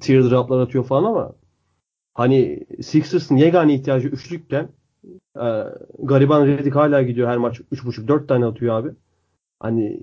Teardroplar 0.00 0.60
atıyor 0.60 0.84
falan 0.84 1.04
ama 1.04 1.32
hani 2.14 2.66
Sixers'ın 2.82 3.36
yegane 3.36 3.74
ihtiyacı 3.74 4.08
üçlükken 4.08 4.68
e, 5.36 5.46
gariban 5.98 6.46
Redick 6.46 6.76
hala 6.76 7.02
gidiyor 7.02 7.28
her 7.28 7.36
maç 7.36 7.60
3.5-4 7.60 8.26
tane 8.26 8.44
atıyor 8.44 8.74
abi. 8.80 8.90
Hani 9.60 10.02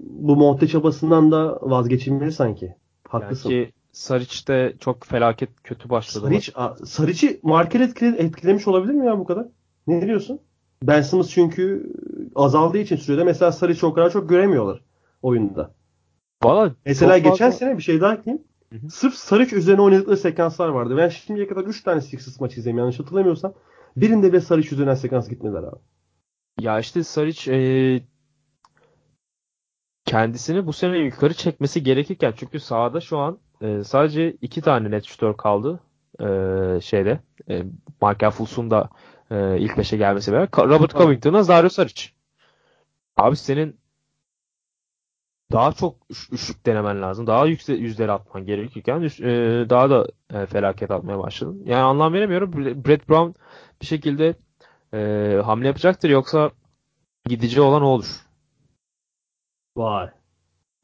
bu 0.00 0.36
monte 0.36 0.68
çabasından 0.68 1.32
da 1.32 1.58
vazgeçilmeli 1.62 2.32
sanki. 2.32 2.74
Haklısın. 3.08 3.50
Belki 3.50 3.72
Saric 3.92 4.46
de 4.46 4.76
çok 4.80 5.04
felaket 5.04 5.48
kötü 5.64 5.90
başladı. 5.90 6.26
Saric, 6.26 6.52
Saric'i 6.84 7.40
market 7.42 7.80
etkile, 7.80 8.16
etkilemiş 8.18 8.68
olabilir 8.68 8.92
mi 8.92 9.06
ya 9.06 9.18
bu 9.18 9.24
kadar? 9.24 9.46
Ne 9.86 10.06
diyorsun? 10.06 10.40
Ben 10.82 11.02
Simmons 11.02 11.30
çünkü 11.30 11.92
azaldığı 12.34 12.78
için 12.78 12.96
sürede 12.96 13.24
mesela 13.24 13.52
Saric'i 13.52 13.86
o 13.86 13.94
kadar 13.94 14.10
çok 14.10 14.28
göremiyorlar 14.28 14.80
oyunda. 15.22 15.74
Valla 16.42 16.74
mesela 16.86 17.18
geçen 17.18 17.36
fazla... 17.36 17.52
sene 17.52 17.78
bir 17.78 17.82
şey 17.82 18.00
daha 18.00 18.14
ekleyeyim. 18.14 18.44
Hı 18.72 18.78
hı. 18.78 18.90
Sırf 18.90 19.14
Saric 19.14 19.56
üzerine 19.56 19.80
oynadıkları 19.80 20.16
sekanslar 20.16 20.68
vardı. 20.68 20.96
Ben 20.96 21.08
şimdiye 21.08 21.48
kadar 21.48 21.64
3 21.64 21.82
tane 21.82 22.00
Sixers 22.00 22.40
maçı 22.40 22.60
izledim 22.60 22.78
yanlış 22.78 23.00
hatırlamıyorsam. 23.00 23.54
Birinde 23.96 24.32
bile 24.32 24.40
Saric 24.40 24.74
üzerinden 24.74 24.94
sekans 24.94 25.28
gitmediler 25.28 25.62
abi. 25.62 25.80
Ya 26.60 26.78
işte 26.78 27.04
Saric 27.04 27.52
e, 27.54 27.60
kendisini 30.04 30.66
bu 30.66 30.72
sene 30.72 30.98
yukarı 30.98 31.34
çekmesi 31.34 31.82
gerekirken 31.82 32.34
çünkü 32.36 32.60
sahada 32.60 33.00
şu 33.00 33.18
an 33.18 33.38
e, 33.62 33.84
sadece 33.84 34.32
iki 34.32 34.60
tane 34.60 34.90
net 34.90 35.04
şutör 35.04 35.36
kaldı 35.36 35.80
e, 36.20 36.26
şeyde. 36.80 37.20
E, 37.48 37.62
Michael 38.02 38.30
Fultz'un 38.30 38.70
da 38.70 38.90
e, 39.30 39.58
ilk 39.58 39.78
beşe 39.78 39.96
gelmesi 39.96 40.32
beraber. 40.32 40.68
Robert 40.68 40.92
Covington'a 40.92 41.42
Zario 41.42 41.68
Saric. 41.68 42.08
Abi 43.16 43.36
senin 43.36 43.80
daha 45.52 45.72
çok 45.72 45.96
üçlük 46.32 46.66
denemen 46.66 47.02
lazım. 47.02 47.26
Daha 47.26 47.46
yüksek 47.46 47.80
yüzleri 47.80 48.12
atman 48.12 48.46
gerekirken 48.46 49.02
e, 49.02 49.70
daha 49.70 49.90
da 49.90 50.06
e, 50.34 50.46
felaket 50.46 50.90
atmaya 50.90 51.18
başladın. 51.18 51.62
Yani 51.66 51.82
anlam 51.82 52.12
veremiyorum. 52.12 52.52
Brett 52.84 53.08
Brown 53.08 53.38
bir 53.80 53.86
şekilde 53.86 54.34
e, 54.94 55.40
hamle 55.44 55.66
yapacaktır 55.66 56.10
yoksa 56.10 56.50
gidici 57.24 57.60
olan 57.60 57.82
o 57.82 57.86
olur. 57.86 58.26
Vay. 59.76 60.10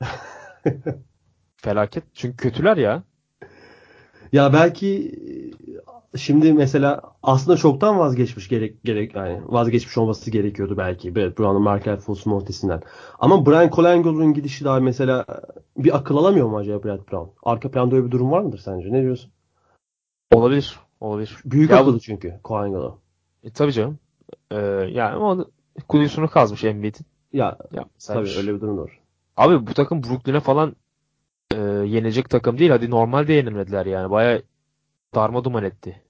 Felaket. 1.69 2.05
Çünkü 2.15 2.37
kötüler 2.37 2.77
ya. 2.77 3.03
Ya 4.33 4.53
belki 4.53 5.13
şimdi 6.17 6.53
mesela 6.53 7.03
aslında 7.23 7.57
çoktan 7.57 7.99
vazgeçmiş 7.99 8.49
gerek 8.49 8.85
gerek 8.85 9.15
yani 9.15 9.41
vazgeçmiş 9.47 9.99
olması 9.99 10.31
gerekiyordu 10.31 10.77
belki 10.77 11.15
Brett 11.17 11.39
Brown'un 11.39 11.63
Markel 11.63 11.97
Fultz'un 11.97 12.31
ortasından. 12.31 12.83
Ama 13.19 13.47
Brian 13.47 13.71
Colangolo'nun 13.71 14.35
gidişi 14.35 14.65
daha 14.65 14.81
mesela 14.81 15.25
bir 15.77 15.97
akıl 15.97 16.17
alamıyor 16.17 16.49
mu 16.49 16.57
acaba 16.57 16.85
Brett 16.85 17.13
Brown? 17.13 17.31
Arka 17.43 17.71
planda 17.71 17.97
öyle 17.97 18.07
bir 18.07 18.11
durum 18.11 18.31
var 18.31 18.41
mıdır 18.41 18.59
sence? 18.59 18.93
Ne 18.93 19.03
diyorsun? 19.03 19.31
Olabilir. 20.33 20.81
Olabilir. 21.01 21.37
Büyük 21.45 21.71
ya, 21.71 21.77
akıllı 21.77 22.01
çünkü 22.01 22.41
Colangolo. 22.45 22.99
E, 23.45 23.51
tabii 23.51 23.73
canım. 23.73 23.99
Ee, 24.51 24.57
yani 24.93 25.17
o 25.17 25.47
kuyusunu 25.89 26.29
kazmış 26.29 26.65
Embiid'in. 26.65 27.07
Ya 27.33 27.59
Yapmasaymış. 27.73 28.31
tabii 28.31 28.41
öyle 28.41 28.55
bir 28.55 28.61
durum 28.61 28.79
var. 28.79 28.99
Abi 29.37 29.67
bu 29.67 29.75
takım 29.75 30.03
Brooklyn'e 30.03 30.41
falan 30.41 30.77
e, 31.55 31.61
yenecek 31.87 32.31
takım 32.31 32.59
değil. 32.59 32.71
Hadi 32.71 32.91
normalde 32.91 33.33
yenilmediler 33.33 33.87
yani. 33.87 34.11
Baya 34.11 34.43
darma 35.15 35.45
duman 35.45 35.65
etti. 35.65 36.03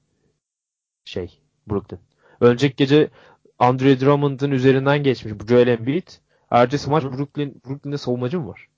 Şey 1.05 1.41
Brooklyn. 1.71 2.01
Önceki 2.41 2.77
gece 2.77 3.11
Andre 3.59 4.01
Drummond'ın 4.01 4.51
üzerinden 4.51 5.03
geçmiş 5.03 5.41
bu 5.41 5.47
Joel 5.47 5.69
Embiid. 5.69 6.09
Ertesi 6.51 6.91
maç. 6.91 7.05
Brooklyn 7.05 7.63
Brooklyn'de 7.67 7.99
savunmacı 7.99 8.41
mı 8.41 8.49
var? 8.49 8.69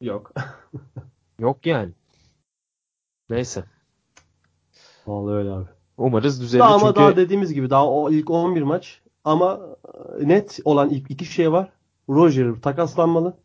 Yok. 0.00 0.32
Yok 1.38 1.66
yani. 1.66 1.92
Neyse. 3.30 3.64
Vallahi 5.06 5.34
öyle 5.34 5.50
abi. 5.50 5.68
Umarız 5.96 6.40
düzelir 6.40 6.60
Daha 6.60 6.74
ama 6.74 6.86
çünkü 6.86 7.00
daha 7.00 7.16
dediğimiz 7.16 7.52
gibi 7.52 7.70
daha 7.70 7.90
o 7.90 8.10
ilk 8.10 8.30
11 8.30 8.62
maç 8.62 9.00
ama 9.24 9.60
net 10.20 10.60
olan 10.64 10.90
ilk 10.90 11.10
iki 11.10 11.24
şey 11.24 11.52
var. 11.52 11.72
Roger 12.08 12.54
takaslanmalı. 12.62 13.36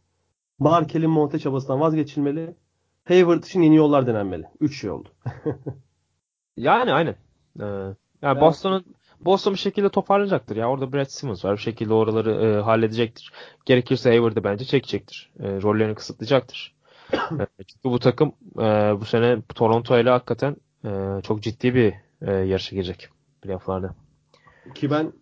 Markel'in 0.60 1.10
monte 1.10 1.39
çabasından 1.39 1.80
vazgeçilmeli. 1.80 2.56
Hayward 3.03 3.43
için 3.43 3.62
yeni 3.62 3.76
yollar 3.76 4.08
denenmeli. 4.08 4.45
Üç 4.60 4.82
şey 4.82 4.89
oldu. 4.89 5.10
yani 6.58 6.93
aynen. 6.93 7.16
Ee, 7.60 7.66
yani 8.22 8.41
Boston'un 8.41 8.86
Boston 9.20 9.53
bir 9.53 9.60
şekilde 9.60 9.89
toparlayacaktır 9.89 10.56
ya. 10.56 10.70
Orada 10.70 10.93
Brad 10.93 11.06
Simmons 11.06 11.45
var. 11.45 11.53
Bir 11.53 11.62
şekilde 11.62 11.93
oraları 11.93 12.32
e, 12.32 12.62
halledecektir. 12.62 13.32
Gerekirse 13.66 14.10
Hayward'ı 14.10 14.43
bence 14.43 14.66
çekecektir. 14.66 15.32
E, 15.39 15.62
rollerini 15.62 15.95
kısıtlayacaktır. 15.95 16.76
E, 17.60 17.64
çünkü 17.68 17.84
bu 17.84 17.99
takım 17.99 18.32
e, 18.58 18.64
bu 18.99 19.06
sene 19.06 19.41
Toronto 19.56 19.99
ile 19.99 20.10
hakikaten 20.10 20.56
e, 20.86 21.22
çok 21.24 21.43
ciddi 21.43 21.76
bir 21.76 21.93
e, 22.22 22.32
yarışa 22.32 22.76
girecek 22.76 23.10
playoff'larda. 23.41 23.95
Ki 24.76 24.91
ben 24.91 25.14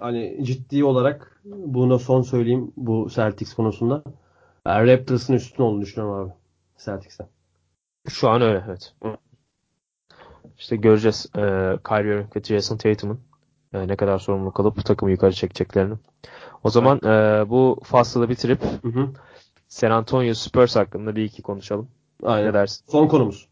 hani 0.00 0.38
ciddi 0.42 0.84
olarak 0.84 1.40
bunu 1.44 1.98
son 1.98 2.22
söyleyeyim 2.22 2.72
bu 2.76 3.08
Celtics 3.14 3.54
konusunda. 3.54 4.02
Ben 4.64 4.86
Raptors'ın 4.86 5.34
üstün 5.34 5.62
olduğunu 5.62 5.82
düşünüyorum 5.82 6.20
abi. 6.20 6.32
Celtics'ten. 6.84 7.28
Şu 8.08 8.28
an 8.28 8.42
öyle 8.42 8.64
evet. 8.68 8.94
İşte 10.58 10.76
göreceğiz 10.76 11.26
e, 11.36 11.40
Kyrie 11.88 12.14
Irving 12.14 12.36
ve 12.36 12.42
Jason 12.42 12.76
Tatum'un 12.76 13.20
e, 13.72 13.88
ne 13.88 13.96
kadar 13.96 14.18
sorumluluk 14.18 14.60
alıp 14.60 14.76
bu 14.76 14.82
takımı 14.82 15.10
yukarı 15.10 15.32
çekeceklerini. 15.32 15.94
O 16.64 16.70
zaman 16.70 17.00
e, 17.04 17.44
bu 17.50 17.80
faslı 17.84 18.28
bitirip 18.28 18.62
Hı 18.82 18.88
hı. 18.88 19.08
San 19.68 19.90
Antonio 19.90 20.34
Spurs 20.34 20.76
hakkında 20.76 21.16
bir 21.16 21.24
iki 21.24 21.42
konuşalım. 21.42 21.88
Aynen. 22.22 22.48
Ne 22.48 22.54
dersin? 22.54 22.84
Son 22.88 23.08
konumuz. 23.08 23.48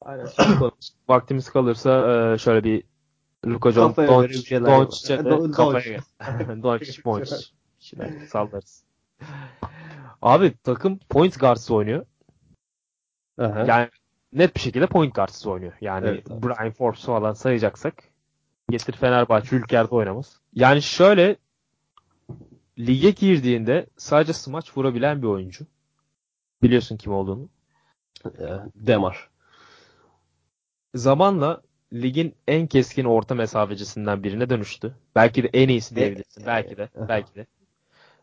Aynen. 0.00 0.26
Vaktimiz 1.08 1.50
kalırsa 1.50 2.12
e, 2.34 2.38
şöyle 2.38 2.64
bir 2.64 2.84
Luka 3.46 3.72
John. 3.72 3.96
Doncic'e 3.96 4.60
de 5.24 5.50
kafaya 5.50 6.00
Doncic. 6.62 7.02
Doncic, 7.04 7.46
sallarız. 8.28 8.84
Abi 10.22 10.52
takım 10.64 10.98
point 10.98 11.40
guards 11.40 11.70
oynuyor. 11.70 12.06
Aha. 13.38 13.64
Yani 13.66 13.88
net 14.32 14.54
bir 14.56 14.60
şekilde 14.60 14.86
point 14.86 15.14
guardsız 15.14 15.46
oynuyor. 15.46 15.72
Yani 15.80 16.08
Evet, 16.08 16.30
abi. 16.30 16.42
Brian 16.42 16.70
Forbes 16.70 17.04
falan 17.04 17.32
sayacaksak 17.32 18.04
getir 18.70 18.92
Fenerbahçe 18.92 19.56
Ülker'de 19.56 19.94
oynamaz. 19.94 20.40
Yani 20.54 20.82
şöyle 20.82 21.36
lige 22.78 23.10
girdiğinde 23.10 23.86
sadece 23.96 24.32
smaç 24.32 24.76
vurabilen 24.76 25.22
bir 25.22 25.26
oyuncu. 25.26 25.66
Biliyorsun 26.62 26.96
kim 26.96 27.12
olduğunu. 27.12 27.48
Ee, 28.24 28.48
Demar. 28.74 29.30
Zamanla 30.94 31.62
ligin 31.92 32.34
en 32.48 32.66
keskin 32.66 33.04
orta 33.04 33.34
mesafecisinden 33.34 34.22
birine 34.22 34.50
dönüştü. 34.50 34.94
Belki 35.14 35.42
de 35.42 35.50
en 35.52 35.68
iyisi 35.68 35.96
diyebilirsin. 35.96 36.46
Belki 36.46 36.76
de. 36.76 36.88
Belki 37.08 37.34
de. 37.34 37.46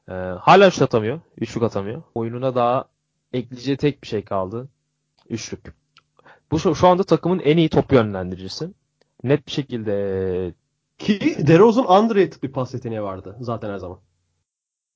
Ee, 0.09 0.13
hala 0.13 0.71
şut 0.71 0.81
atamıyor. 0.81 1.19
Üçlük 1.37 1.63
atamıyor. 1.63 2.03
Oyununa 2.15 2.55
daha 2.55 2.85
ekleyeceği 3.33 3.77
tek 3.77 4.03
bir 4.03 4.07
şey 4.07 4.23
kaldı. 4.23 4.69
Üçlük. 5.29 5.73
Bu 6.51 6.59
şu, 6.59 6.75
şu 6.75 6.87
anda 6.87 7.03
takımın 7.03 7.39
en 7.39 7.57
iyi 7.57 7.69
top 7.69 7.91
yönlendiricisi. 7.91 8.69
Net 9.23 9.47
bir 9.47 9.51
şekilde 9.51 10.53
Ki 10.97 11.47
DeRozan 11.47 12.03
underrated 12.03 12.43
bir 12.43 12.51
pas 12.51 12.73
yeteneği 12.73 13.01
vardı 13.01 13.35
zaten 13.39 13.69
her 13.69 13.77
zaman. 13.77 13.99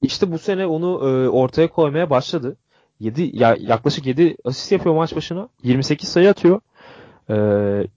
işte 0.02 0.32
bu 0.32 0.40
sene 0.40 0.66
onu 0.66 1.10
e, 1.10 1.30
ortaya 1.30 1.70
koymaya 1.70 2.10
başladı. 2.10 2.58
7 3.00 3.32
ya, 3.34 3.58
yaklaşık 3.60 4.06
7 4.06 4.38
asist 4.44 4.72
yapıyor 4.72 4.96
maç 4.96 5.16
başına. 5.16 5.50
28 5.64 6.10
sayı 6.10 6.30
atıyor. 6.30 6.62
E, 7.30 7.36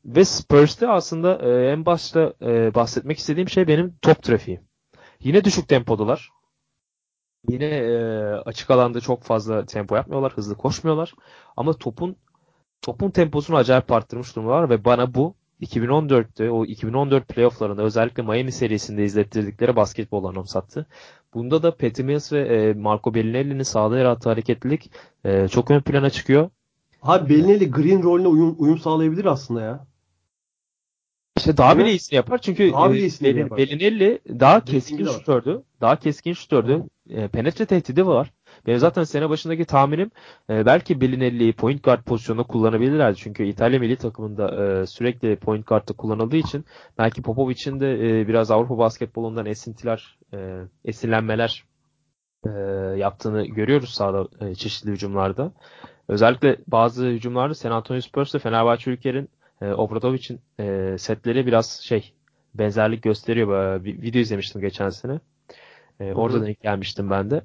ve 0.05 0.25
Spurs'te 0.25 0.89
aslında 0.89 1.39
e, 1.43 1.71
en 1.73 1.87
başta 1.87 2.33
e, 2.43 2.75
bahsetmek 2.75 3.19
istediğim 3.19 3.49
şey 3.49 3.69
benim 3.69 3.95
top 4.03 4.23
trafiği. 4.23 4.61
Yine 5.21 5.45
düşük 5.45 5.69
tempodalar. 5.69 6.31
Yine 7.49 7.65
e, 7.65 7.97
açık 8.35 8.71
alanda 8.71 9.01
çok 9.01 9.23
fazla 9.23 9.67
tempo 9.67 9.97
yapmıyorlar, 9.97 10.33
hızlı 10.33 10.55
koşmuyorlar. 10.55 11.15
Ama 11.57 11.73
topun 11.73 12.17
topun 12.83 13.11
temposunu 13.11 13.57
acayip 13.57 13.93
arttırmış 13.93 14.37
durumdalar 14.37 14.71
ve 14.71 14.85
bana 14.85 15.15
bu 15.15 15.35
2014'te 15.63 16.51
o 16.51 16.65
2014 16.65 17.29
playofflarında 17.29 17.83
özellikle 17.83 18.23
Miami 18.23 18.53
serisinde 18.53 19.05
izlettirdikleri 19.05 19.77
basketbol 19.77 20.25
anımsattı. 20.25 20.87
Bunda 21.35 21.63
da 21.63 21.77
Patty 21.77 22.03
Mills 22.03 22.33
ve 22.33 22.41
e, 22.41 22.73
Marco 22.73 23.15
Bellinelli'nin 23.15 23.63
sahada 23.63 23.99
yarattığı 23.99 24.29
hareketlilik 24.29 24.91
e, 25.25 25.49
çok 25.49 25.71
ön 25.71 25.81
plana 25.81 26.11
çıkıyor. 26.11 26.51
Abi 27.03 27.29
Bellinelli 27.29 27.71
Green 27.71 28.03
rolüne 28.03 28.29
uyum, 28.29 28.57
uyum 28.59 28.79
sağlayabilir 28.79 29.25
aslında 29.25 29.61
ya. 29.61 29.87
İşte 31.37 31.57
daha 31.57 31.79
bile 31.79 31.91
iyisini 31.91 32.17
yapar 32.17 32.39
çünkü 32.39 32.73
Daha 32.73 32.89
e, 32.89 32.93
bile 32.93 33.01
iyisini 33.01 33.29
Belin- 33.29 33.39
yapar. 33.41 33.59
Bellinelli 33.59 34.19
daha 34.29 34.65
keskin 34.65 35.05
şutördü. 35.05 35.63
Daha 35.81 35.97
keskin 35.99 36.33
şutördü. 36.33 36.83
E, 37.11 37.29
penetre 37.29 37.67
tehdidi 37.67 38.07
var. 38.07 38.33
Benim 38.67 38.79
zaten 38.79 39.05
sene 39.05 39.29
başındaki 39.31 39.65
tahminim 39.65 40.11
e, 40.51 40.67
belki 40.67 41.01
Bellinelli'yi 41.01 41.53
point 41.53 41.83
guard 41.85 42.03
pozisyonunda 42.05 42.47
kullanabilirlerdi. 42.47 43.17
Çünkü 43.17 43.45
İtalya 43.47 43.79
milli 43.81 43.97
takımında 43.97 44.65
e, 44.83 44.87
sürekli 44.87 45.37
point 45.37 45.67
guard'da 45.67 45.93
kullanıldığı 45.93 46.37
için 46.37 46.65
belki 46.99 47.23
Popovic'in 47.23 47.81
de 47.81 48.21
e, 48.21 48.29
biraz 48.29 48.51
Avrupa 48.51 48.79
basketbolundan 48.79 49.47
esintiler, 49.47 50.19
e, 50.35 50.61
esinlenmeler 50.85 51.65
e, 52.47 52.51
yaptığını 52.99 53.47
görüyoruz 53.47 53.91
sahada 53.91 54.29
e, 54.41 54.55
çeşitli 54.55 54.91
hücumlarda. 54.91 55.53
Özellikle 56.09 56.57
bazı 56.67 57.07
hücumlarda 57.07 57.55
San 57.55 57.71
Antonio 57.71 58.01
Spurs 58.01 58.35
ve 58.35 58.39
Fenerbahçe 58.39 58.91
Ülker'in 58.91 59.29
e, 59.61 59.73
Obradovic'in 59.73 60.41
e, 60.61 60.99
setleri 60.99 61.47
biraz 61.47 61.81
şey 61.81 62.13
benzerlik 62.55 63.03
gösteriyor. 63.03 63.49
Böyle 63.49 63.85
Bir 63.85 64.03
video 64.03 64.21
izlemiştim 64.21 64.61
geçen 64.61 64.89
sene. 64.89 65.21
E, 66.01 66.13
orada 66.13 66.47
denk 66.47 66.61
gelmiştim 66.61 67.11
ben 67.11 67.31
de. 67.31 67.43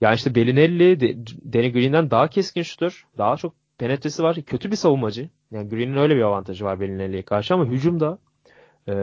Yani 0.00 0.14
işte 0.14 0.34
Bellinelli 0.34 1.00
de, 1.00 1.16
Danny 1.52 1.72
Green'den 1.72 2.10
daha 2.10 2.28
keskin 2.28 2.62
şutör. 2.62 3.06
Daha 3.18 3.36
çok 3.36 3.54
penetresi 3.78 4.22
var. 4.22 4.36
Kötü 4.46 4.70
bir 4.70 4.76
savunmacı. 4.76 5.28
Yani 5.50 5.68
Green'in 5.68 5.96
öyle 5.96 6.16
bir 6.16 6.22
avantajı 6.22 6.64
var 6.64 6.80
Bellinelli'ye 6.80 7.22
karşı 7.22 7.54
ama 7.54 7.64
hücumda 7.64 8.18
e, 8.88 8.94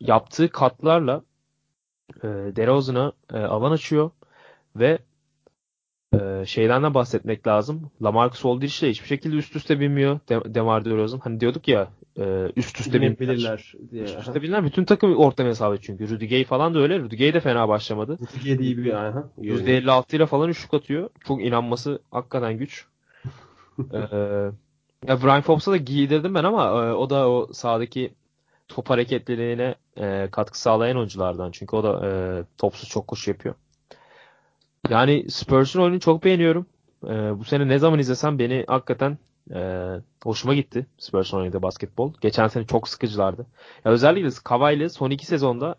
yaptığı 0.00 0.48
katlarla 0.48 1.22
e, 2.16 2.28
DeRozan'a 2.28 3.12
e, 3.32 3.38
alan 3.38 3.72
açıyor 3.72 4.10
ve 4.76 4.98
e, 6.14 6.46
şeyden 6.46 6.82
de 6.82 6.94
bahsetmek 6.94 7.46
lazım. 7.46 7.90
Lamarcus 8.02 8.44
Aldridge 8.44 8.86
de 8.86 8.90
hiçbir 8.90 9.08
şekilde 9.08 9.36
üst 9.36 9.56
üste 9.56 9.80
binmiyor. 9.80 10.20
De- 10.28 10.54
Demar 10.54 10.84
DeRozan. 10.84 11.18
Hani 11.18 11.40
diyorduk 11.40 11.68
ya 11.68 11.88
e, 12.18 12.52
üst 12.56 12.80
üste 12.80 12.92
binmiyor. 12.92 13.18
Binebilirler 13.18 13.72
diye. 13.90 14.04
Üst 14.04 14.18
üste 14.18 14.42
binilen 14.42 14.64
bütün 14.64 14.84
takım 14.84 15.16
orta 15.16 15.44
mesafe 15.44 15.78
çünkü. 15.82 16.10
Rudy 16.10 16.28
Gay 16.28 16.44
falan 16.44 16.74
da 16.74 16.78
öyle. 16.78 16.98
Rudy 16.98 17.16
Gay 17.16 17.34
de 17.34 17.40
fena 17.40 17.68
başlamadı. 17.68 18.18
Türkiye 18.32 18.56
iyi 18.56 18.78
bir 18.78 18.92
aha. 18.92 19.24
iyi 19.38 19.52
oynuyor. 19.52 19.82
%56 19.82 20.16
ile 20.16 20.26
falan 20.26 20.48
üçlük 20.48 20.74
atıyor. 20.74 21.10
Çok 21.24 21.44
inanması 21.44 21.98
hakikaten 22.10 22.58
güç. 22.58 22.86
ee, 23.92 23.98
ya 25.08 25.22
Brian 25.22 25.40
Fobbs'a 25.40 25.72
da 25.72 25.76
giydirdim 25.76 26.34
ben 26.34 26.44
ama 26.44 26.64
e, 26.64 26.92
o 26.92 27.10
da 27.10 27.30
o 27.30 27.52
sahadaki 27.52 28.14
top 28.68 28.90
hareketliliğine 28.90 29.74
e, 29.96 30.28
katkı 30.32 30.60
sağlayan 30.60 30.96
oyunculardan. 30.96 31.50
Çünkü 31.50 31.76
o 31.76 31.82
da 31.82 32.06
e, 32.06 32.10
topsuz 32.58 32.88
çok 32.88 33.06
koşu 33.08 33.30
yapıyor. 33.30 33.54
Yani 34.88 35.30
Spurs'un 35.30 35.80
oyununu 35.80 36.00
çok 36.00 36.24
beğeniyorum. 36.24 36.66
E, 37.04 37.38
bu 37.38 37.44
sene 37.44 37.68
ne 37.68 37.78
zaman 37.78 37.98
izlesem 37.98 38.38
beni 38.38 38.64
hakikaten 38.68 39.18
e, 39.54 39.88
hoşuma 40.24 40.54
gitti 40.54 40.86
Spurs 40.98 41.34
oynadığı 41.34 41.62
basketbol. 41.62 42.12
Geçen 42.20 42.48
sene 42.48 42.66
çok 42.66 42.88
sıkıcılardı. 42.88 43.46
Ya 43.84 43.92
özellikle 43.92 44.30
Kawhi 44.44 44.74
ile 44.74 44.88
son 44.88 45.10
iki 45.10 45.26
sezonda 45.26 45.74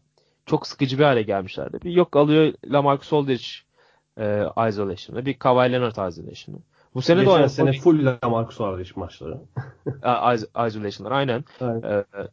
çok 0.46 0.68
sıkıcı 0.68 1.00
bir 1.00 1.04
hale 1.04 1.22
gelmişlerdi. 1.22 1.80
Bir 1.84 1.92
yok 1.92 2.16
alıyor 2.16 2.54
Lamarcus 2.66 3.14
Aldridge 3.14 3.46
e, 4.18 4.46
isolation'ı, 4.70 5.26
bir 5.26 5.34
Kawhi 5.34 5.72
Leonard 5.72 5.92
isolation'ı. 6.12 6.60
Bu 6.96 7.02
sene 7.02 7.18
de 7.18 7.22
Geçen 7.22 7.36
oynadı. 7.36 7.50
sene 7.50 7.74
full 7.74 8.06
Lamarcus 8.24 8.82
iş 8.82 8.96
maçları. 8.96 9.38
İsolation'lar 10.68 11.12
aynen. 11.12 11.46
Aynen. 11.62 11.82
E, 11.82 11.96
e, 11.96 12.28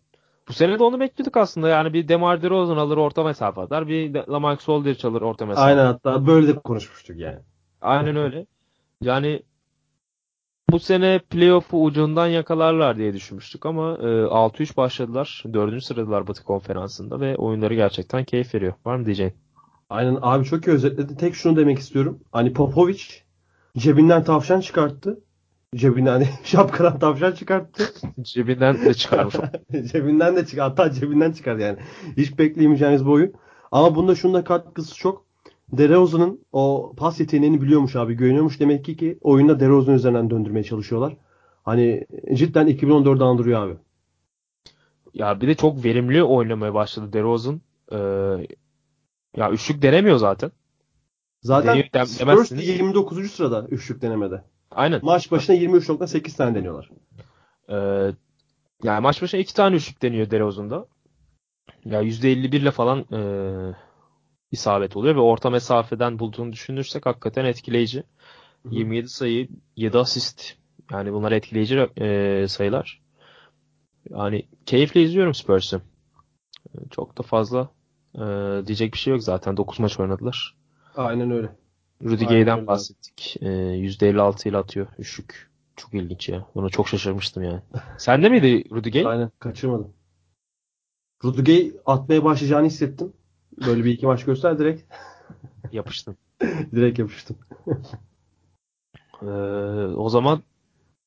bu 0.49 0.53
sene 0.53 0.78
de 0.78 0.84
onu 0.84 1.01
bekliyorduk 1.01 1.36
aslında. 1.36 1.68
Yani 1.68 1.92
bir 1.92 2.09
DeMar 2.09 2.42
DeRozan 2.42 2.76
alır 2.76 2.96
orta 2.96 3.24
mesafe 3.24 3.61
atar. 3.61 3.88
Bir 3.88 4.14
Lamarcus 4.14 4.68
Aldridge 4.68 5.09
alır 5.09 5.22
orta 5.22 5.46
mesafe. 5.46 5.66
Aynen 5.66 5.86
hatta 5.86 6.26
böyle 6.26 6.49
de 6.49 6.55
konuşmuştuk 6.59 7.16
yani. 7.16 7.38
Aynen 7.80 8.16
öyle. 8.16 8.46
Yani 9.01 9.42
bu 10.70 10.78
sene 10.78 11.18
playoff'u 11.18 11.84
ucundan 11.84 12.26
yakalarlar 12.26 12.96
diye 12.96 13.14
düşünmüştük 13.14 13.66
ama 13.66 13.92
e, 14.01 14.07
6-3 14.26 14.76
başladılar. 14.76 15.44
4. 15.53 15.84
sıradalar 15.84 16.26
Batı 16.26 16.44
konferansında 16.44 17.20
ve 17.20 17.36
oyunları 17.36 17.74
gerçekten 17.74 18.24
keyif 18.24 18.55
veriyor. 18.55 18.72
Var 18.84 18.96
mı 18.96 19.07
diyeceğin? 19.07 19.32
Aynen 19.90 20.18
abi 20.22 20.44
çok 20.44 20.66
iyi 20.66 20.70
özetledi. 20.70 21.16
Tek 21.16 21.34
şunu 21.34 21.57
demek 21.57 21.78
istiyorum. 21.78 22.20
Hani 22.32 22.53
Popovic 22.53 23.03
cebinden 23.76 24.24
tavşan 24.24 24.61
çıkarttı. 24.61 25.20
Cebinden 25.77 26.12
hani 26.12 26.29
şapkadan 26.45 26.99
tavşan 26.99 27.33
çıkarttı. 27.33 27.93
Cebinden 28.23 28.85
de 28.85 28.95
çıkarmış. 28.95 29.35
cebinden 29.93 30.37
de 30.37 30.47
çıkar. 30.47 30.69
Hatta 30.69 30.93
cebinden 30.93 31.33
çıkar 31.33 31.57
yani. 31.57 31.79
Hiç 32.16 32.39
bekleyemeyeceğiniz 32.39 33.07
bir 33.07 33.11
oyun. 33.11 33.33
Ama 33.73 33.95
bunda 33.95 34.14
şunun 34.14 34.35
da 34.35 34.45
katkısı 34.45 34.95
çok. 34.97 35.29
DeRozan'ın 35.73 36.41
o 36.53 36.95
pas 36.97 37.21
yeteneğini 37.21 37.62
biliyormuş 37.62 37.97
abi. 37.97 38.14
Güveniyormuş 38.14 38.61
demek 38.61 38.85
ki 38.85 38.97
ki 38.97 39.19
oyunda 39.21 39.61
DeRozan 39.61 39.95
üzerinden 39.95 40.31
döndürmeye 40.31 40.64
çalışıyorlar. 40.64 41.16
Hani 41.62 42.07
cidden 42.35 42.69
2014'ü 42.69 43.25
andırıyor 43.25 43.66
abi. 43.66 43.77
Ya 45.14 45.41
bir 45.41 45.49
de 45.49 45.55
çok 45.55 45.85
verimli 45.85 46.23
oynamaya 46.23 46.75
başladı 46.75 47.12
DeRozan. 47.12 47.61
Ee, 47.93 47.97
ya 49.37 49.51
üçlük 49.51 49.83
denemiyor 49.83 50.16
zaten. 50.16 50.51
Zaten 51.43 51.83
Spurs 52.05 52.21
demezsiniz. 52.21 52.69
29. 52.69 53.31
sırada 53.31 53.66
üçlük 53.71 54.03
denemede. 54.03 54.45
Aynen. 54.71 55.01
Maç 55.03 55.31
başına 55.31 55.57
23.8 55.57 56.37
tane 56.37 56.55
deniyorlar. 56.55 56.91
Ee, 57.69 58.14
yani 58.83 59.01
maç 59.01 59.23
başına 59.23 59.41
iki 59.41 59.55
tane 59.55 59.77
üçlük 59.77 60.03
deniyor 60.03 60.31
DeRozan'da. 60.31 60.87
Ya 61.85 62.03
%51 62.03 62.57
ile 62.57 62.71
falan 62.71 62.99
e, 63.12 63.21
isabet 64.51 64.97
oluyor 64.97 65.16
ve 65.16 65.21
orta 65.21 65.51
mesafeden 65.51 66.19
bulduğunu 66.19 66.53
düşünürsek 66.53 67.07
hakikaten 67.07 67.45
etkileyici. 67.45 68.05
Hı 68.62 68.69
hı. 68.69 68.75
27 68.75 69.09
sayı, 69.09 69.49
7 69.77 69.99
asist. 69.99 70.55
Yani 70.91 71.12
bunlar 71.12 71.33
etkileyici 71.33 71.89
e, 72.01 72.49
sayılar. 72.49 73.03
Yani 74.11 74.49
keyifle 74.66 75.03
izliyorum 75.03 75.35
Spurs'ı. 75.35 75.81
Çok 76.91 77.19
da 77.19 77.23
fazla 77.23 77.71
e, 78.14 78.21
diyecek 78.66 78.93
bir 78.93 78.99
şey 78.99 79.12
yok 79.12 79.23
zaten. 79.23 79.57
9 79.57 79.81
maç 79.81 80.01
oynadılar. 80.01 80.57
Aynen 80.97 81.31
öyle. 81.31 81.57
Rudy 82.05 82.24
Aynen 82.24 82.28
Gay'den 82.28 82.57
öyle. 82.59 82.66
bahsettik. 82.66 83.36
E, 83.40 83.46
%56 83.49 84.49
ile 84.49 84.57
atıyor 84.57 84.86
üçlük. 84.99 85.51
Çok 85.76 85.94
ilginç 85.94 86.28
ya. 86.28 86.46
Buna 86.55 86.68
çok 86.68 86.88
şaşırmıştım 86.88 87.42
yani. 87.42 87.61
Sende 87.99 88.28
miydi 88.28 88.64
Rudy 88.70 88.90
Gay? 88.90 89.07
Aynen 89.07 89.30
kaçırmadım. 89.38 89.92
Rudiger 91.24 91.72
atmaya 91.86 92.24
başlayacağını 92.24 92.66
hissettim. 92.66 93.12
Böyle 93.66 93.84
bir 93.84 93.90
iki 93.90 94.07
maç 94.07 94.24
göster 94.24 94.59
direkt 94.59 94.82
Yapıştın. 95.72 96.16
direkt 96.74 96.99
yapıştım. 96.99 97.36
Ee, 99.22 99.26
o 99.96 100.09
zaman 100.09 100.42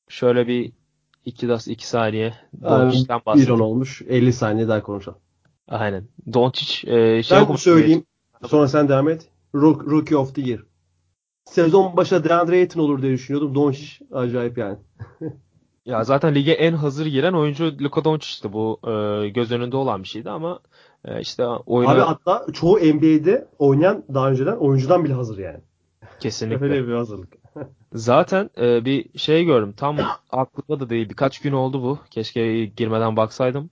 şöyle 0.08 0.46
bir 0.46 0.72
2 1.24 1.48
das 1.48 1.68
2 1.68 1.88
saniye 1.88 2.34
Doncic'ten 2.62 3.18
1-10 3.18 3.26
bahsedelim. 3.26 3.60
olmuş. 3.60 4.02
50 4.08 4.32
saniye 4.32 4.68
daha 4.68 4.82
konuşalım. 4.82 5.18
Aynen. 5.68 6.04
Doncic 6.32 6.92
e, 6.92 7.22
şey 7.22 7.38
ben 7.38 7.54
söyleyeyim. 7.56 8.04
Sonra 8.46 8.68
sen 8.68 8.88
devam 8.88 9.08
et. 9.08 9.28
Rook- 9.54 9.90
Rookie 9.90 10.16
of 10.16 10.34
the 10.34 10.42
Year. 10.42 10.60
Sezon 11.44 11.96
başında 11.96 12.24
DeAndre 12.24 12.56
Ayton 12.56 12.80
olur 12.80 13.02
diye 13.02 13.12
düşünüyordum. 13.12 13.54
Doncic 13.54 14.04
acayip 14.12 14.58
yani. 14.58 14.76
Ya 15.86 16.04
zaten 16.04 16.34
lige 16.34 16.52
en 16.52 16.72
hazır 16.72 17.06
giren 17.06 17.32
oyuncu 17.32 17.74
Luka 17.80 18.04
Doncic'ti. 18.04 18.52
Bu 18.52 18.80
e, 18.84 19.28
göz 19.28 19.52
önünde 19.52 19.76
olan 19.76 20.02
bir 20.02 20.08
şeydi 20.08 20.30
ama 20.30 20.60
e, 21.04 21.20
işte 21.20 21.46
oyuna 21.46 21.92
Abi 21.92 22.00
hatta 22.00 22.46
çoğu 22.52 22.78
NBA'de 22.78 23.48
oynayan 23.58 24.04
daha 24.14 24.30
önceden 24.30 24.56
oyuncudan 24.56 25.04
bile 25.04 25.12
hazır 25.12 25.38
yani. 25.38 25.60
kesinlikle. 26.20 26.64
Öyle 26.64 26.88
bir 26.88 26.92
hazırlık. 26.92 27.32
Zaten 27.94 28.50
e, 28.58 28.84
bir 28.84 29.18
şey 29.18 29.44
gördüm. 29.44 29.74
Tam 29.76 29.96
aklımda 30.30 30.84
da 30.84 30.90
değil. 30.90 31.08
Birkaç 31.08 31.40
gün 31.40 31.52
oldu 31.52 31.82
bu. 31.82 31.98
Keşke 32.10 32.64
girmeden 32.64 33.16
baksaydım. 33.16 33.70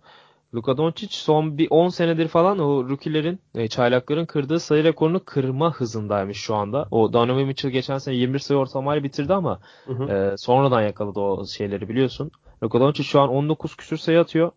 Luka 0.55 0.77
Doncic 0.77 1.15
son 1.15 1.59
bir 1.59 1.69
10 1.71 1.89
senedir 1.89 2.29
falan 2.29 2.59
o 2.59 2.89
rookie'lerin, 2.89 3.41
e, 3.55 3.69
çaylakların 3.69 4.27
kırdığı 4.27 4.61
sayı 4.61 4.85
rekorunu 4.85 5.25
kırma 5.25 5.75
hızındaymış 5.75 6.39
şu 6.39 6.55
anda. 6.55 6.89
O 6.91 7.13
Donovan 7.13 7.47
Mitchell 7.47 7.71
geçen 7.71 7.99
sene 7.99 8.15
21 8.15 8.39
sayı 8.39 8.61
ortalamayla 8.61 9.05
bitirdi 9.05 9.35
ama 9.35 9.61
Hı 9.87 9.93
hı. 9.93 10.13
e, 10.13 10.37
sonradan 10.37 10.83
yakaladı 10.83 11.21
o 11.21 11.47
şeyleri 11.47 11.89
biliyorsun. 11.89 12.31
Luka 12.63 12.81
Doncic 12.81 13.05
şu 13.05 13.21
an 13.21 13.29
19 13.29 13.77
küsür 13.77 13.97
sayı 13.97 14.21
atıyor. 14.21 14.53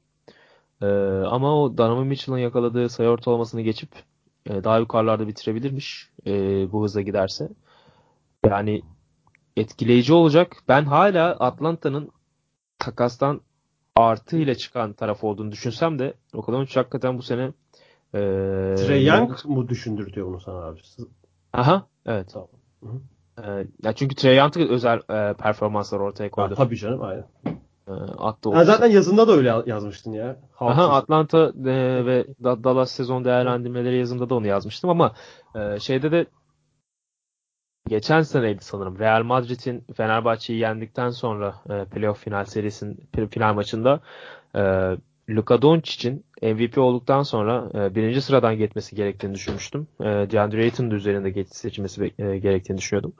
E, 0.82 0.86
ama 1.28 1.62
o 1.62 1.78
Donovan 1.78 2.08
Mitchell'ın 2.08 2.40
yakaladığı 2.40 2.90
sayı 2.90 3.10
ortalamasını 3.10 3.62
geçip 3.62 3.90
e, 4.50 4.64
daha 4.64 4.78
yukarılarda 4.80 5.28
bitirebilirmiş 5.28 6.10
e, 6.28 6.32
bu 6.72 6.84
hızla 6.84 7.02
giderse. 7.02 7.50
Yani 8.46 8.82
etkileyici 9.58 10.14
olacak. 10.14 10.56
Ben 10.68 10.86
hala 10.86 11.32
Atlanta'nın 11.32 12.12
takastan 12.80 13.42
artı 13.96 14.38
ile 14.38 14.56
çıkan 14.56 14.94
taraf 14.94 15.24
olduğunu 15.24 15.52
düşünsem 15.52 16.00
de 16.00 16.14
Luka 16.36 16.54
hakikaten 16.54 17.18
bu 17.18 17.22
sene 17.22 17.44
e, 18.14 18.20
Trey 18.76 19.06
Young 19.06 19.46
mu 19.46 19.70
düşündürtüyor 19.70 20.28
bunu 20.28 20.40
sana 20.40 20.58
abi? 20.66 20.80
Aha, 21.54 21.88
evet. 22.06 22.30
Tamam. 22.34 22.48
Hı 22.84 22.88
E, 23.44 23.68
ya 23.84 23.94
çünkü 23.94 24.16
Trey 24.16 24.38
Young 24.38 24.58
özel 24.58 24.98
e, 24.98 25.34
performanslar 25.34 26.00
ortaya 26.00 26.26
Ha, 26.26 26.32
koydu. 26.32 26.56
tabii 26.56 26.78
canım 26.78 27.02
aynen. 27.02 27.26
E, 27.88 27.92
attı. 28.18 28.50
Ha, 28.50 28.64
zaten 28.66 28.88
yazında 28.88 29.28
da 29.28 29.32
öyle 29.32 29.54
yazmıştın 29.66 30.12
ya. 30.12 30.40
Aha, 30.60 30.90
Atlanta 30.90 31.52
e, 31.66 32.06
ve 32.06 32.28
Da- 32.44 32.64
Dallas 32.64 32.92
sezon 32.92 33.26
değerlendirmeleri 33.26 33.98
yazımda 33.98 34.30
da 34.30 34.36
onu 34.36 34.48
yazmıştım 34.48 34.90
ama 34.90 35.14
e, 35.56 35.80
şeyde 35.80 36.12
de 36.12 36.26
geçen 37.88 38.22
seneydi 38.22 38.64
sanırım. 38.64 39.00
Real 39.00 39.24
Madrid'in 39.24 39.84
Fenerbahçe'yi 39.96 40.60
yendikten 40.60 41.10
sonra 41.10 41.56
e, 41.70 41.86
playoff 41.86 42.20
final 42.24 42.46
serisinin 42.46 43.00
fi- 43.16 43.30
final 43.30 43.54
maçında 43.54 44.00
e, 44.56 44.62
Luka 45.30 45.62
Doncic'in 45.62 46.24
MVP 46.42 46.78
olduktan 46.78 47.24
sonra 47.24 47.70
e, 47.74 47.96
birinci 47.96 48.22
sıradan 48.22 48.58
geçmesi 48.58 48.96
gerektiğini 48.96 49.36
düşünmüştüm. 49.36 49.88
E, 50.00 50.06
DeAndre 50.06 50.64
Ayton'un 50.64 50.92
da 50.92 50.96
üzerinde 50.96 51.30
geç 51.30 51.48
seçilmesi 51.50 52.14
e, 52.20 52.38
gerektiğini 52.38 52.78
düşünüyordum. 52.78 53.14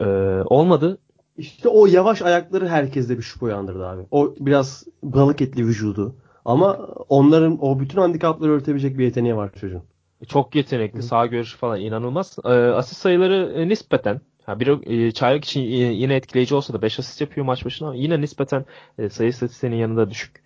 E, 0.00 0.04
olmadı. 0.44 0.98
İşte 1.38 1.68
o 1.68 1.86
yavaş 1.86 2.22
ayakları 2.22 2.68
herkeste 2.68 3.18
bir 3.18 3.22
şüphe 3.22 3.46
uyandırdı 3.46 3.86
abi. 3.86 4.02
O 4.10 4.34
biraz 4.40 4.84
balık 5.02 5.40
etli 5.40 5.66
vücudu. 5.66 6.14
Ama 6.44 6.72
onların 7.08 7.64
o 7.64 7.80
bütün 7.80 7.98
handikapları 8.00 8.52
örtebilecek 8.52 8.98
bir 8.98 9.04
yeteneği 9.04 9.36
var 9.36 9.52
çocuğun. 9.60 9.82
Çok 10.28 10.54
yetenekli, 10.54 11.02
sağ 11.02 11.26
görüşü 11.26 11.56
falan 11.56 11.80
inanılmaz. 11.80 12.38
E, 12.44 12.48
asist 12.48 13.00
sayıları 13.00 13.52
e, 13.56 13.68
nispeten 13.68 14.20
ha, 14.46 14.60
bir 14.60 14.86
e, 14.86 15.12
çaylak 15.12 15.44
için 15.44 15.60
e, 15.60 15.64
yine 15.64 16.14
etkileyici 16.14 16.54
olsa 16.54 16.72
da 16.72 16.82
5 16.82 16.98
asist 16.98 17.20
yapıyor 17.20 17.46
maç 17.46 17.64
başına 17.64 17.88
ama 17.88 17.96
yine 17.96 18.20
nispeten 18.20 18.64
e, 18.98 19.10
sayı 19.10 19.30
istatistiğinin 19.30 19.76
yanında 19.76 20.10
düşük. 20.10 20.42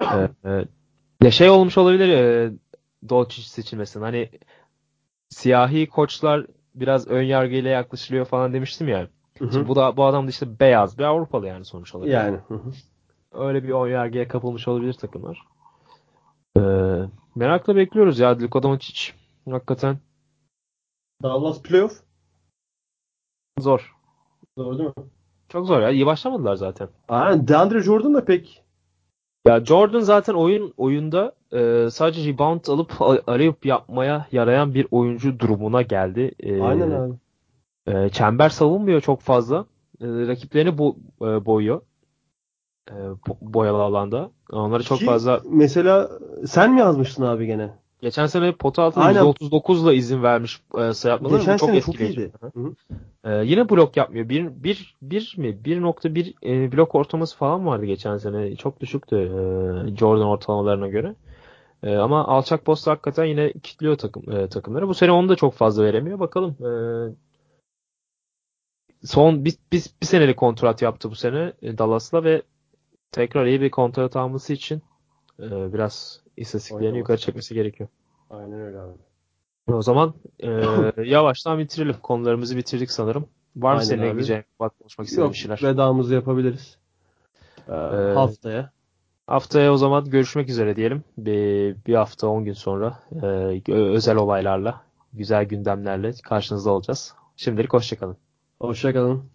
E, 0.00 0.28
e, 0.50 0.64
ya 1.22 1.30
şey 1.30 1.50
olmuş 1.50 1.78
olabilir 1.78 2.08
e, 2.08 2.52
Doncic 3.08 3.42
seçilmesinin. 3.42 4.04
Hani 4.04 4.30
siyahi 5.28 5.86
koçlar 5.86 6.46
biraz 6.74 7.08
ön 7.08 7.22
yargıyla 7.22 7.70
yaklaşılıyor 7.70 8.24
falan 8.24 8.52
demiştim 8.52 8.88
ya. 8.88 9.08
Hı 9.38 9.44
hı. 9.44 9.52
Şimdi 9.52 9.68
bu 9.68 9.76
da 9.76 9.96
bu 9.96 10.04
adam 10.04 10.26
da 10.26 10.30
işte 10.30 10.60
beyaz 10.60 10.98
bir 10.98 11.04
Avrupalı 11.04 11.46
yani 11.46 11.64
sonuç 11.64 11.94
olarak. 11.94 12.12
Yani. 12.12 12.36
hı 12.48 12.54
hı. 12.54 12.72
Öyle 13.32 13.64
bir 13.64 13.68
ön 13.68 13.88
yargıya 13.88 14.28
kapılmış 14.28 14.68
olabilir 14.68 14.92
takımlar. 14.92 15.42
E, 16.56 16.60
merakla 17.34 17.76
bekliyoruz 17.76 18.18
ya 18.18 18.38
Luka 18.38 18.62
Doncic. 18.62 19.12
Hakikaten 19.50 19.98
Dallas 21.22 21.62
playoff. 21.62 22.02
zor. 23.60 23.94
Doğru 24.56 24.78
değil 24.78 24.88
mi? 24.88 25.04
Çok 25.48 25.66
zor 25.66 25.80
ya. 25.80 25.90
İyi 25.90 26.06
başlamadılar 26.06 26.54
zaten. 26.54 26.88
Aynen. 27.08 27.48
DeAndre 27.48 27.80
Jordan 27.82 28.14
da 28.14 28.24
pek 28.24 28.64
Ya 29.46 29.64
Jordan 29.64 30.00
zaten 30.00 30.34
oyun 30.34 30.74
oyunda 30.76 31.32
e, 31.52 31.88
sadece 31.90 32.32
rebound 32.32 32.66
alıp 32.66 33.02
arayıp 33.28 33.66
yapmaya 33.66 34.26
yarayan 34.32 34.74
bir 34.74 34.86
oyuncu 34.90 35.38
durumuna 35.38 35.82
geldi. 35.82 36.32
E, 36.40 36.62
aynen 36.62 36.90
abi. 36.90 37.14
e, 37.86 38.08
çember 38.08 38.48
savunmuyor 38.48 39.00
çok 39.00 39.20
fazla. 39.20 39.66
E, 40.00 40.06
rakiplerini 40.06 40.70
bo- 40.70 40.96
e, 41.22 41.44
boyuyor. 41.46 41.80
E, 42.90 42.92
bo- 42.94 43.36
boyalı 43.40 43.82
alanda. 43.82 44.30
Onları 44.50 44.82
çok 44.82 44.98
Ki 44.98 45.04
fazla 45.06 45.40
Mesela 45.50 46.10
sen 46.46 46.72
mi 46.74 46.80
yazmıştın 46.80 47.22
abi 47.22 47.46
gene? 47.46 47.74
Geçen 48.02 48.26
sene 48.26 48.52
pota 48.52 48.82
altına 48.82 49.04
Aynen. 49.04 49.22
%39'la 49.22 49.92
izin 49.92 50.22
vermiş 50.22 50.60
e, 50.78 50.92
sayı 50.92 51.14
atmaları. 51.14 51.38
Geçen 51.38 51.56
çok 51.56 51.68
sene 51.68 51.80
çok 51.80 51.94
etkileyici. 51.94 52.20
iyiydi. 52.20 52.32
Hı 52.40 52.60
hı. 52.60 52.74
E, 53.24 53.46
yine 53.46 53.68
blok 53.68 53.96
yapmıyor. 53.96 54.28
Bir, 54.28 54.48
bir, 54.50 54.96
bir 55.02 55.34
mi? 55.38 55.48
1.1 55.64 56.34
e, 56.46 56.72
blok 56.72 56.94
ortalaması 56.94 57.36
falan 57.36 57.66
vardı 57.66 57.84
geçen 57.84 58.16
sene. 58.16 58.56
Çok 58.56 58.80
düşüktü 58.80 59.16
e, 59.16 59.96
Jordan 59.96 60.26
ortalamalarına 60.26 60.88
göre. 60.88 61.14
E, 61.82 61.96
ama 61.96 62.26
alçak 62.26 62.64
post 62.64 62.86
hakikaten 62.86 63.24
yine 63.24 63.52
kilitliyor 63.52 63.98
takım 63.98 64.32
e, 64.32 64.48
takımları. 64.48 64.88
Bu 64.88 64.94
sene 64.94 65.12
onu 65.12 65.28
da 65.28 65.36
çok 65.36 65.54
fazla 65.54 65.84
veremiyor. 65.84 66.18
Bakalım. 66.18 66.56
E, 66.60 66.70
son 69.06 69.44
bir, 69.44 69.54
bir, 69.72 69.84
bir 70.02 70.06
senelik 70.06 70.36
kontrat 70.36 70.82
yaptı 70.82 71.10
bu 71.10 71.14
sene 71.14 71.52
e, 71.62 71.78
Dallas'la 71.78 72.24
ve 72.24 72.42
tekrar 73.12 73.46
iyi 73.46 73.60
bir 73.60 73.70
kontrat 73.70 74.16
alması 74.16 74.52
için 74.52 74.82
e, 75.40 75.72
biraz 75.72 76.27
istatistiklerini 76.40 76.98
yukarı 76.98 77.18
çekmesi 77.18 77.54
gerekiyor. 77.54 77.88
Aynen 78.30 78.60
öyle 78.60 78.78
abi. 78.78 78.92
O 79.72 79.82
zaman 79.82 80.14
e, 80.40 80.50
yavaştan 81.04 81.58
bitirelim. 81.58 81.96
Konularımızı 82.02 82.56
bitirdik 82.56 82.90
sanırım. 82.90 83.26
Var 83.56 83.74
mı 83.74 83.84
senin 83.84 84.02
ekleyeceğin, 84.02 84.44
bak 84.60 84.78
konuşmak 84.78 85.06
istediğin 85.08 85.32
bir 85.32 85.36
şeyler? 85.36 85.62
vedamızı 85.62 86.14
yapabiliriz. 86.14 86.78
Ee, 87.68 87.72
Ee, 87.72 88.12
haftaya. 88.14 88.70
Haftaya 89.26 89.72
o 89.72 89.76
zaman 89.76 90.04
görüşmek 90.04 90.48
üzere 90.48 90.76
diyelim. 90.76 91.04
Bir, 91.18 91.76
bir 91.86 91.94
hafta 91.94 92.26
10 92.26 92.44
gün 92.44 92.52
sonra 92.52 92.98
e, 93.22 93.72
özel 93.72 94.16
olaylarla, 94.16 94.80
güzel 95.12 95.44
gündemlerle 95.44 96.12
karşınızda 96.24 96.70
olacağız. 96.70 97.14
Şimdilik 97.36 97.72
hoşçakalın. 97.72 98.16
Hoşçakalın. 98.60 99.30